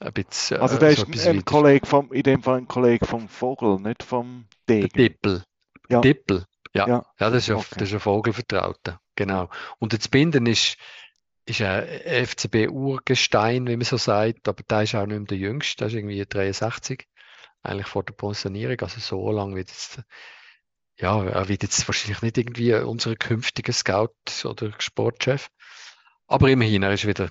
ein 0.00 0.12
bisschen. 0.12 0.58
Also 0.58 0.78
der 0.78 0.96
so 0.96 1.06
ist 1.06 1.26
ein 1.26 1.44
Kollege 1.44 1.86
vom, 1.86 2.12
in 2.12 2.22
dem 2.22 2.42
Fall 2.42 2.58
ein 2.58 2.68
Kollege 2.68 3.06
vom 3.06 3.28
Vogel, 3.28 3.80
nicht 3.80 4.02
vom 4.02 4.46
Degen. 4.68 4.88
Der 4.88 4.90
Tippel. 4.90 5.44
Ja. 5.88 6.00
Tippel. 6.00 6.44
Ja. 6.74 6.86
ja. 6.86 7.06
ja, 7.18 7.30
das 7.30 7.48
ist, 7.48 7.50
okay. 7.50 7.76
das 7.78 7.88
ist 7.88 7.94
ein 7.94 8.00
Vogelvertrauter. 8.00 9.00
Genau. 9.16 9.50
Und 9.78 9.92
das 9.92 10.08
Binden 10.08 10.46
ist, 10.46 10.76
ist 11.46 11.60
ein 11.62 11.86
FCB-Urgestein, 12.26 13.66
wie 13.66 13.76
man 13.76 13.84
so 13.84 13.96
sagt, 13.96 14.48
aber 14.48 14.62
der 14.62 14.82
ist 14.82 14.94
auch 14.94 15.06
nicht 15.06 15.18
mehr 15.18 15.26
der 15.26 15.38
Jüngste, 15.38 15.78
der 15.78 15.88
ist 15.88 15.94
irgendwie 15.94 16.24
63, 16.24 17.06
eigentlich 17.62 17.88
vor 17.88 18.04
der 18.04 18.12
Pensionierung, 18.14 18.80
also 18.80 19.00
so 19.00 19.30
lange 19.32 19.56
wird 19.56 19.68
jetzt, 19.68 20.00
ja, 20.96 21.24
er 21.24 21.48
wird 21.48 21.62
jetzt 21.62 21.86
wahrscheinlich 21.88 22.22
nicht 22.22 22.38
irgendwie 22.38 22.74
unser 22.74 23.16
künftiger 23.16 23.72
Scout 23.72 24.14
oder 24.44 24.72
Sportchef, 24.78 25.48
aber 26.28 26.48
immerhin, 26.48 26.84
er 26.84 26.92
ist 26.92 27.06
wieder 27.06 27.30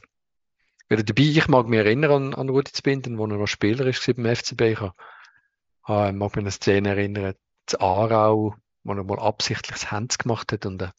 wieder 0.89 1.04
dabei. 1.04 1.23
Ich 1.23 1.47
mag 1.47 1.67
mich 1.67 1.80
erinnern 1.80 2.12
an, 2.12 2.34
an 2.34 2.49
Rudi 2.49 2.71
Zbinden, 2.71 3.17
wo 3.17 3.25
er 3.25 3.38
noch 3.38 3.47
Spieler 3.47 3.86
ist 3.86 4.06
beim 4.06 4.36
FCB. 4.36 4.62
Ich 4.62 4.82
äh, 4.82 6.12
mag 6.12 6.13
mich 6.13 6.21
an 6.21 6.39
eine 6.39 6.52
Szene 6.52 6.89
erinnern, 6.89 7.36
zu 7.67 7.80
Aarau, 7.80 8.56
wo 8.89 8.93
er 8.93 9.04
mal 9.04 9.19
absichtlich 9.19 9.80
das 9.80 9.91
Hands 9.91 10.17
gemacht 10.17 10.52
hat 10.52 10.65
und 10.65 10.82
eine 10.82 10.93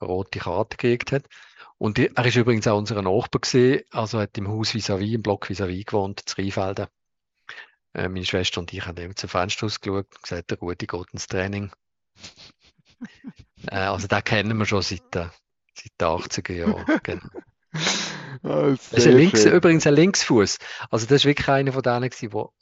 rote 0.00 0.38
Karte 0.38 0.76
gekriegt 0.76 1.12
hat. 1.12 1.24
Und 1.78 1.98
er 1.98 2.26
ist 2.26 2.36
übrigens 2.36 2.68
auch 2.68 2.76
unser 2.76 3.00
Nachbar 3.00 3.40
gewesen, 3.40 3.82
also 3.90 4.20
hat 4.20 4.36
im 4.36 4.48
Haus 4.48 4.74
vis-à-vis, 4.74 5.14
im 5.14 5.22
Block 5.22 5.48
vis-à-vis 5.48 5.86
gewohnt, 5.86 6.20
zu 6.26 6.36
Rheinfelden. 6.36 6.86
Äh, 7.94 8.08
meine 8.08 8.26
Schwester 8.26 8.60
und 8.60 8.72
ich 8.72 8.84
haben 8.86 8.98
eben 8.98 9.16
zum 9.16 9.30
Fenster 9.30 9.66
ausgeschaut 9.66 10.06
und 10.14 10.22
gesagt, 10.22 10.50
der 10.50 10.58
Rudi 10.58 10.86
geht 10.86 11.10
ins 11.12 11.26
Training. 11.26 11.72
äh, 13.70 13.76
also 13.76 14.06
den 14.06 14.24
kennen 14.24 14.58
wir 14.58 14.66
schon 14.66 14.82
seit, 14.82 15.16
äh, 15.16 15.28
seit 15.74 15.92
den 15.98 16.06
80er 16.06 16.52
Jahren. 16.52 17.00
Genau. 17.02 17.28
Oh, 18.42 18.70
das 18.70 18.92
ist 18.92 19.06
ein 19.06 19.16
Links, 19.16 19.44
übrigens 19.44 19.86
ein 19.86 19.94
Linksfuß. 19.94 20.58
Also 20.90 21.06
das 21.06 21.16
ist 21.16 21.24
wirklich 21.24 21.48
einer 21.48 21.72
von 21.72 21.82
denen, 21.82 22.10
gewesen, 22.10 22.32
wo 22.32 22.52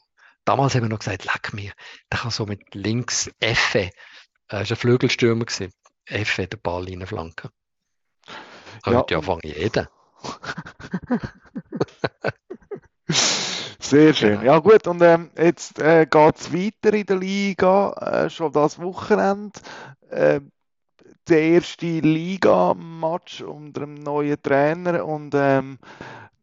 damals 0.45 0.75
haben 0.75 0.83
wir 0.83 0.88
noch 0.88 0.99
gesagt, 0.99 1.25
leck 1.25 1.53
mir, 1.53 1.73
der 2.11 2.21
kann 2.21 2.31
so 2.31 2.47
mit 2.47 2.75
links 2.75 3.31
Effe, 3.41 3.91
er 4.48 4.62
ist 4.62 4.70
ein 4.70 4.76
Flügelstürmer 4.76 5.44
gewesen, 5.44 5.72
Effe 6.06 6.46
den 6.46 6.61
Ball 6.61 6.84
reinflanken. 6.84 7.50
Könnte 8.82 9.14
ja, 9.14 9.18
ja 9.18 9.22
fangen 9.22 9.40
jeder. 9.44 9.90
Sehr 13.80 14.12
schön. 14.12 14.42
Ja 14.42 14.58
gut, 14.58 14.87
und 14.87 15.00
ähm, 15.02 15.30
jetzt 15.37 15.78
äh, 15.78 16.06
geht 16.06 16.37
es 16.37 16.52
weiter 16.52 16.92
in 16.94 17.06
der 17.06 17.16
Liga, 17.16 17.92
äh, 17.92 18.28
schon 18.30 18.52
das 18.52 18.78
Wochenende. 18.80 19.58
Äh, 20.11 20.40
der 21.29 21.43
erste 21.43 21.87
Liga-Match 22.01 23.43
unter 23.43 23.81
dem 23.81 23.95
neuen 23.95 24.41
Trainer 24.43 25.05
und 25.05 25.35
ähm, 25.35 25.79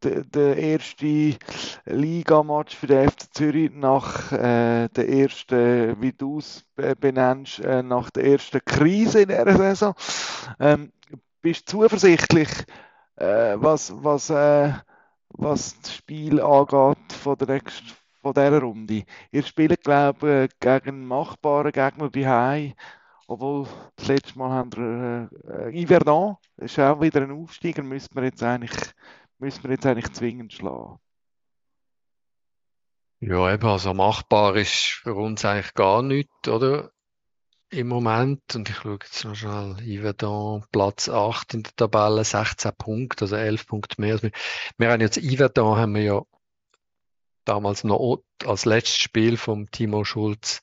der, 0.03 0.23
der 0.23 0.57
erste 0.57 1.37
Ligamatch 1.85 2.75
für 2.75 2.87
den 2.87 3.09
FC 3.09 3.33
Zürich 3.33 3.71
nach 3.73 4.31
äh, 4.31 4.87
der 4.89 5.09
ersten, 5.09 5.99
wie 6.01 6.11
du 6.11 6.39
es 6.39 6.63
benennst, 6.99 7.59
äh, 7.59 7.81
nach 7.81 8.09
der 8.11 8.25
ersten 8.25 8.63
Krise 8.63 9.21
in 9.21 9.29
dieser 9.29 9.57
Saison. 9.57 9.95
Ähm, 10.59 10.91
bist 11.41 11.71
du 11.71 11.81
zuversichtlich, 11.81 12.49
äh, 13.15 13.55
was, 13.55 13.93
was, 14.03 14.29
äh, 14.29 14.73
was 15.29 15.79
das 15.81 15.95
Spiel 15.95 16.41
angeht 16.41 17.13
von 17.13 17.37
der 17.37 17.47
nächsten 17.47 17.87
von 18.21 18.33
dieser 18.33 18.59
Runde. 18.59 19.03
Ihr 19.31 19.43
spielt, 19.43 19.83
glaube 19.83 20.49
ich, 20.49 20.59
gegen 20.59 21.05
machbare 21.05 21.71
Gegner 21.71 22.09
die 22.09 22.25
obwohl, 23.27 23.67
das 23.95 24.07
letzte 24.07 24.37
Mal 24.37 24.51
haben 24.51 24.73
wir 24.73 25.29
äh, 25.49 25.81
Iverdon, 25.81 26.37
das 26.57 26.71
ist 26.71 26.79
auch 26.79 27.01
wieder 27.01 27.21
ein 27.21 27.31
Aufsteiger, 27.31 27.83
müssen 27.83 28.13
wir 28.15 28.23
jetzt 28.23 28.43
eigentlich, 28.43 28.73
müssen 29.39 29.63
wir 29.63 29.71
jetzt 29.71 29.85
eigentlich 29.85 30.11
zwingend 30.13 30.53
schlagen. 30.53 30.99
Ja, 33.19 33.51
eben, 33.51 33.67
also 33.67 33.93
machbar 33.93 34.55
ist 34.55 34.99
für 35.03 35.15
uns 35.15 35.43
eigentlich 35.45 35.73
gar 35.73 36.03
nichts, 36.03 36.47
oder? 36.47 36.91
Im 37.69 37.87
Moment, 37.87 38.41
und 38.53 38.69
ich 38.69 38.75
schaue 38.75 38.99
jetzt 39.01 39.25
noch 39.25 39.35
schnell, 39.35 39.77
Iverdon, 39.81 40.63
Platz 40.71 41.09
8 41.09 41.55
in 41.55 41.63
der 41.63 41.75
Tabelle, 41.75 42.23
16 42.23 42.71
Punkte, 42.77 43.25
also 43.25 43.35
11 43.35 43.65
Punkte 43.65 43.99
mehr. 43.99 44.21
Wir, 44.21 44.31
wir 44.77 44.91
haben 44.91 45.01
jetzt 45.01 45.17
Iverdon, 45.17 45.77
haben 45.77 45.95
wir 45.95 46.03
ja 46.03 46.21
damals 47.43 47.83
noch 47.83 48.19
als 48.45 48.65
letztes 48.65 48.97
Spiel 48.97 49.37
vom 49.37 49.71
Timo 49.71 50.03
Schulz 50.03 50.61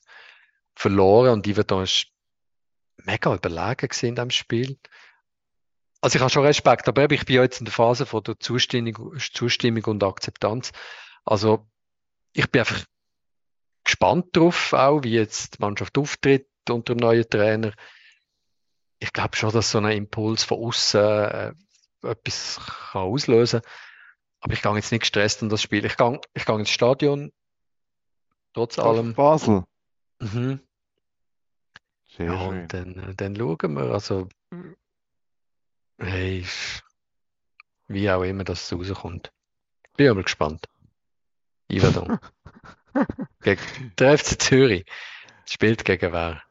verloren 0.75 1.33
und 1.33 1.47
Iverdon 1.47 1.83
ist 1.83 2.12
mega 2.97 3.33
überlegen 3.33 3.89
in 4.01 4.15
diesem 4.15 4.29
Spiel. 4.29 4.77
Also 6.01 6.17
ich 6.17 6.21
habe 6.21 6.31
schon 6.31 6.45
Respekt, 6.45 6.87
aber 6.87 7.09
ich 7.11 7.25
bin 7.25 7.35
jetzt 7.35 7.59
in 7.59 7.65
der 7.65 7.73
Phase 7.73 8.05
von 8.05 8.23
der 8.23 8.39
Zustimmung, 8.39 9.17
Zustimmung 9.17 9.85
und 9.85 10.03
Akzeptanz. 10.03 10.71
Also 11.23 11.65
ich 12.33 12.49
bin 12.51 12.59
einfach 12.59 12.83
gespannt 13.83 14.35
drauf, 14.35 14.73
auch 14.73 15.03
wie 15.03 15.13
jetzt 15.13 15.57
die 15.57 15.61
Mannschaft 15.61 15.97
auftritt 15.97 16.47
unter 16.69 16.95
dem 16.95 16.99
neuen 16.99 17.29
Trainer. 17.29 17.73
Ich 18.99 19.13
glaube 19.13 19.35
schon, 19.35 19.51
dass 19.51 19.71
so 19.71 19.77
ein 19.79 19.85
Impuls 19.85 20.43
von 20.43 20.59
außen 20.59 21.01
äh, 21.01 21.53
etwas 22.01 22.59
kann 22.91 23.03
auslösen 23.03 23.61
kann. 23.61 23.71
Aber 24.41 24.53
ich 24.53 24.61
gehe 24.61 24.75
jetzt 24.75 24.91
nicht 24.91 25.01
gestresst 25.01 25.41
in 25.41 25.49
das 25.49 25.61
Spiel. 25.61 25.85
Ich 25.85 25.95
gehe, 25.95 26.19
ich 26.33 26.45
gehe 26.45 26.59
ins 26.59 26.69
Stadion, 26.69 27.31
trotz 28.53 28.77
Auf 28.77 28.87
allem. 28.87 29.13
Basel. 29.13 29.63
Mhm. 30.19 30.59
Sehr 32.17 32.27
ja, 32.27 32.37
schön. 32.37 32.61
Und 32.61 32.73
dann, 32.73 33.13
dann 33.17 33.35
schauen 33.35 33.73
wir. 33.73 33.91
Also, 33.91 34.29
hey, 35.97 36.45
wie 37.87 38.09
auch 38.11 38.23
immer 38.23 38.43
das 38.43 38.71
rauskommt. 38.71 39.31
Bin 39.97 40.09
aber 40.09 40.23
gespannt. 40.23 40.67
Iverdon. 41.69 42.19
Gegen 43.41 43.91
der 43.97 44.17
FC 44.17 44.39
Zürich 44.39 44.85
spielt 45.45 45.83
gegen 45.83 46.13
wer? 46.13 46.41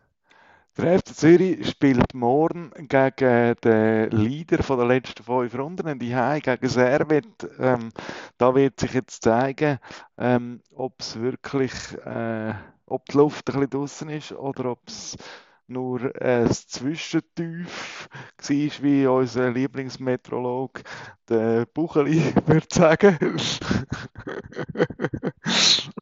Der 0.77 0.99
FC 0.99 1.15
Zürich 1.15 1.69
spielt 1.69 2.15
morgen 2.15 2.73
gegen 2.89 3.55
den 3.63 4.11
Leader 4.11 4.63
von 4.63 4.79
der 4.79 4.89
letzten 4.89 5.23
fünf 5.23 5.55
Runden, 5.55 5.99
die 5.99 6.15
Hai 6.15 6.41
gegen 6.41 6.69
Servet. 6.69 7.49
Ähm, 7.59 7.91
da 8.39 8.55
wird 8.55 8.81
sich 8.81 8.95
jetzt 8.95 9.23
zeigen, 9.23 9.79
ähm, 10.19 10.63
ob 10.75 11.01
es 11.01 11.21
wirklich, 11.21 11.73
äh, 12.05 12.55
ob 12.87 13.07
die 13.07 13.17
Luft 13.17 13.49
ein 13.51 13.61
bisschen 13.61 13.71
draußen 13.71 14.09
ist 14.09 14.33
oder 14.33 14.73
ob 14.73 14.81
es 14.89 15.17
nur 15.73 16.13
ein 16.21 16.51
Zwischentief 16.51 18.09
war, 18.39 18.83
wie 18.83 19.07
unser 19.07 19.51
Lieblingsmetrolog, 19.51 20.83
der 21.29 21.67
Bucheli, 21.67 22.23
würde 22.47 22.67
sagen. 22.71 23.19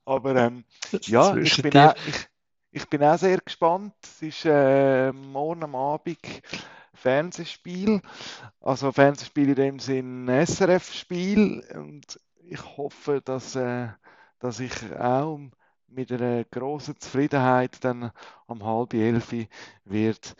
Aber 0.04 0.36
ähm, 0.36 0.64
ja, 1.02 1.36
ich 1.36 1.62
bin, 1.62 1.76
auch, 1.76 1.94
ich, 2.06 2.28
ich 2.72 2.88
bin 2.88 3.02
auch 3.02 3.18
sehr 3.18 3.38
gespannt. 3.38 3.94
Es 4.02 4.22
ist 4.22 4.44
äh, 4.44 5.12
morgen 5.12 5.62
am 5.64 5.74
Abend 5.74 6.18
Fernsehspiel. 6.94 8.02
Also 8.60 8.92
Fernsehspiel 8.92 9.50
in 9.50 9.54
dem 9.54 9.78
Sinn 9.78 10.28
SRF-Spiel. 10.28 11.64
Und 11.74 12.20
ich 12.44 12.62
hoffe, 12.76 13.22
dass, 13.24 13.56
äh, 13.56 13.88
dass 14.38 14.60
ich 14.60 14.72
auch 14.98 15.38
mit 15.90 16.12
einer 16.12 16.44
großen 16.44 16.98
Zufriedenheit 16.98 17.84
dann 17.84 18.12
um 18.46 18.64
halb 18.64 18.94
elf 18.94 19.34
wird 19.84 20.34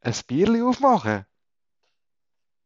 ein 0.00 0.14
Bierli 0.26 0.62
aufmachen. 0.62 1.26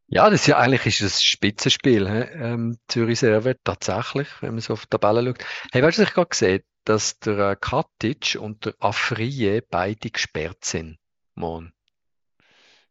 Ja, 0.06 0.30
das 0.30 0.42
ist 0.42 0.46
ja 0.46 0.58
eigentlich 0.58 0.86
ist 0.86 1.02
das 1.02 1.22
Spitzenspiel, 1.22 2.06
ähm, 2.06 2.78
Zürich 2.88 3.18
Servet, 3.18 3.60
tatsächlich, 3.64 4.28
wenn 4.40 4.52
man 4.52 4.60
so 4.60 4.74
auf 4.74 4.82
die 4.82 4.90
Tabelle 4.90 5.24
schaut. 5.24 5.44
Hey, 5.72 5.82
weißt 5.82 5.98
du, 5.98 6.02
was 6.02 6.08
ich 6.08 6.14
gerade 6.14 6.28
gesehen 6.28 6.62
dass 6.84 7.18
der 7.18 7.50
äh, 7.50 7.56
Katic 7.56 8.36
und 8.38 8.66
der 8.66 8.74
Afriye 8.78 9.62
beide 9.62 10.10
gesperrt 10.10 10.64
sind, 10.64 10.98
Mon. 11.34 11.72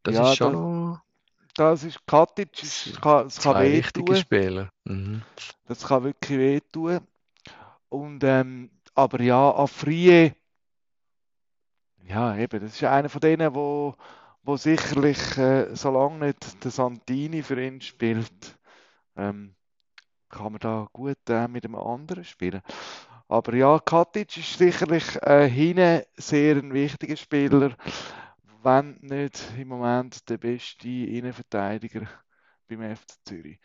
Das 0.01 0.15
ja, 0.15 0.31
ist 0.31 0.37
schon 0.37 0.99
das, 1.55 1.81
das 1.81 1.83
ist 1.83 2.07
Katic, 2.07 2.51
das 2.59 2.89
kann, 3.01 3.25
das 3.25 3.39
kann 3.39 3.61
wehtun. 3.61 4.15
Spieler. 4.15 4.69
Mhm. 4.83 5.21
Das 5.65 5.87
kann 5.87 6.03
wirklich 6.03 6.39
wehtun. 6.39 6.99
Und 7.89 8.23
ähm, 8.23 8.71
aber 8.95 9.21
ja, 9.21 9.51
Afriye, 9.55 10.35
ja 12.03 12.35
eben, 12.37 12.59
das 12.61 12.75
ist 12.75 12.83
einer 12.83 13.09
von 13.09 13.21
denen, 13.21 13.53
wo, 13.55 13.95
wo 14.43 14.57
sicherlich, 14.57 15.37
äh, 15.37 15.75
solange 15.75 16.27
nicht 16.27 16.63
der 16.63 16.71
Santini 16.71 17.43
für 17.43 17.61
ihn 17.61 17.81
spielt, 17.81 18.57
ähm, 19.15 19.55
kann 20.29 20.53
man 20.53 20.59
da 20.59 20.87
gut 20.93 21.17
äh, 21.29 21.47
mit 21.47 21.65
einem 21.65 21.75
anderen 21.75 22.25
spielen. 22.25 22.61
Aber 23.27 23.55
ja, 23.55 23.79
Katic 23.79 24.37
ist 24.37 24.57
sicherlich 24.57 25.21
äh, 25.23 25.49
hinten 25.49 26.03
sehr 26.17 26.57
ein 26.57 26.73
wichtiger 26.73 27.15
Spieler, 27.17 27.75
wenn 28.63 28.97
nicht 29.01 29.41
im 29.57 29.69
Moment 29.69 30.29
der 30.29 30.37
beste 30.37 30.87
Innenverteidiger 30.87 32.07
beim 32.67 32.95
FC 32.95 33.13
Zürich 33.25 33.59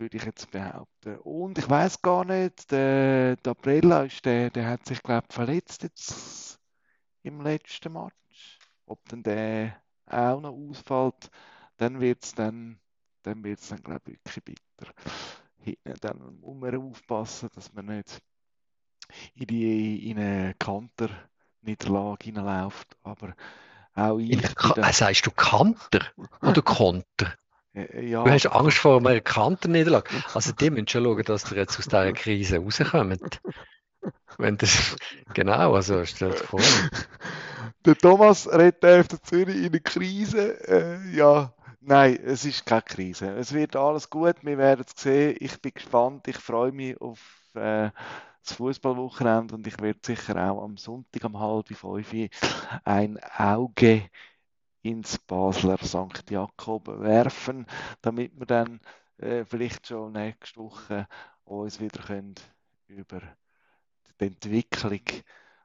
würde 0.00 0.16
ich 0.16 0.24
jetzt 0.24 0.50
behaupten. 0.50 1.18
Und 1.18 1.58
ich 1.58 1.68
weiß 1.68 2.00
gar 2.02 2.24
nicht, 2.24 2.70
der, 2.70 3.36
der 3.36 3.50
Aprella 3.50 4.04
ist 4.04 4.24
der, 4.24 4.50
der 4.50 4.66
hat 4.66 4.86
sich, 4.86 5.02
glaube 5.02 5.26
ich, 5.28 5.34
verletzt 5.34 5.82
jetzt 5.82 6.58
im 7.22 7.40
letzten 7.42 7.92
Match. 7.92 8.58
Ob 8.86 9.06
denn 9.08 9.22
der 9.22 9.76
auch 10.06 10.40
noch 10.40 10.52
ausfällt, 10.52 11.30
dann 11.76 12.00
wird 12.00 12.24
es 12.24 12.34
dann, 12.34 12.80
dann, 13.22 13.44
wird's 13.44 13.68
dann 13.68 13.82
glaube 13.82 14.12
ich, 14.12 14.18
wirklich 14.24 14.44
bitter. 14.44 14.92
Dann 16.00 16.40
muss 16.40 16.56
man 16.56 16.76
aufpassen, 16.76 17.50
dass 17.54 17.72
man 17.72 17.86
nicht 17.86 18.20
in, 19.34 19.46
die, 19.46 20.10
in 20.10 20.18
eine 20.18 20.54
Kanter-Niederlage 20.58 22.24
hineinläuft. 22.24 22.96
Aber 23.02 23.34
auch 23.94 24.18
ich. 24.18 24.30
In 24.30 24.40
Ka 24.40 24.74
äh, 24.76 24.92
sagst 24.92 25.26
du 25.26 25.30
Kanter 25.30 26.00
oder 26.42 26.62
Konter? 26.62 27.34
Äh, 27.74 28.06
ja. 28.06 28.24
Du 28.24 28.30
hast 28.30 28.46
Angst 28.46 28.78
vor 28.78 28.98
einer 28.98 29.20
Kanterniederlage. 29.20 30.10
Also, 30.34 30.52
die 30.52 30.70
müssen 30.70 30.88
schon 30.88 31.04
schauen, 31.04 31.22
dass 31.24 31.50
ihr 31.50 31.58
jetzt 31.58 31.78
aus 31.78 31.84
dieser 31.86 32.12
Krise 32.14 32.58
rauskommt. 32.58 33.40
Wenn 34.38 34.56
das, 34.56 34.96
genau, 35.34 35.74
also 35.74 36.04
stell 36.04 36.30
dir 36.30 36.36
vor. 36.36 36.60
Der 37.84 37.96
Thomas 37.96 38.48
redet 38.50 38.84
auf 38.84 39.22
Zürich 39.22 39.56
in 39.56 39.66
einer 39.66 39.80
Krise. 39.80 40.68
Äh, 40.68 41.16
ja, 41.16 41.52
nein, 41.80 42.18
es 42.24 42.44
ist 42.44 42.64
keine 42.64 42.82
Krise. 42.82 43.34
Es 43.36 43.52
wird 43.52 43.76
alles 43.76 44.08
gut, 44.08 44.36
wir 44.42 44.58
werden 44.58 44.84
es 44.86 45.02
sehen. 45.02 45.36
Ich 45.40 45.60
bin 45.60 45.72
gespannt, 45.74 46.28
ich 46.28 46.36
freue 46.36 46.72
mich 46.72 47.00
auf 47.00 47.20
äh, 47.54 47.90
das 48.44 48.56
Fußballwochenende 48.56 49.54
und 49.54 49.66
ich 49.66 49.78
werde 49.80 49.98
sicher 50.02 50.36
auch 50.50 50.62
am 50.62 50.76
Sonntag 50.76 51.24
um 51.24 51.38
halb 51.38 51.68
fünf 51.68 52.12
ein 52.84 53.18
Auge 53.36 54.08
ins 54.82 55.18
Basler 55.18 55.78
St. 55.78 56.30
Jakob 56.30 56.88
werfen, 56.88 57.66
damit 58.00 58.38
wir 58.38 58.46
dann 58.46 58.80
äh, 59.18 59.44
vielleicht 59.44 59.86
schon 59.86 60.12
nächste 60.12 60.60
Woche 60.60 61.06
uns 61.44 61.80
wieder 61.80 62.02
können 62.02 62.34
über 62.86 63.20
die 64.20 64.26
Entwicklung 64.26 65.02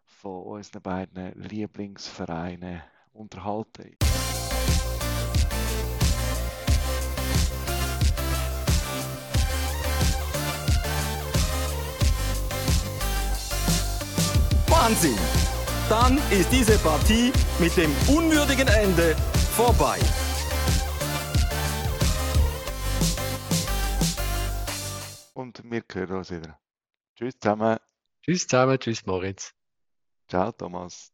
von 0.05 0.43
unseren 0.43 0.81
beiden 0.81 1.33
Lieblingsvereinen 1.41 2.81
unterhalten. 3.13 3.95
Wahnsinn! 14.67 15.54
Dann 15.89 16.17
ist 16.31 16.51
diese 16.51 16.79
Partie 16.79 17.31
mit 17.59 17.77
dem 17.77 17.91
unwürdigen 18.07 18.67
Ende 18.67 19.15
vorbei. 19.55 19.99
Und 25.35 25.61
wir 25.63 25.83
hören 25.93 26.17
uns 26.17 26.31
wieder. 26.31 26.59
Tschüss 27.15 27.35
zusammen. 27.39 27.77
Tschüss 28.23 28.47
zusammen, 28.47 28.79
tschüss 28.79 29.05
Moritz. 29.05 29.53
Ciao 30.27 30.51
Thomas. 30.51 31.03